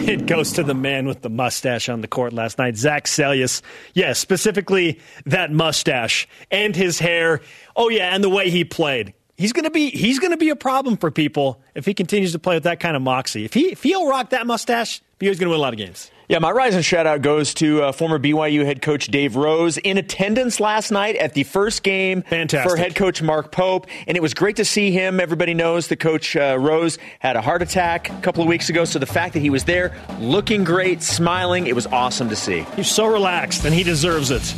it 0.06 0.28
goes 0.28 0.52
to 0.54 0.64
the 0.64 0.76
man 0.76 1.08
with 1.08 1.22
the 1.22 1.30
mustache 1.30 1.90
on 1.90 2.02
the 2.02 2.08
court 2.08 2.34
last 2.34 2.60
night, 2.60 2.78
Zac 2.78 3.06
Seljaas. 3.06 3.62
Yes, 3.94 4.20
specifically 4.20 5.00
that 5.26 5.52
mustache 5.52 6.28
and 6.52 6.76
his 6.76 7.00
hair. 7.00 7.42
Oh, 7.76 7.90
yeah, 7.90 8.14
and 8.14 8.24
the 8.24 8.30
way 8.30 8.52
he 8.52 8.64
played. 8.64 9.14
He's 9.40 9.54
gonna 9.54 9.72
be 9.72 9.90
he's 9.90 10.20
gonna 10.20 10.36
be 10.36 10.50
a 10.50 10.56
problem 10.58 10.98
for 10.98 11.12
people 11.12 11.62
if 11.74 11.86
he 11.86 11.94
continues 11.94 12.34
to 12.34 12.40
play 12.40 12.58
with 12.58 12.64
that 12.64 12.82
kind 12.82 12.98
of 12.98 13.02
moxie. 13.02 13.46
If 13.46 13.54
he 13.54 13.72
if 13.72 13.82
he'll 13.82 14.06
rock 14.06 14.32
that 14.32 14.46
mustache, 14.46 15.02
BYU's 15.18 15.40
gonna 15.40 15.52
win 15.52 15.60
a 15.60 15.62
lot 15.62 15.72
of 15.72 15.78
games. 15.78 16.12
Yeah, 16.28 16.40
my 16.40 16.52
rise 16.52 16.76
and 16.76 16.84
shout 16.84 17.08
out 17.08 17.22
goes 17.22 17.54
to 17.54 17.84
uh, 17.84 17.92
former 17.94 18.20
BYU 18.20 18.66
head 18.66 18.82
coach 18.82 19.08
Dave 19.08 19.38
Rose 19.38 19.78
in 19.78 19.98
attendance 19.98 20.60
last 20.60 20.92
night 20.92 21.16
at 21.16 21.36
the 21.36 21.44
first 21.44 21.84
game 21.84 22.22
Fantastic. 22.24 22.70
for 22.70 22.76
head 22.76 22.96
coach 22.96 23.22
Mark 23.22 23.54
Pope, 23.54 23.88
and 24.08 24.18
it 24.18 24.22
was 24.22 24.34
great 24.34 24.58
to 24.58 24.66
see 24.66 24.92
him. 24.92 25.22
Everybody 25.22 25.54
knows 25.54 25.88
that 25.88 26.02
Coach 26.02 26.36
uh, 26.36 26.58
Rose 26.60 26.98
had 27.20 27.38
a 27.38 27.42
heart 27.42 27.62
attack 27.62 28.10
a 28.10 28.22
couple 28.22 28.44
of 28.44 28.50
weeks 28.50 28.68
ago, 28.68 28.84
so 28.84 29.00
the 29.00 29.06
fact 29.06 29.34
that 29.36 29.40
he 29.40 29.50
was 29.50 29.64
there, 29.64 29.96
looking 30.20 30.66
great, 30.66 31.02
smiling, 31.02 31.66
it 31.66 31.76
was 31.76 31.88
awesome 31.88 32.28
to 32.28 32.36
see. 32.36 32.66
He's 32.76 32.92
so 32.92 33.06
relaxed, 33.06 33.64
and 33.64 33.74
he 33.74 33.84
deserves 33.84 34.32
it. 34.32 34.54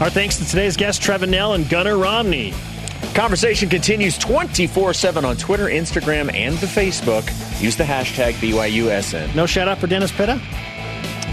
Our 0.00 0.08
thanks 0.08 0.38
to 0.38 0.46
today's 0.46 0.78
guests, 0.78 1.04
Trevin 1.06 1.28
Knell 1.28 1.52
and 1.52 1.68
Gunnar 1.68 1.98
Romney. 1.98 2.54
Conversation 3.14 3.68
continues 3.68 4.16
24 4.18 4.94
7 4.94 5.24
on 5.24 5.36
Twitter, 5.36 5.66
Instagram, 5.66 6.32
and 6.34 6.56
the 6.58 6.66
Facebook. 6.66 7.22
Use 7.60 7.76
the 7.76 7.84
hashtag 7.84 8.32
BYUSN. 8.34 9.34
No 9.34 9.44
shout 9.46 9.68
out 9.68 9.78
for 9.78 9.86
Dennis 9.86 10.10
Pitta? 10.10 10.40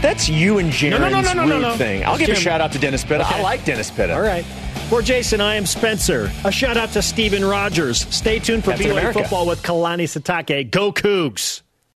That's 0.01 0.27
you 0.30 0.59
and 0.59 0.71
Jaren's 0.71 0.99
No, 0.99 1.09
no, 1.09 1.21
no, 1.21 1.34
no, 1.34 1.45
no, 1.45 1.55
rude 1.55 1.61
no. 1.61 1.75
thing. 1.75 2.05
I'll 2.05 2.15
It's 2.15 2.25
give 2.25 2.38
a 2.38 2.39
shout 2.39 2.61
out 2.61 2.71
to 2.73 2.80
Dennis 2.80 3.03
Pitta. 3.03 3.25
I 3.25 3.41
like 3.41 3.63
Dennis 3.65 3.89
Pitta. 3.91 4.13
All 4.13 4.21
right. 4.21 4.45
For 4.89 5.01
Jason, 5.01 5.39
I 5.41 5.55
am 5.55 5.65
Spencer. 5.65 6.32
A 6.45 6.51
shout 6.51 6.75
out 6.77 6.89
to 6.93 7.01
Steven 7.01 7.43
Rogers. 7.45 7.99
Stay 8.13 8.39
tuned 8.39 8.63
for 8.63 8.71
Captain 8.71 8.88
BYU 8.88 8.91
America. 8.93 9.19
football 9.21 9.45
with 9.47 9.61
Kalani 9.61 10.03
Sitake. 10.03 10.71
Go 10.71 10.91
Cougs. 10.91 11.61